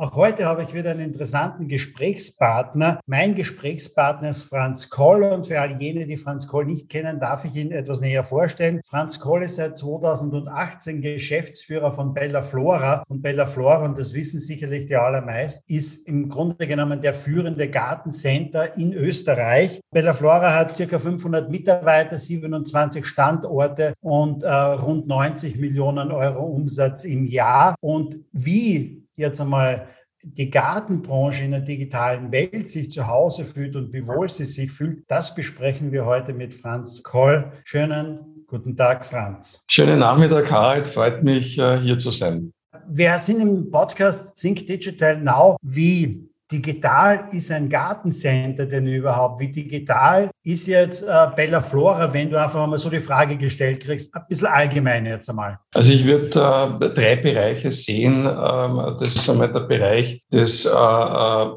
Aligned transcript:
Auch 0.00 0.14
heute 0.14 0.46
habe 0.46 0.62
ich 0.62 0.72
wieder 0.72 0.92
einen 0.92 1.00
interessanten 1.00 1.66
Gesprächspartner. 1.66 3.00
Mein 3.06 3.34
Gesprächspartner 3.34 4.28
ist 4.28 4.44
Franz 4.44 4.90
Koll 4.90 5.24
und 5.24 5.48
für 5.48 5.60
all 5.60 5.82
jene, 5.82 6.06
die 6.06 6.16
Franz 6.16 6.46
Koll 6.46 6.66
nicht 6.66 6.88
kennen, 6.88 7.18
darf 7.18 7.44
ich 7.44 7.56
ihn 7.56 7.72
etwas 7.72 8.00
näher 8.00 8.22
vorstellen. 8.22 8.80
Franz 8.84 9.18
Koll 9.18 9.42
ist 9.42 9.56
seit 9.56 9.76
2018 9.76 11.02
Geschäftsführer 11.02 11.90
von 11.90 12.14
Bella 12.14 12.42
Flora 12.42 13.02
und 13.08 13.22
Bella 13.22 13.46
Flora, 13.46 13.84
und 13.86 13.98
das 13.98 14.14
wissen 14.14 14.38
sicherlich 14.38 14.86
die 14.86 14.94
allermeisten, 14.94 15.64
ist 15.72 16.06
im 16.06 16.28
Grunde 16.28 16.68
genommen 16.68 17.00
der 17.00 17.12
führende 17.12 17.68
Gartencenter 17.68 18.78
in 18.78 18.92
Österreich. 18.92 19.80
Bella 19.90 20.12
Flora 20.12 20.54
hat 20.54 20.76
circa 20.76 21.00
500 21.00 21.50
Mitarbeiter, 21.50 22.18
27 22.18 23.04
Standorte 23.04 23.94
und 24.00 24.44
äh, 24.44 24.48
rund 24.48 25.08
90 25.08 25.58
Millionen 25.58 26.12
Euro 26.12 26.44
Umsatz 26.44 27.02
im 27.02 27.26
Jahr. 27.26 27.74
Und 27.80 28.16
wie 28.30 29.07
jetzt 29.18 29.40
einmal 29.40 29.88
die 30.22 30.50
Gartenbranche 30.50 31.44
in 31.44 31.52
der 31.52 31.60
digitalen 31.60 32.32
Welt 32.32 32.70
sich 32.70 32.90
zu 32.90 33.06
Hause 33.06 33.44
fühlt 33.44 33.76
und 33.76 33.92
wie 33.92 34.06
wohl 34.06 34.28
sie 34.28 34.44
sich 34.44 34.70
fühlt, 34.72 35.04
das 35.08 35.34
besprechen 35.34 35.92
wir 35.92 36.06
heute 36.06 36.32
mit 36.32 36.54
Franz 36.54 37.02
Koll. 37.02 37.52
Schönen 37.64 38.44
guten 38.46 38.76
Tag, 38.76 39.04
Franz. 39.04 39.62
Schönen 39.68 40.00
Nachmittag, 40.00 40.50
Harald. 40.50 40.88
Freut 40.88 41.22
mich, 41.22 41.58
äh, 41.58 41.78
hier 41.78 41.98
zu 41.98 42.10
sein. 42.10 42.52
Wir 42.88 43.16
sind 43.18 43.40
im 43.40 43.70
Podcast 43.70 44.34
Think 44.40 44.66
Digital 44.66 45.20
Now. 45.20 45.56
Wie 45.62 46.28
digital 46.50 47.26
ist 47.32 47.50
ein 47.50 47.68
Gartencenter 47.68 48.66
denn 48.66 48.86
überhaupt? 48.86 49.40
Wie 49.40 49.48
digital 49.48 50.30
ist 50.42 50.66
jetzt 50.66 51.02
äh, 51.02 51.26
Bella 51.36 51.60
Flora, 51.60 52.12
wenn 52.12 52.30
du 52.30 52.40
einfach 52.42 52.66
mal 52.66 52.78
so 52.78 52.88
die 52.88 53.00
Frage 53.00 53.36
gestellt 53.36 53.80
kriegst? 53.80 54.14
Ein 54.14 54.22
bisschen 54.28 54.46
allgemein 54.48 55.04
jetzt 55.04 55.28
einmal. 55.28 55.58
Also 55.74 55.92
ich 55.92 56.04
würde 56.06 56.28
äh, 56.28 56.94
drei 56.94 57.16
Bereiche 57.16 57.70
sehen. 57.70 58.26
Ähm, 58.26 58.96
das 58.98 59.14
ist 59.14 59.28
einmal 59.28 59.52
der 59.52 59.60
Bereich 59.60 60.22
des 60.32 60.64
äh, 60.64 60.70
äh 60.70 61.48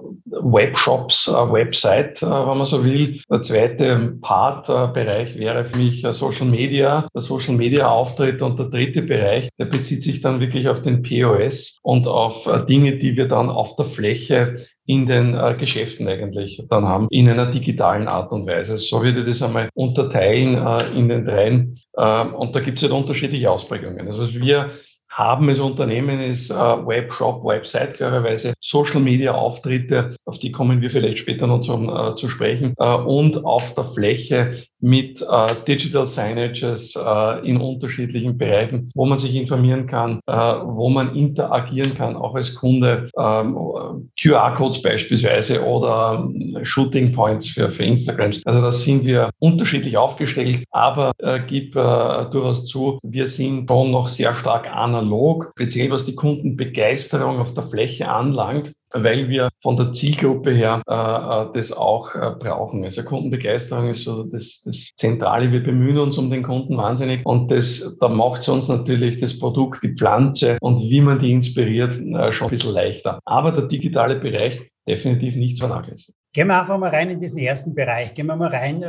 Webshops, 0.44 1.28
äh, 1.28 1.32
Website, 1.32 2.22
äh, 2.22 2.26
wenn 2.26 2.58
man 2.58 2.66
so 2.66 2.84
will. 2.84 3.22
Der 3.30 3.44
zweite 3.44 4.18
Part-Bereich 4.22 5.38
wäre 5.38 5.66
für 5.66 5.78
mich 5.78 6.06
Social 6.12 6.48
Media, 6.48 7.08
der 7.14 7.22
Social 7.22 7.56
Media 7.56 7.88
Auftritt 7.88 8.42
und 8.42 8.60
der 8.60 8.68
dritte 8.68 9.04
Bereich, 9.04 9.50
der 9.58 9.66
bezieht 9.66 10.04
sich 10.04 10.22
dann 10.22 10.40
wirklich 10.40 10.68
auf 10.68 10.82
den 10.82 11.04
POS 11.04 11.78
und 11.82 12.08
auf 12.08 12.50
Dinge, 12.68 12.98
die 12.98 13.16
wir 13.16 13.28
dann 13.28 13.50
auf 13.50 13.76
der 13.76 13.86
Fläche 13.86 14.58
in 14.86 15.06
den 15.06 15.36
äh, 15.36 15.56
Geschäften 15.58 16.08
eigentlich 16.08 16.64
dann 16.70 16.86
haben, 16.86 17.08
in 17.12 17.30
einer 17.30 17.46
digitalen 17.46 18.08
Art 18.08 18.32
und 18.32 18.48
Weise. 18.48 18.78
So 18.78 19.04
würde 19.04 19.22
ich 19.22 19.26
das 19.26 19.42
einmal 19.42 19.70
unterteilen 19.74 20.56
äh, 20.56 20.98
in 20.98 21.08
den 21.08 21.26
dreien. 21.26 21.80
Äh, 21.94 22.26
und 22.26 22.56
da 22.56 22.60
gibt 22.60 22.78
es 22.78 22.84
halt 22.84 22.94
unterschiedliche 22.94 23.50
Ausprägungen. 23.50 24.08
Also 24.08 24.34
wir 24.34 24.72
haben 25.12 25.50
als 25.50 25.60
Unternehmen 25.60 26.22
ist 26.22 26.50
äh, 26.50 26.56
Webshop, 26.56 27.44
Website 27.44 27.96
klarerweise, 27.96 28.54
Social 28.62 29.02
Media 29.02 29.34
Auftritte, 29.34 30.16
auf 30.26 30.40
die 30.40 30.52
kommen 30.52 30.82
wir 30.82 30.90
vielleicht 30.90 31.18
später 31.18 31.48
noch 31.48 31.60
zum, 31.60 31.90
äh, 31.90 32.16
zu 32.16 32.30
sprechen, 32.30 32.74
äh, 32.78 32.96
und 32.96 33.44
auf 33.44 33.74
der 33.74 33.84
Fläche 33.86 34.64
mit 34.80 35.22
äh, 35.22 35.56
Digital 35.68 36.08
Signages 36.08 36.96
äh, 36.96 37.48
in 37.48 37.58
unterschiedlichen 37.58 38.38
Bereichen, 38.38 38.90
wo 38.96 39.06
man 39.06 39.18
sich 39.18 39.36
informieren 39.36 39.86
kann, 39.86 40.22
äh, 40.28 40.34
wo 40.34 40.90
man 40.90 41.16
interagieren 41.16 41.94
kann, 41.94 42.16
auch 42.16 42.34
als 42.36 42.56
Kunde, 42.56 43.10
ähm, 43.18 44.10
QR-Codes 44.20 44.82
beispielsweise 44.82 45.64
oder 45.64 46.24
ähm, 46.24 46.60
Shooting 46.64 47.12
Points 47.12 47.50
für, 47.50 47.70
für 47.70 47.84
Instagrams. 47.84 48.42
Also 48.46 48.62
da 48.62 48.72
sind 48.72 49.06
wir 49.06 49.30
unterschiedlich 49.40 49.98
aufgestellt, 49.98 50.64
aber 50.72 51.12
äh, 51.20 51.42
gib 51.46 51.76
äh, 51.76 52.26
durchaus 52.32 52.66
zu, 52.66 53.00
wir 53.04 53.28
sind 53.28 53.70
schon 53.70 53.92
noch 53.92 54.08
sehr 54.08 54.34
stark 54.34 54.68
analog, 55.02 55.52
speziell 55.56 55.92
was 55.92 56.06
die 56.06 56.16
Kundenbegeisterung 56.16 57.40
auf 57.40 57.54
der 57.54 57.68
Fläche 57.70 58.08
anlangt 58.08 58.74
weil 58.94 59.30
wir 59.30 59.50
von 59.62 59.78
der 59.78 59.94
Zielgruppe 59.94 60.52
her 60.52 60.82
äh, 60.88 60.94
äh, 60.94 61.52
das 61.54 61.72
auch 61.72 62.14
äh, 62.16 62.32
brauchen. 62.38 62.84
Also 62.84 63.04
Kundenbegeisterung 63.04 63.90
ist 63.90 64.04
so 64.04 64.24
das, 64.24 64.62
das 64.66 64.92
Zentrale. 64.96 65.52
Wir 65.52 65.64
bemühen 65.64 65.98
uns 65.98 66.18
um 66.18 66.30
den 66.30 66.44
Kunden 66.44 66.78
wahnsinnig 66.78 67.26
und 67.26 67.52
das, 67.52 67.98
da 68.00 68.10
macht 68.10 68.42
es 68.42 68.50
uns 68.50 68.68
natürlich 68.68 69.20
das 69.20 69.40
Produkt, 69.40 69.84
die 69.84 69.96
Pflanze 69.96 70.58
und 70.62 70.80
wie 70.80 71.02
man 71.02 71.20
die 71.20 71.32
inspiriert, 71.32 71.94
äh, 72.00 72.32
schon 72.34 72.48
ein 72.48 72.52
bisschen 72.52 72.74
leichter. 72.74 73.20
Aber 73.26 73.52
der 73.52 73.64
digitale 73.64 74.20
Bereich 74.20 74.72
definitiv 74.88 75.36
nicht 75.36 75.58
zu 75.58 75.68
vernachlässigen. 75.68 76.16
Gehen 76.34 76.48
wir 76.48 76.60
einfach 76.60 76.78
mal 76.78 76.90
rein 76.90 77.10
in 77.10 77.20
diesen 77.20 77.40
ersten 77.40 77.76
Bereich. 77.76 78.14
Gehen 78.14 78.26
wir 78.28 78.36
mal 78.36 78.50
rein. 78.50 78.84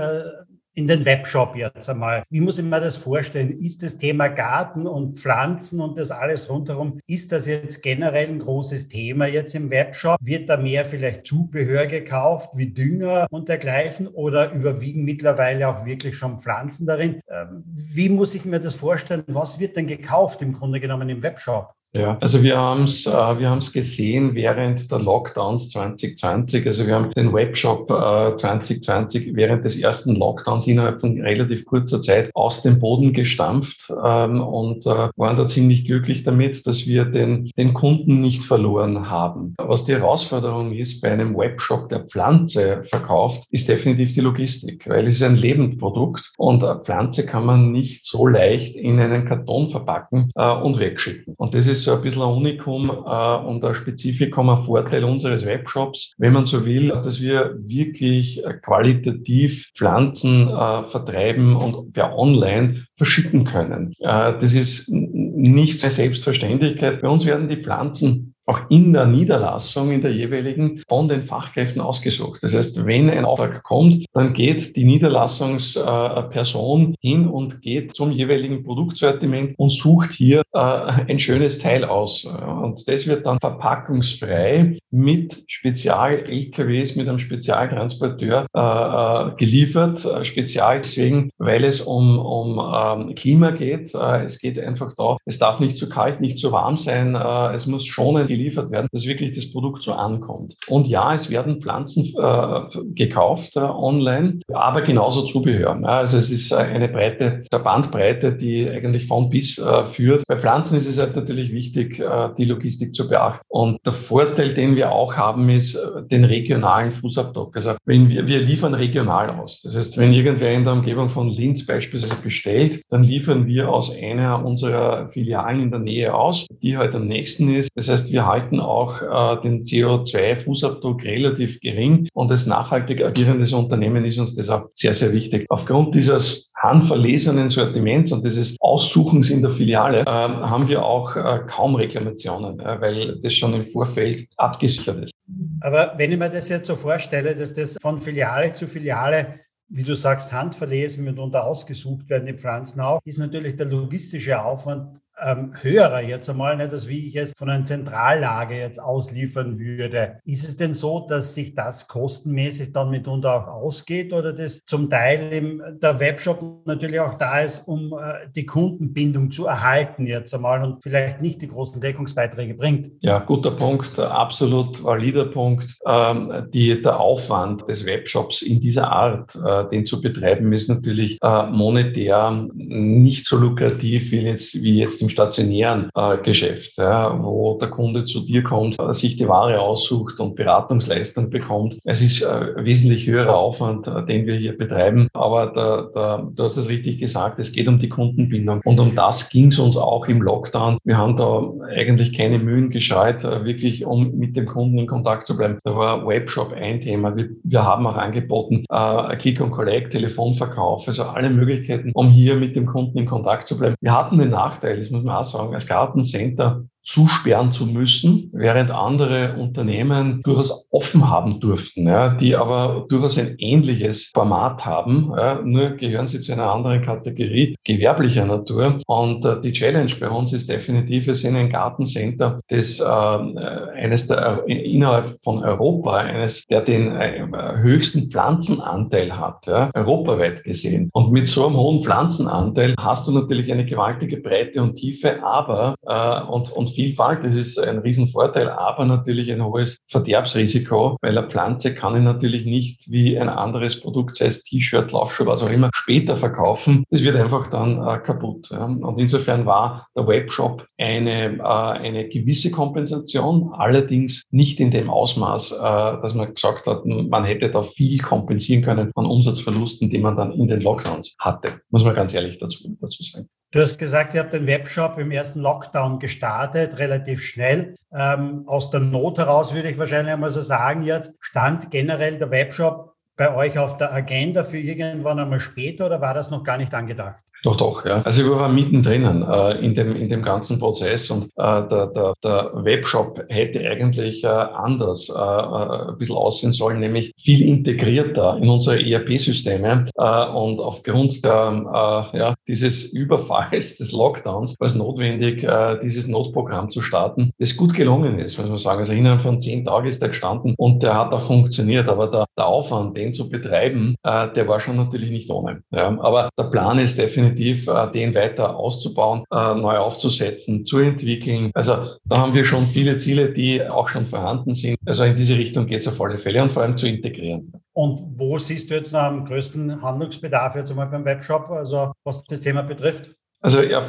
In 0.75 0.87
den 0.87 1.05
Webshop 1.05 1.55
jetzt 1.55 1.91
einmal. 1.91 2.25
Wie 2.31 2.41
muss 2.41 2.59
ich 2.59 2.65
mir 2.65 2.81
das 2.81 2.97
vorstellen? 2.97 3.53
Ist 3.53 3.83
das 3.83 3.99
Thema 3.99 4.29
Garten 4.29 4.87
und 4.87 5.19
Pflanzen 5.19 5.81
und 5.81 5.99
das 5.99 6.11
alles 6.11 6.49
rundherum, 6.49 6.99
ist 7.07 7.31
das 7.31 7.47
jetzt 7.47 7.83
generell 7.83 8.29
ein 8.29 8.39
großes 8.39 8.89
Thema 8.89 9.27
jetzt 9.27 9.55
im 9.55 9.69
Webshop? 9.69 10.17
Wird 10.23 10.49
da 10.49 10.57
mehr 10.57 10.87
vielleicht 10.87 11.27
Zubehör 11.27 11.87
gekauft, 11.87 12.57
wie 12.57 12.73
Dünger 12.73 13.27
und 13.31 13.51
dergleichen 13.51 14.09
oder 14.09 14.51
überwiegen 14.53 15.05
mittlerweile 15.05 15.69
auch 15.69 15.85
wirklich 15.85 16.17
schon 16.17 16.39
Pflanzen 16.39 16.87
darin? 16.87 17.21
Ähm, 17.29 17.65
wie 17.67 18.09
muss 18.09 18.35
ich 18.35 18.47
mir 18.47 18.59
das 18.59 18.75
vorstellen? 18.75 19.25
Was 19.27 19.59
wird 19.59 19.77
denn 19.77 19.87
gekauft 19.87 20.41
im 20.41 20.55
Grunde 20.55 20.81
genommen 20.81 21.11
im 21.11 21.23
Webshop? 21.23 21.75
Ja, 21.95 22.17
also 22.23 22.43
wir 22.43 22.57
haben 22.57 22.85
es 22.85 23.05
äh, 23.05 23.11
wir 23.11 23.51
haben's 23.51 23.71
gesehen 23.71 24.35
während 24.35 24.91
der 24.91 24.99
Lockdowns 24.99 25.69
2020. 25.69 26.67
Also 26.67 26.87
wir 26.87 26.95
haben 26.95 27.11
den 27.11 27.35
Webshop 27.35 27.91
äh, 27.91 28.35
2020 28.35 29.35
während 29.35 29.63
des 29.67 29.77
ersten 29.77 30.17
Lockdowns 30.17 30.67
innerhalb 30.67 31.03
von 31.03 31.21
relativ 31.21 31.67
kurzer 31.67 32.01
Zeit 32.01 32.31
aus 32.35 32.63
dem 32.63 32.79
Boden 32.79 33.13
gestampft 33.13 33.93
ähm, 34.03 34.41
und 34.41 34.87
äh, 34.87 35.11
waren 35.17 35.37
da 35.37 35.47
ziemlich 35.47 35.85
glücklich 35.85 36.23
damit, 36.23 36.67
dass 36.67 36.87
wir 36.87 37.05
den, 37.05 37.51
den 37.59 37.75
Kunden 37.75 38.23
nicht 38.23 38.45
verloren 38.45 39.11
haben. 39.11 39.55
Was 39.59 39.85
die 39.85 39.93
Herausforderung 39.93 40.73
ist 40.73 41.03
bei 41.03 41.11
einem 41.11 41.37
Webshop, 41.37 41.91
der 41.91 42.07
Pflanze 42.07 42.85
verkauft, 42.85 43.47
ist 43.51 43.69
definitiv 43.69 44.15
die 44.15 44.23
Logistik, 44.23 44.89
weil 44.89 45.09
es 45.09 45.17
ist 45.17 45.23
ein 45.25 45.37
Lebendprodukt 45.37 46.33
und 46.39 46.65
Pflanze 46.85 47.27
kann 47.27 47.45
man 47.45 47.71
nicht 47.71 48.07
so 48.07 48.27
leicht 48.27 48.77
in 48.77 48.99
einen 48.99 49.27
Karton 49.27 49.69
verpacken 49.69 50.31
äh, 50.37 50.51
und 50.51 50.79
wegschicken. 50.81 51.35
Und 51.37 51.53
das 51.53 51.67
ist 51.67 51.82
so 51.85 51.93
ein 51.93 52.03
bisschen 52.03 52.23
ein 52.23 52.29
Unikum 52.29 52.91
äh, 52.91 53.37
und 53.47 53.65
ein 53.65 53.75
Spezifikum, 53.75 54.49
ein 54.49 54.63
Vorteil 54.63 55.05
unseres 55.05 55.45
Webshops, 55.45 56.15
wenn 56.19 56.33
man 56.33 56.45
so 56.45 56.65
will, 56.65 56.89
dass 56.89 57.21
wir 57.21 57.57
wirklich 57.59 58.45
äh, 58.45 58.55
qualitativ 58.55 59.71
Pflanzen 59.75 60.49
äh, 60.49 60.85
vertreiben 60.85 61.57
und 61.57 61.93
per 61.93 62.17
Online 62.17 62.85
verschicken 62.95 63.45
können. 63.45 63.95
Äh, 64.01 64.35
das 64.39 64.55
ist 64.55 64.89
nicht 64.89 65.83
eine 65.83 65.93
Selbstverständlichkeit. 65.93 67.03
Bei 67.03 67.09
uns 67.09 67.27
werden 67.27 67.49
die 67.49 67.63
Pflanzen 67.63 68.32
auch 68.53 68.61
in 68.69 68.93
der 68.93 69.07
Niederlassung, 69.07 69.93
in 69.93 70.03
der 70.03 70.13
jeweiligen, 70.13 70.83
von 70.89 71.07
den 71.09 71.23
Fachkräften 71.23 71.81
ausgesucht. 71.81 72.43
Das 72.43 72.55
heißt, 72.55 72.85
wenn 72.85 73.09
ein 73.09 73.25
Auftrag 73.25 73.63
kommt, 73.63 74.05
dann 74.13 74.35
geht 74.35 74.77
die 74.77 74.85
Niederlassungsperson 74.85 76.95
hin 77.01 77.29
und 77.29 77.63
geht 77.63 77.97
zum 77.97 78.13
jeweiligen 78.13 78.65
Produktsortiment 78.65 79.59
und 79.59 79.71
sucht 79.71 80.13
hier 80.13 80.43
äh, 80.53 80.59
ein 80.59 81.19
schönes 81.19 81.59
Teil 81.59 81.85
aus. 81.85 82.25
Und 82.25 82.89
das 82.89 83.07
wird 83.07 83.27
dann 83.27 83.39
verpackungsfrei 83.41 84.79
mit 84.91 85.45
Spezial-LKWs, 85.47 86.97
mit 86.97 87.09
einem 87.09 87.19
Spezialtransporteur 87.19 88.47
äh, 88.55 88.61
äh, 88.61 89.31
geliefert. 89.37 90.07
Spezial 90.27 90.81
deswegen, 90.81 91.31
weil 91.39 91.65
es 91.65 91.81
um, 91.81 92.19
um 92.19 92.61
ähm, 92.61 93.15
Klima 93.15 93.51
geht. 93.51 93.95
Es 93.95 94.39
geht 94.39 94.59
einfach 94.59 94.95
da, 94.97 95.17
es 95.25 95.39
darf 95.39 95.61
nicht 95.61 95.77
zu 95.77 95.89
kalt, 95.89 96.21
nicht 96.21 96.39
zu 96.39 96.51
warm 96.53 96.77
sein. 96.77 97.15
Es 97.15 97.67
muss 97.67 97.87
schonend 97.87 98.31
geliefert 98.43 98.71
werden, 98.71 98.89
dass 98.93 99.07
wirklich 99.07 99.35
das 99.35 99.51
Produkt 99.53 99.83
so 99.83 99.93
ankommt. 99.93 100.57
Und 100.69 100.89
ja, 100.89 101.15
es 101.15 101.31
werden 101.31 101.61
Pflanzen 101.61 102.13
äh, 102.19 102.61
gekauft 102.95 103.57
äh, 103.57 103.61
online, 103.61 104.41
aber 104.53 104.83
genauso 104.83 105.23
Zubehör. 105.23 105.79
Also 105.85 106.19
es 106.19 106.31
ist 106.31 106.53
äh, 106.53 106.57
eine 106.57 106.89
breite, 106.89 107.45
der 107.53 107.59
Bandbreite, 107.59 108.33
die 108.33 108.69
eigentlich 108.69 109.07
von 109.07 109.31
bis 109.31 109.59
äh, 109.59 109.87
führt. 109.87 110.25
Bei 110.27 110.37
Pflanzen 110.37 110.77
ist 110.77 110.89
es 110.89 110.99
halt 110.99 111.15
natürlich 111.17 111.53
wichtig, 111.53 111.99
äh, 111.99 112.29
die 112.37 112.45
Logistik 112.45 112.95
zu 112.95 113.09
beachten. 113.09 113.45
Und 113.49 113.79
der 113.87 113.93
Vorteil, 113.93 114.55
den 114.55 114.77
wir 114.77 114.93
auch 114.93 115.15
haben, 115.15 115.49
ist 115.49 115.77
äh, 115.77 116.03
den 116.11 116.25
regionalen 116.25 116.93
Fußabdruck. 116.93 117.57
Also 117.57 117.75
wenn 117.85 118.09
wir, 118.11 118.27
wir 118.27 118.41
liefern 118.41 118.75
regional 118.75 119.31
aus. 119.31 119.63
Das 119.63 119.77
heißt, 119.77 119.99
wenn 119.99 120.13
irgendwer 120.13 120.53
in 120.53 120.65
der 120.65 120.73
Umgebung 120.73 121.11
von 121.11 121.29
Linz 121.29 121.67
beispielsweise 121.67 122.17
bestellt, 122.23 122.83
dann 122.91 123.05
liefern 123.05 123.47
wir 123.47 123.71
aus 123.71 123.95
einer 123.97 124.45
unserer 124.45 125.09
Filialen 125.11 125.61
in 125.61 125.71
der 125.71 125.81
Nähe 125.81 126.15
aus, 126.15 126.47
die 126.63 126.77
halt 126.77 126.95
am 126.95 127.07
nächsten 127.07 127.55
ist. 127.55 127.71
Das 127.75 127.89
heißt, 127.89 128.11
wir 128.11 128.22
halten 128.27 128.61
auch 128.61 129.03
äh, 129.03 129.41
den 129.43 129.65
CO2-Fußabdruck 129.65 131.05
relativ 131.05 131.61
gering 131.61 132.09
und 132.15 132.31
als 132.31 132.47
nachhaltig 132.47 133.05
agierendes 133.05 133.53
Unternehmen 133.53 134.05
ist 134.05 134.19
uns 134.19 134.35
das 134.35 134.49
auch 134.49 134.69
sehr, 134.75 134.95
sehr 134.95 135.13
wichtig. 135.13 135.47
Aufgrund 135.49 135.95
dieses 135.95 136.53
handverlesenen 136.57 137.51
Sortiments 137.51 138.13
und 138.13 138.25
dieses 138.25 138.57
Aussuchens 138.61 139.31
in 139.31 139.43
der 139.43 139.51
Filiale 139.51 140.01
äh, 140.03 140.05
haben 140.07 140.69
wir 140.69 140.85
auch 140.85 141.17
äh, 141.17 141.41
kaum 141.49 141.75
Reklamationen, 141.75 142.61
äh, 142.61 142.81
weil 142.81 143.21
das 143.21 143.33
schon 143.33 143.55
im 143.55 143.67
Vorfeld 143.67 144.27
abgesichert 144.37 145.05
ist. 145.05 145.13
Aber 145.61 145.95
wenn 145.97 146.13
ich 146.13 146.19
mir 146.19 146.31
das 146.31 146.49
jetzt 146.49 146.67
so 146.67 146.77
vorstelle, 146.77 147.35
dass 147.35 147.53
das 147.53 147.77
von 147.81 147.99
Filiale 147.99 148.53
zu 148.53 148.67
Filiale 148.67 149.41
wie 149.75 149.83
du 149.83 149.95
sagst, 149.95 150.33
handverlesen, 150.33 151.05
mitunter 151.07 151.45
ausgesucht 151.45 152.09
werden, 152.11 152.27
die 152.27 152.35
Pflanzen 152.35 152.81
auch, 152.81 153.01
ist 153.07 153.19
natürlich 153.19 153.57
der 153.57 153.67
logistische 153.67 154.43
Aufwand 154.43 155.01
ähm, 155.21 155.53
höherer 155.61 156.01
jetzt 156.01 156.29
einmal, 156.29 156.57
nicht, 156.57 156.73
als 156.73 156.89
wie 156.89 157.09
ich 157.09 157.17
es 157.17 157.33
von 157.37 157.51
einer 157.51 157.65
Zentrallager 157.65 158.55
jetzt 158.55 158.81
ausliefern 158.81 159.59
würde. 159.59 160.19
Ist 160.25 160.47
es 160.47 160.57
denn 160.57 160.73
so, 160.73 161.07
dass 161.09 161.35
sich 161.35 161.55
das 161.55 161.89
kostenmäßig 161.89 162.73
dann 162.73 162.91
mitunter 162.91 163.35
auch 163.35 163.47
ausgeht 163.47 164.13
oder 164.13 164.33
das 164.33 164.65
zum 164.65 164.89
Teil 164.89 165.33
im, 165.33 165.63
der 165.81 166.01
Webshop 166.01 166.67
natürlich 166.67 167.01
auch 167.01 167.15
da 167.19 167.41
ist, 167.41 167.67
um 167.67 167.93
äh, 167.93 168.29
die 168.35 168.47
Kundenbindung 168.47 169.31
zu 169.31 169.47
erhalten 169.47 170.07
jetzt 170.07 170.35
einmal 170.35 170.63
und 170.65 170.83
vielleicht 170.83 171.21
nicht 171.21 171.43
die 171.43 171.49
großen 171.49 171.81
Deckungsbeiträge 171.81 172.55
bringt? 172.55 172.91
Ja, 173.01 173.19
guter 173.19 173.53
Punkt, 173.53 173.99
absolut 173.99 174.83
valider 174.83 175.27
Punkt. 175.27 175.77
Ähm, 175.87 176.49
die, 176.53 176.81
der 176.81 176.99
Aufwand 176.99 177.69
des 177.69 177.85
Webshops 177.87 178.43
in 178.43 178.61
dieser 178.61 178.91
Art, 178.91 179.35
äh, 179.37 179.69
den 179.69 179.87
zu 179.87 180.01
betreiben, 180.01 180.53
ist 180.53 180.69
natürlich 180.69 181.19
äh, 181.23 181.47
monetär 181.47 182.47
nicht 182.55 183.27
so 183.27 183.37
lukrativ 183.37 184.11
wie 184.11 184.21
jetzt, 184.21 184.63
wie 184.63 184.79
jetzt 184.79 185.02
im 185.03 185.09
stationären 185.09 185.91
äh, 185.95 186.19
Geschäft, 186.19 186.79
ja, 186.79 187.23
wo 187.23 187.59
der 187.59 187.69
Kunde 187.69 188.05
zu 188.05 188.21
dir 188.21 188.43
kommt, 188.43 188.79
äh, 188.79 188.93
sich 188.95 189.17
die 189.17 189.29
Ware 189.29 189.61
aussucht 189.61 190.21
und 190.21 190.37
Beratungsleistung 190.37 191.31
bekommt. 191.31 191.79
Es 191.85 192.01
ist 192.01 192.23
äh, 192.23 192.65
wesentlich 192.65 193.07
höherer 193.07 193.37
Aufwand, 193.37 193.87
äh, 193.87 194.05
den 194.05 194.27
wir 194.27 194.35
hier 194.35 194.57
betreiben. 194.57 195.09
Aber 195.13 195.47
da, 195.47 195.89
da, 195.93 196.31
du 196.35 196.45
hast 196.45 196.57
es 196.57 196.69
richtig 196.69 196.99
gesagt, 196.99 197.39
es 197.39 197.53
geht 197.53 197.69
um 197.69 197.79
die 197.79 197.89
Kundenbindung. 197.89 198.61
Und 198.65 198.81
um 198.81 198.95
das 198.95 199.31
ging 199.31 199.49
es 199.49 199.59
uns 199.59 199.77
auch 199.77 200.07
im 200.07 200.23
Lockdown. 200.23 200.79
Wir 200.85 200.97
haben 200.97 201.17
da 201.17 201.43
eigentlich 201.75 202.17
keine 202.17 202.39
Mühen 202.39 202.71
gescheut, 202.71 203.25
äh, 203.25 203.45
wirklich 203.45 203.85
um 203.85 204.13
mit 204.17 204.37
dem 204.37 204.47
Kunden 204.47 204.79
in 204.79 204.87
Kontakt 204.87 205.27
zu 205.27 205.37
bleiben. 205.37 205.59
Da 205.65 205.77
war 205.77 206.07
Webshop 206.07 206.53
ein 206.53 206.81
Thema. 206.81 207.17
Wir, 207.17 207.31
wir 207.43 207.65
haben 207.65 207.87
auch 207.87 207.97
angeboten, 207.97 208.65
äh, 208.71 209.17
Click 209.17 209.41
und 209.41 209.51
Collect, 209.51 209.93
Telefonverkauf, 209.93 210.87
also 210.87 211.05
alle 211.05 211.31
Möglichkeiten, 211.31 211.91
um 211.95 212.09
hier 212.09 212.37
mit 212.37 212.57
dem 212.57 212.67
Kunden 212.67 212.99
in 212.99 213.07
Kontakt 213.07 213.47
zu 213.47 213.59
bleiben. 213.59 213.75
Wir 213.81 213.93
hatten 213.93 214.19
den 214.19 214.31
Nachteil, 214.31 214.79
muss 214.93 215.03
man 215.03 215.17
auch 215.17 215.25
sagen, 215.25 215.55
als 215.55 215.67
Gartencenter 215.67 216.67
zusperren 216.85 217.53
zu 217.53 217.67
müssen, 217.67 218.31
während 218.33 218.71
andere 218.71 219.37
Unternehmen 219.39 220.21
durchaus 220.23 220.69
offen 220.71 221.09
haben 221.09 221.41
durften, 221.41 221.87
ja, 221.87 222.15
die 222.15 222.35
aber 222.37 222.87
durchaus 222.89 223.19
ein 223.19 223.37
ähnliches 223.39 224.11
Format 224.13 224.65
haben. 224.65 225.13
Ja, 225.17 225.41
nur 225.43 225.71
gehören 225.71 226.07
sie 226.07 226.21
zu 226.21 226.33
einer 226.33 226.53
anderen 226.53 226.83
Kategorie 226.83 227.55
gewerblicher 227.65 228.27
Natur. 228.27 228.81
Und 228.87 229.25
äh, 229.25 229.41
die 229.41 229.53
Challenge 229.53 229.93
bei 230.01 230.09
uns 230.09 230.33
ist 230.33 230.49
definitiv, 230.49 231.07
wir 231.07 231.15
sind 231.15 231.37
ein 231.37 231.51
Gartencenter, 231.51 232.41
das 232.49 232.81
äh, 232.81 232.85
eines 232.85 234.09
der 234.09 234.45
innerhalb 234.47 235.23
von 235.23 235.45
Europa, 235.45 235.97
eines 235.99 236.45
der 236.47 236.63
den 236.63 236.97
äh, 236.97 237.27
höchsten 237.57 238.11
Pflanzenanteil 238.11 239.17
hat, 239.17 239.47
ja, 239.47 239.71
europaweit 239.75 240.43
gesehen. 240.43 240.91
Und 240.93 241.13
mit 241.13 241.29
so 241.29 241.47
einem 241.47 241.57
hohen 241.57 241.85
Pflanzenanteil 241.85 242.75
hast 242.79 243.07
du 243.07 243.13
natürlich 243.13 243.53
eine 243.53 243.67
gewaltige 243.67 244.17
Breite 244.17 244.63
und 244.63 244.75
Tiefe, 244.75 245.23
aber 245.23 245.75
äh, 245.87 246.23
und, 246.23 246.51
und 246.53 246.72
Vielfalt, 246.73 247.25
das 247.25 247.35
ist 247.35 247.59
ein 247.59 247.79
Riesenvorteil, 247.79 248.49
aber 248.49 248.85
natürlich 248.85 249.31
ein 249.33 249.45
hohes 249.45 249.79
Verderbsrisiko, 249.89 250.97
weil 251.01 251.17
eine 251.17 251.29
Pflanze 251.29 251.75
kann 251.75 251.97
ich 251.97 252.03
natürlich 252.03 252.47
nicht 252.47 252.91
wie 252.91 253.19
ein 253.19 253.29
anderes 253.29 253.81
Produkt, 253.81 254.17
sei 254.17 254.27
es 254.27 254.43
T-Shirt, 254.43 254.93
Laufschuh, 254.93 255.27
was 255.27 255.43
auch 255.43 255.51
immer, 255.51 255.71
später 255.75 256.17
verkaufen. 256.17 256.85
Das 256.91 257.03
wird 257.03 257.17
einfach 257.17 257.49
dann 257.51 257.87
äh, 257.87 257.99
kaputt. 257.99 258.49
Ja. 258.51 258.65
Und 258.65 258.99
insofern 258.99 259.47
war 259.47 259.89
der 259.97 260.07
Webshop 260.07 260.67
eine, 260.79 261.39
äh, 261.39 261.43
eine 261.43 262.09
gewisse 262.09 262.51
Kompensation, 262.51 263.53
allerdings 263.53 264.23
nicht 264.31 264.61
in 264.61 264.71
dem 264.71 264.91
Ausmaß, 264.91 265.53
äh, 265.53 265.57
dass 265.59 266.15
man 266.15 266.35
gesagt 266.35 266.67
hat, 266.67 266.85
man 266.85 267.25
hätte 267.25 267.51
da 267.51 267.63
viel 267.63 267.99
kompensieren 267.99 268.63
können 268.63 268.91
von 268.95 269.07
Umsatzverlusten, 269.07 269.91
die 269.91 269.99
man 269.99 270.17
dann 270.17 270.33
in 270.33 270.47
den 270.47 270.61
Lockdowns 270.61 271.15
hatte. 271.19 271.61
Muss 271.71 271.85
man 271.85 271.95
ganz 271.95 272.15
ehrlich 272.15 272.39
dazu, 272.39 272.77
dazu 272.81 273.03
sagen. 273.03 273.29
Du 273.53 273.61
hast 273.61 273.77
gesagt, 273.77 274.15
ihr 274.15 274.21
habt 274.21 274.33
den 274.33 274.47
Webshop 274.47 274.97
im 274.97 275.11
ersten 275.11 275.41
Lockdown 275.41 275.99
gestartet, 275.99 276.79
relativ 276.79 277.23
schnell. 277.23 277.77
Ähm, 277.93 278.45
aus 278.47 278.71
der 278.71 278.81
Not 278.81 279.19
heraus 279.19 279.53
würde 279.53 279.69
ich 279.69 279.77
wahrscheinlich 279.77 280.15
einmal 280.15 280.31
so 280.31 280.41
sagen 280.41 280.81
jetzt, 280.81 281.15
stand 281.21 281.71
generell 281.71 282.17
der 282.17 282.31
Webshop 282.31 282.95
bei 283.15 283.35
euch 283.35 283.59
auf 283.59 283.77
der 283.77 283.93
Agenda 283.93 284.43
für 284.43 284.57
irgendwann 284.57 285.19
einmal 285.19 285.39
später 285.39 285.85
oder 285.85 286.01
war 286.01 286.15
das 286.15 286.31
noch 286.31 286.45
gar 286.45 286.57
nicht 286.57 286.73
angedacht? 286.73 287.17
Doch, 287.43 287.57
doch, 287.57 287.85
ja. 287.85 288.03
Also 288.03 288.25
wir 288.25 288.39
waren 288.39 288.55
mittendrin 288.55 289.05
äh, 289.23 289.65
in, 289.65 289.75
dem, 289.75 289.97
in 289.97 290.09
dem 290.09 290.23
ganzen 290.23 290.61
Prozess 290.61 291.11
und 291.11 291.25
äh, 291.37 291.67
der, 291.69 291.89
der, 291.89 292.13
der 292.23 292.51
Webshop 292.55 293.21
hätte 293.29 293.61
eigentlich 293.69 294.23
äh, 294.23 294.29
anders 294.29 295.09
äh, 295.09 295.13
äh 295.13 295.91
ein 295.91 295.99
bisschen 295.99 296.17
aussehen 296.17 296.53
sollen, 296.53 296.79
nämlich 296.79 297.13
viel 297.19 297.43
integrierter 297.43 298.39
in 298.41 298.49
unsere 298.49 298.81
ERP-Systeme. 298.81 299.87
Äh, 299.97 300.27
und 300.29 300.61
aufgrund 300.61 301.25
der, 301.25 302.11
äh, 302.15 302.19
ja, 302.19 302.35
dieses 302.47 302.85
Überfalls, 302.85 303.77
des 303.77 303.91
Lockdowns, 303.91 304.55
war 304.61 304.67
es 304.69 304.77
notwendig, 304.77 305.43
äh, 305.43 305.79
dieses 305.83 306.07
Notprogramm 306.07 306.71
zu 306.71 306.81
starten, 306.81 307.33
das 307.39 307.57
gut 307.57 307.75
gelungen 307.75 308.21
ist, 308.21 308.39
muss 308.39 308.49
man 308.49 308.59
sagen. 308.59 308.79
Also 308.79 308.93
innerhalb 308.93 309.23
von 309.23 309.41
zehn 309.41 309.65
Tagen 309.65 309.89
ist 309.89 310.01
der 310.01 310.11
gestanden 310.11 310.55
und 310.57 310.85
der 310.85 310.95
hat 310.95 311.13
auch 311.13 311.27
funktioniert. 311.27 311.89
Aber 311.89 312.07
der, 312.07 312.27
der 312.39 312.47
Aufwand, 312.47 312.97
den 312.97 313.13
zu 313.13 313.29
betreiben, 313.29 313.97
äh, 314.05 314.29
der 314.33 314.47
war 314.47 314.61
schon 314.61 314.77
natürlich 314.77 315.11
nicht 315.11 315.29
ohne. 315.29 315.63
Ja. 315.73 315.89
Aber 316.01 316.31
der 316.39 316.45
Plan 316.45 316.79
ist 316.79 316.99
definitiv 316.99 317.32
definitiv 317.35 317.69
äh, 317.69 317.91
den 317.93 318.15
weiter 318.15 318.57
auszubauen, 318.57 319.25
äh, 319.31 319.55
neu 319.55 319.77
aufzusetzen, 319.77 320.65
zu 320.65 320.79
entwickeln. 320.79 321.51
Also 321.55 321.97
da 322.05 322.19
haben 322.19 322.35
wir 322.35 322.45
schon 322.45 322.67
viele 322.67 322.99
Ziele, 322.99 323.33
die 323.33 323.63
auch 323.63 323.89
schon 323.89 324.07
vorhanden 324.07 324.55
sind. 324.55 324.79
Also 324.87 325.05
in 325.05 325.17
diese 325.17 325.37
Richtung 325.37 325.67
geht 325.67 325.83
es 325.83 325.89
auf 325.89 326.01
alle 326.01 326.19
Fälle 326.19 326.43
und 326.43 326.53
vor 326.53 326.63
allem 326.63 326.77
zu 326.77 326.87
integrieren. 326.87 327.53
Und 327.75 328.01
wo 328.17 328.39
siehst 328.39 328.71
du 328.71 328.75
jetzt 328.75 328.93
noch 328.93 329.01
am 329.01 329.25
größten 329.25 329.81
Handlungsbedarf 329.81 330.57
jetzt 330.57 330.71
einmal 330.71 330.89
beim 330.89 331.05
Webshop, 331.05 331.49
also 331.51 331.93
was 332.05 332.23
das 332.25 332.41
Thema 332.41 332.63
betrifft? 332.63 333.15
Also 333.43 333.59
er, 333.59 333.85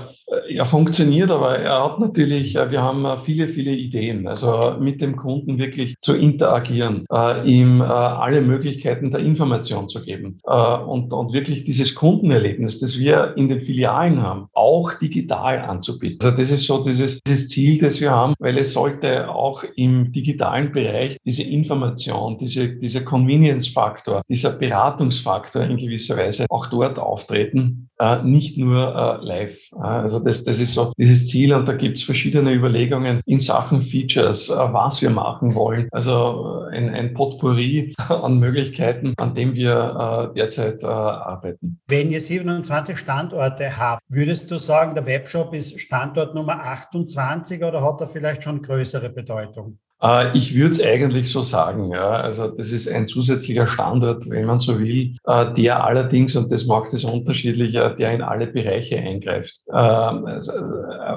er 0.50 0.66
funktioniert, 0.66 1.30
aber 1.30 1.60
er 1.60 1.84
hat 1.84 2.00
natürlich, 2.00 2.56
äh, 2.56 2.72
wir 2.72 2.82
haben 2.82 3.06
äh, 3.06 3.18
viele, 3.18 3.48
viele 3.48 3.72
Ideen. 3.72 4.28
Also 4.28 4.76
mit 4.80 5.00
dem 5.00 5.16
Kunden 5.16 5.60
wirklich 5.60 5.96
zu 6.02 6.16
interagieren, 6.16 7.06
äh, 7.12 7.48
ihm 7.48 7.82
äh, 7.82 7.84
alle 7.84 8.42
Möglichkeiten 8.42 9.12
der 9.12 9.22
Information 9.22 9.88
zu 9.88 10.04
geben 10.04 10.40
äh, 10.46 10.78
und, 10.78 11.14
und 11.14 11.34
wirklich 11.34 11.64
dieses 11.64 11.94
Kundenerlebnis, 11.94 12.80
das 12.80 12.98
wir 12.98 13.34
in 13.38 13.48
den 13.48 13.62
Filialen 13.62 14.24
haben, 14.24 14.48
auch 14.54 14.94
digital 14.96 15.60
anzubieten. 15.60 16.26
Also 16.26 16.36
das 16.36 16.50
ist 16.50 16.66
so 16.66 16.84
dieses, 16.84 17.22
dieses 17.22 17.50
Ziel, 17.50 17.80
das 17.80 18.02
wir 18.02 18.10
haben, 18.10 18.34
weil 18.40 18.58
es 18.58 18.74
sollte 18.74 19.30
auch 19.30 19.64
im 19.76 20.12
digitalen 20.12 20.72
Bereich 20.72 21.18
diese 21.26 21.44
Information, 21.44 22.40
diese, 22.40 22.70
dieser 22.70 23.02
Convenience-Faktor, 23.02 24.24
dieser 24.28 24.52
Beratungsfaktor 24.52 25.62
in 25.62 25.78
gewisser 25.78 26.18
Weise 26.18 26.48
auch 26.50 26.68
dort 26.68 26.98
auftreten, 26.98 27.90
äh, 27.93 27.93
nicht 28.24 28.58
nur 28.58 29.20
live 29.22 29.44
live. 29.44 29.60
Also 29.80 30.20
das, 30.20 30.44
das 30.44 30.60
ist 30.60 30.74
so 30.74 30.94
dieses 30.98 31.28
Ziel 31.28 31.54
und 31.54 31.68
da 31.68 31.74
gibt 31.74 31.98
es 31.98 32.04
verschiedene 32.04 32.54
Überlegungen 32.54 33.22
in 33.26 33.40
Sachen 33.40 33.82
Features, 33.82 34.50
äh, 34.50 34.56
was 34.56 35.02
wir 35.02 35.10
machen 35.10 35.56
wollen. 35.56 35.88
Also 35.92 36.68
äh, 36.72 36.78
ein, 36.78 36.90
ein 36.90 37.14
Potpourri 37.14 37.94
an 38.10 38.40
Möglichkeiten, 38.40 39.14
an 39.18 39.34
dem 39.34 39.56
wir 39.56 40.32
äh, 40.32 40.36
derzeit 40.36 40.84
arbeiten. 40.84 41.80
Wenn 41.88 42.12
ihr 42.12 42.22
27 42.22 42.98
Standorte 42.98 43.78
habt, 43.78 44.02
würdest 44.10 44.52
du 44.52 44.58
sagen, 44.58 44.96
der 44.96 45.06
Webshop 45.06 45.54
ist 45.54 45.80
Standort 45.80 46.36
Nummer 46.36 46.64
28 46.64 47.64
oder 47.64 47.84
hat 47.84 48.02
er 48.02 48.08
vielleicht 48.08 48.44
schon 48.44 48.62
größere 48.62 49.10
Bedeutung? 49.10 49.80
Äh, 50.04 50.36
ich 50.38 50.54
würde 50.54 50.72
es 50.72 50.84
eigentlich 50.84 51.32
so 51.32 51.42
sagen. 51.42 51.92
Ja. 51.92 52.10
Also 52.10 52.50
das 52.50 52.72
ist 52.72 52.90
ein 52.90 53.08
zusätzlicher 53.08 53.68
Standard, 53.68 54.30
wenn 54.30 54.46
man 54.46 54.60
so 54.60 54.80
will, 54.80 55.16
äh, 55.26 55.54
der 55.54 55.84
allerdings, 55.84 56.36
und 56.36 56.52
das 56.52 56.66
macht 56.66 56.94
es 56.94 57.04
unterschiedlicher, 57.04 57.92
der 57.92 58.14
in 58.14 58.22
alle 58.22 58.48
Bereiche 58.48 58.98
eingreift. 58.98 59.62
Ähm, 59.70 60.26
also, 60.26 60.52
äh, 60.52 60.58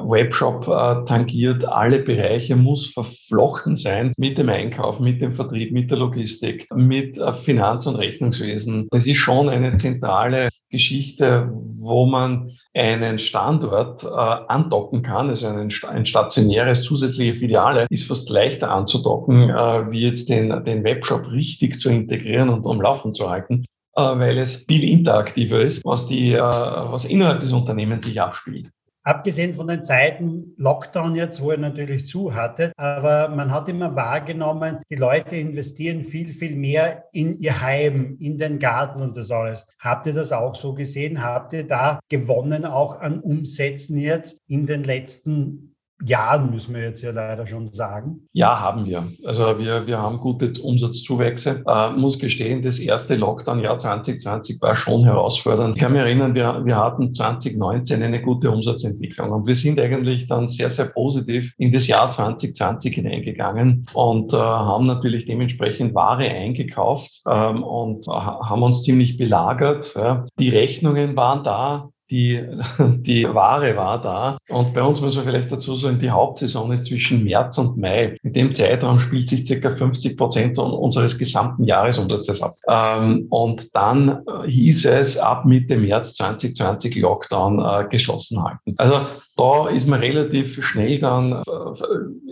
Webshop 0.09 0.67
tangiert 1.07 1.65
alle 1.65 1.99
Bereiche, 1.99 2.55
muss 2.55 2.87
verflochten 2.87 3.77
sein 3.77 4.13
mit 4.17 4.39
dem 4.39 4.49
Einkauf, 4.49 5.01
mit 5.01 5.21
dem 5.21 5.33
Vertrieb, 5.33 5.73
mit 5.73 5.91
der 5.91 5.99
Logistik, 5.99 6.69
mit 6.75 7.19
Finanz- 7.43 7.87
und 7.87 7.97
Rechnungswesen. 7.97 8.87
Das 8.91 9.07
ist 9.07 9.19
schon 9.19 9.49
eine 9.49 9.75
zentrale 9.77 10.49
Geschichte, 10.71 11.51
wo 11.81 12.07
man 12.07 12.51
einen 12.75 13.19
Standort 13.19 14.03
äh, 14.03 14.09
andocken 14.09 15.03
kann, 15.03 15.29
also 15.29 15.47
ein, 15.47 15.73
ein 15.89 16.07
stationäres 16.07 16.83
zusätzliche 16.83 17.35
Filiale, 17.35 17.87
ist 17.91 18.09
fast 18.09 18.29
leichter 18.31 18.71
anzudocken, 18.71 19.51
äh, 19.51 19.91
wie 19.91 20.01
jetzt 20.01 20.29
den, 20.29 20.65
den 20.65 20.85
Webshop 20.85 21.31
richtig 21.31 21.79
zu 21.79 21.89
integrieren 21.89 22.49
und 22.49 22.67
am 22.67 22.81
Laufen 22.81 23.15
zu 23.15 23.31
halten, 23.31 23.65
äh, 23.95 24.03
weil 24.03 24.39
es 24.39 24.65
viel 24.65 24.85
interaktiver 24.85 25.61
ist, 25.61 25.85
was, 25.85 26.07
die, 26.07 26.33
äh, 26.33 26.41
was 26.41 27.05
innerhalb 27.05 27.41
des 27.41 27.53
Unternehmens 27.53 28.05
sich 28.05 28.21
abspielt. 28.21 28.71
Abgesehen 29.07 29.55
von 29.55 29.69
den 29.69 29.85
Zeiten 29.85 30.53
Lockdown 30.57 31.15
jetzt, 31.15 31.41
wo 31.41 31.53
er 31.53 31.59
natürlich 31.59 32.09
zu 32.09 32.35
hatte, 32.35 32.73
aber 32.77 33.29
man 33.29 33.53
hat 33.53 33.69
immer 33.69 33.95
wahrgenommen, 33.95 34.81
die 34.91 34.97
Leute 34.97 35.37
investieren 35.37 36.03
viel, 36.03 36.33
viel 36.33 36.57
mehr 36.57 37.05
in 37.13 37.39
ihr 37.39 37.61
Heim, 37.61 38.17
in 38.19 38.37
den 38.37 38.59
Garten 38.59 39.01
und 39.01 39.17
das 39.17 39.31
alles. 39.31 39.65
Habt 39.79 40.09
ihr 40.09 40.13
das 40.13 40.33
auch 40.33 40.57
so 40.57 40.75
gesehen? 40.75 41.23
Habt 41.23 41.53
ihr 41.53 41.69
da 41.69 42.01
gewonnen 42.09 42.65
auch 42.65 42.99
an 42.99 43.21
Umsätzen 43.21 43.97
jetzt 43.97 44.41
in 44.49 44.67
den 44.67 44.83
letzten 44.83 45.76
Jahren, 46.05 46.51
müssen 46.51 46.75
wir 46.75 46.83
jetzt 46.83 47.03
ja 47.03 47.11
leider 47.11 47.47
schon 47.47 47.67
sagen. 47.67 48.29
Ja, 48.33 48.61
haben 48.61 48.85
wir. 48.85 49.05
Also 49.25 49.59
wir, 49.59 49.87
wir 49.87 49.99
haben 49.99 50.19
gute 50.19 50.53
Umsatzzuwächse. 50.61 51.65
Äh, 51.67 51.91
muss 51.93 52.19
gestehen, 52.19 52.63
das 52.63 52.79
erste 52.79 53.17
Lockdown-Jahr 53.17 53.79
2020 53.79 54.61
war 54.61 54.77
schon 54.77 55.05
herausfordernd. 55.05 55.77
Ich 55.77 55.83
kann 55.83 55.93
mich 55.93 56.03
erinnern, 56.03 56.35
wir, 56.35 56.63
wir 56.65 56.77
hatten 56.77 57.15
2019 57.15 58.03
eine 58.03 58.21
gute 58.21 58.51
Umsatzentwicklung 58.51 59.31
und 59.31 59.47
wir 59.47 59.55
sind 59.55 59.81
eigentlich 59.81 60.27
dann 60.27 60.49
sehr, 60.49 60.69
sehr 60.69 60.87
positiv 60.87 61.55
in 61.57 61.73
das 61.73 61.87
Jahr 61.87 62.11
2020 62.11 62.95
hineingegangen 62.95 63.87
und 63.95 64.35
äh, 64.35 64.37
haben 64.37 64.87
natürlich 64.87 65.25
dementsprechend 65.25 65.95
Ware 65.95 66.29
eingekauft 66.29 67.23
ähm, 67.27 67.63
und 67.63 68.07
haben 68.07 68.63
uns 68.63 68.83
ziemlich 68.83 69.17
belagert. 69.17 69.95
Ja. 69.95 70.27
Die 70.39 70.51
Rechnungen 70.51 71.17
waren 71.17 71.43
da, 71.43 71.89
die, 72.11 72.43
die 72.79 73.25
Ware 73.25 73.77
war 73.77 74.01
da. 74.01 74.39
Und 74.49 74.75
bei 74.75 74.83
uns 74.83 75.01
muss 75.01 75.17
man 75.17 75.25
vielleicht 75.25 75.51
dazu 75.51 75.75
sagen, 75.77 75.99
die 75.99 76.11
Hauptsaison 76.11 76.73
ist 76.73 76.87
zwischen 76.87 77.25
März 77.25 77.59
und 77.59 77.77
Mai. 77.77 78.17
In 78.23 78.33
dem 78.33 78.55
Zeitraum 78.55 78.99
spielt 78.99 79.29
sich 79.29 79.47
circa 79.47 79.77
50 79.77 80.17
Prozent 80.17 80.59
unseres 80.59 81.19
gesamten 81.19 81.65
Jahresumsatzes 81.65 82.43
ab. 82.43 82.55
Ähm, 82.69 83.27
und 83.31 83.75
dann 83.75 84.21
hieß 84.47 84.87
es 84.87 85.19
ab 85.19 85.45
Mitte 85.45 85.77
März 85.77 86.15
2020 86.15 86.97
Lockdown 86.97 87.59
äh, 87.59 87.89
geschlossen 87.89 88.43
halten. 88.43 88.75
Also 88.77 89.07
da 89.37 89.69
ist 89.69 89.87
man 89.87 90.01
relativ 90.01 90.65
schnell 90.65 90.99
dann 90.99 91.33
äh, 91.33 91.43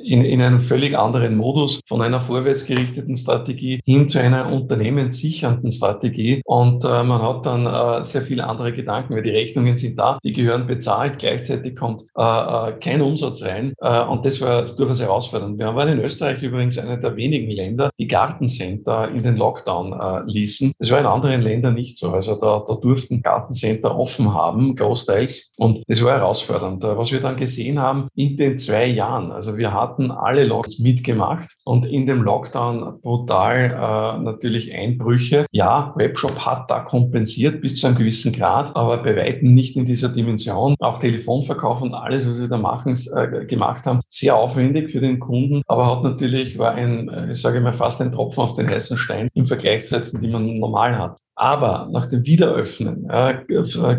in, 0.04 0.24
in 0.24 0.40
einem 0.40 0.60
völlig 0.62 0.96
anderen 0.96 1.36
Modus 1.36 1.80
von 1.86 2.00
einer 2.00 2.20
vorwärtsgerichteten 2.20 3.14
Strategie 3.16 3.80
hin 3.84 4.08
zu 4.08 4.20
einer 4.20 4.50
unternehmenssichernden 4.50 5.70
Strategie. 5.70 6.40
Und 6.46 6.84
äh, 6.84 7.04
man 7.04 7.22
hat 7.22 7.44
dann 7.44 7.66
äh, 7.66 8.04
sehr 8.04 8.22
viele 8.22 8.46
andere 8.46 8.72
Gedanken, 8.72 9.14
weil 9.14 9.22
die 9.22 9.30
Rechnungen 9.64 9.76
sind 9.76 9.98
da, 9.98 10.18
die 10.22 10.32
gehören 10.32 10.66
bezahlt, 10.66 11.18
gleichzeitig 11.18 11.76
kommt 11.76 12.02
äh, 12.16 12.22
äh 12.22 12.72
kein 12.80 13.00
Umsatz 13.00 13.42
rein. 13.42 13.72
Äh, 13.80 14.02
und 14.04 14.24
das 14.24 14.40
war 14.40 14.64
durchaus 14.64 15.00
herausfordernd. 15.00 15.58
Wir 15.58 15.74
waren 15.74 15.88
in 15.88 16.00
Österreich 16.00 16.42
übrigens 16.42 16.78
einer 16.78 16.96
der 16.96 17.16
wenigen 17.16 17.50
Länder, 17.50 17.90
die 17.98 18.06
Gartencenter 18.06 19.10
in 19.10 19.22
den 19.22 19.36
Lockdown 19.36 19.92
äh, 19.92 20.30
ließen. 20.30 20.72
Das 20.78 20.90
war 20.90 21.00
in 21.00 21.06
anderen 21.06 21.42
Ländern 21.42 21.74
nicht 21.74 21.98
so. 21.98 22.10
Also 22.10 22.34
da, 22.34 22.64
da 22.66 22.74
durften 22.74 23.22
Gartencenter 23.22 23.96
offen 23.96 24.32
haben, 24.32 24.76
großteils. 24.76 25.54
Und 25.56 25.82
das 25.88 26.02
war 26.02 26.12
herausfordernd 26.12 26.84
was 26.84 27.12
wir 27.12 27.20
dann 27.20 27.36
gesehen 27.36 27.78
haben 27.78 28.08
in 28.14 28.36
den 28.36 28.58
zwei 28.58 28.86
Jahren. 28.86 29.32
Also 29.32 29.56
wir 29.56 29.72
hatten 29.72 30.10
alle 30.10 30.44
Lockdowns 30.44 30.78
mitgemacht 30.78 31.48
und 31.64 31.86
in 31.86 32.06
dem 32.06 32.22
Lockdown 32.22 33.00
brutal 33.00 33.70
äh, 33.70 34.22
natürlich 34.22 34.74
Einbrüche. 34.74 35.46
Ja, 35.50 35.92
Webshop 35.96 36.38
hat 36.38 36.70
da 36.70 36.80
kompensiert 36.80 37.60
bis 37.60 37.76
zu 37.76 37.86
einem 37.86 37.96
gewissen 37.96 38.32
Grad, 38.32 38.74
aber 38.76 38.98
bei 38.98 39.16
weitem 39.16 39.53
nicht 39.54 39.76
in 39.76 39.84
dieser 39.84 40.08
Dimension. 40.08 40.74
Auch 40.80 40.98
Telefonverkauf 40.98 41.82
und 41.82 41.94
alles, 41.94 42.28
was 42.28 42.40
wir 42.40 42.48
da 42.48 42.58
machen, 42.58 42.98
äh, 43.14 43.46
gemacht 43.46 43.86
haben, 43.86 44.00
sehr 44.08 44.36
aufwendig 44.36 44.92
für 44.92 45.00
den 45.00 45.20
Kunden, 45.20 45.62
aber 45.66 45.86
hat 45.86 46.02
natürlich, 46.02 46.58
war 46.58 46.72
ein, 46.72 47.08
äh, 47.08 47.32
ich 47.32 47.40
sage 47.40 47.60
mal, 47.60 47.72
fast 47.72 48.00
ein 48.02 48.12
Tropfen 48.12 48.40
auf 48.40 48.54
den 48.54 48.68
heißen 48.68 48.98
Stein 48.98 49.28
im 49.34 49.46
Vergleich 49.46 49.84
zu 49.84 49.90
setzen, 49.90 50.20
die 50.20 50.28
man 50.28 50.58
normal 50.58 50.98
hat. 50.98 51.18
Aber 51.36 51.88
nach 51.90 52.08
dem 52.08 52.24
Wiederöffnen 52.24 53.10
äh, 53.10 53.42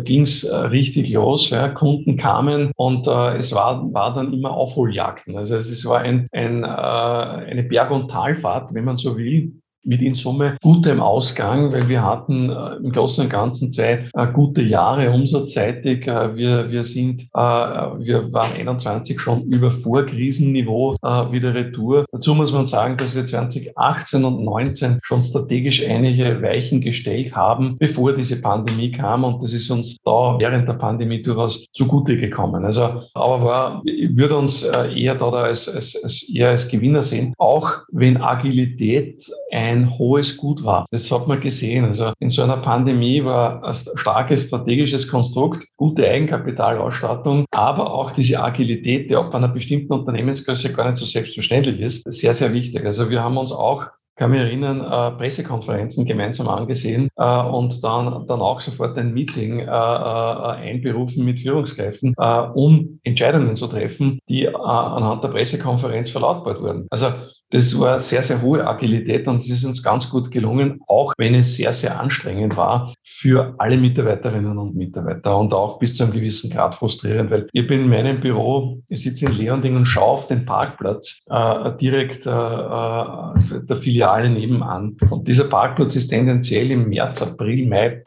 ging 0.04 0.22
es 0.22 0.44
äh, 0.44 0.56
richtig 0.56 1.12
los. 1.12 1.50
Ja. 1.50 1.68
Kunden 1.68 2.16
kamen 2.16 2.72
und 2.76 3.06
äh, 3.06 3.36
es 3.36 3.54
war, 3.54 3.92
war 3.92 4.14
dann 4.14 4.32
immer 4.32 4.52
Aufholjagden. 4.52 5.36
Also 5.36 5.56
es 5.56 5.84
war 5.84 6.00
ein, 6.00 6.28
ein, 6.32 6.64
äh, 6.64 6.66
eine 6.66 7.62
Berg- 7.62 7.90
und 7.90 8.10
Talfahrt, 8.10 8.72
wenn 8.72 8.84
man 8.84 8.96
so 8.96 9.18
will 9.18 9.60
mit 9.86 10.02
in 10.02 10.14
Summe 10.14 10.56
gutem 10.62 11.00
Ausgang, 11.00 11.72
weil 11.72 11.88
wir 11.88 12.02
hatten 12.02 12.50
äh, 12.50 12.76
im 12.76 12.92
Großen 12.92 13.24
und 13.24 13.30
Ganzen 13.30 13.72
zwei 13.72 14.04
äh, 14.12 14.26
gute 14.32 14.62
Jahre 14.62 15.10
umsatzseitig. 15.10 16.06
Äh, 16.06 16.36
wir, 16.36 16.70
wir 16.70 16.84
sind, 16.84 17.22
äh, 17.22 17.38
wir 17.38 18.32
waren 18.32 18.52
21 18.52 19.20
schon 19.20 19.44
über 19.44 19.70
Vorkrisenniveau 19.70 20.96
äh, 21.02 21.32
wieder 21.32 21.54
retour. 21.54 22.04
Dazu 22.12 22.34
muss 22.34 22.52
man 22.52 22.66
sagen, 22.66 22.96
dass 22.96 23.14
wir 23.14 23.24
2018 23.24 24.24
und 24.24 24.44
19 24.44 24.98
schon 25.02 25.20
strategisch 25.20 25.84
einige 25.86 26.42
Weichen 26.42 26.80
gestellt 26.80 27.34
haben, 27.36 27.76
bevor 27.78 28.14
diese 28.14 28.40
Pandemie 28.40 28.90
kam 28.90 29.24
und 29.24 29.42
das 29.42 29.52
ist 29.52 29.70
uns 29.70 29.96
da 30.04 30.36
während 30.38 30.68
der 30.68 30.74
Pandemie 30.74 31.22
durchaus 31.22 31.66
zugute 31.72 32.16
gekommen. 32.16 32.64
Also, 32.64 33.02
aber 33.14 33.44
war, 33.44 33.82
würde 33.84 34.36
uns 34.36 34.62
äh, 34.62 34.92
eher 34.92 35.14
da 35.14 35.30
als, 35.30 35.68
als, 35.68 35.96
als, 36.02 36.28
eher 36.28 36.50
als 36.50 36.68
Gewinner 36.68 37.02
sehen, 37.02 37.34
auch 37.38 37.70
wenn 37.92 38.16
Agilität 38.16 39.30
ein 39.50 39.75
ein 39.76 39.98
hohes 39.98 40.36
Gut 40.36 40.64
war. 40.64 40.86
Das 40.90 41.10
hat 41.10 41.26
man 41.26 41.40
gesehen. 41.40 41.84
Also 41.84 42.12
in 42.18 42.30
so 42.30 42.42
einer 42.42 42.58
Pandemie 42.58 43.24
war 43.24 43.64
ein 43.64 43.74
starkes 43.94 44.46
strategisches 44.46 45.08
Konstrukt, 45.08 45.66
gute 45.76 46.08
Eigenkapitalausstattung, 46.08 47.44
aber 47.50 47.92
auch 47.92 48.12
diese 48.12 48.42
Agilität, 48.42 49.10
die 49.10 49.16
ab 49.16 49.34
einer 49.34 49.48
bestimmten 49.48 49.92
Unternehmensgröße 49.92 50.72
gar 50.72 50.86
nicht 50.86 50.98
so 50.98 51.06
selbstverständlich 51.06 51.80
ist, 51.80 52.02
sehr, 52.06 52.34
sehr 52.34 52.52
wichtig. 52.52 52.84
Also 52.84 53.10
wir 53.10 53.22
haben 53.22 53.36
uns 53.36 53.52
auch 53.52 53.86
kann 54.16 54.30
mich 54.30 54.40
erinnern, 54.40 54.80
äh, 54.80 55.16
Pressekonferenzen 55.18 56.06
gemeinsam 56.06 56.48
angesehen 56.48 57.08
äh, 57.16 57.42
und 57.42 57.84
dann, 57.84 58.26
dann 58.26 58.40
auch 58.40 58.60
sofort 58.60 58.96
ein 58.96 59.12
Meeting 59.12 59.60
äh, 59.60 59.64
äh, 59.64 59.68
einberufen 59.68 61.24
mit 61.24 61.40
Führungskräften, 61.40 62.14
äh, 62.16 62.40
um 62.54 62.98
Entscheidungen 63.04 63.54
zu 63.56 63.66
treffen, 63.66 64.18
die 64.28 64.46
äh, 64.46 64.54
anhand 64.54 65.22
der 65.22 65.28
Pressekonferenz 65.28 66.10
verlautbart 66.10 66.62
wurden. 66.62 66.86
Also 66.90 67.08
das 67.50 67.78
war 67.78 67.98
sehr, 67.98 68.22
sehr 68.22 68.42
hohe 68.42 68.66
Agilität 68.66 69.28
und 69.28 69.36
es 69.36 69.48
ist 69.48 69.64
uns 69.64 69.82
ganz 69.82 70.10
gut 70.10 70.30
gelungen, 70.30 70.80
auch 70.88 71.12
wenn 71.16 71.34
es 71.34 71.56
sehr, 71.56 71.72
sehr 71.72 71.98
anstrengend 71.98 72.56
war 72.56 72.94
für 73.04 73.54
alle 73.58 73.76
Mitarbeiterinnen 73.76 74.58
und 74.58 74.74
Mitarbeiter 74.74 75.36
und 75.38 75.54
auch 75.54 75.78
bis 75.78 75.94
zu 75.94 76.04
einem 76.04 76.12
gewissen 76.12 76.50
Grad 76.50 76.74
frustrierend, 76.74 77.30
weil 77.30 77.48
ich 77.52 77.66
bin 77.66 77.82
in 77.82 77.88
meinem 77.88 78.20
Büro, 78.20 78.82
ich 78.88 79.02
sitze 79.02 79.26
in 79.26 79.32
Leonding 79.32 79.76
und 79.76 79.86
schaue 79.86 80.06
auf 80.06 80.26
den 80.26 80.44
Parkplatz 80.44 81.20
äh, 81.28 81.76
direkt 81.80 82.26
äh, 82.26 82.30
äh, 82.30 83.64
der 83.64 83.76
Filiale 83.76 84.28
nebenan. 84.28 84.96
Und 85.10 85.28
dieser 85.28 85.44
Parkplatz 85.44 85.96
ist 85.96 86.08
tendenziell 86.08 86.70
im 86.70 86.88
März, 86.88 87.22
April, 87.22 87.66
Mai 87.66 88.02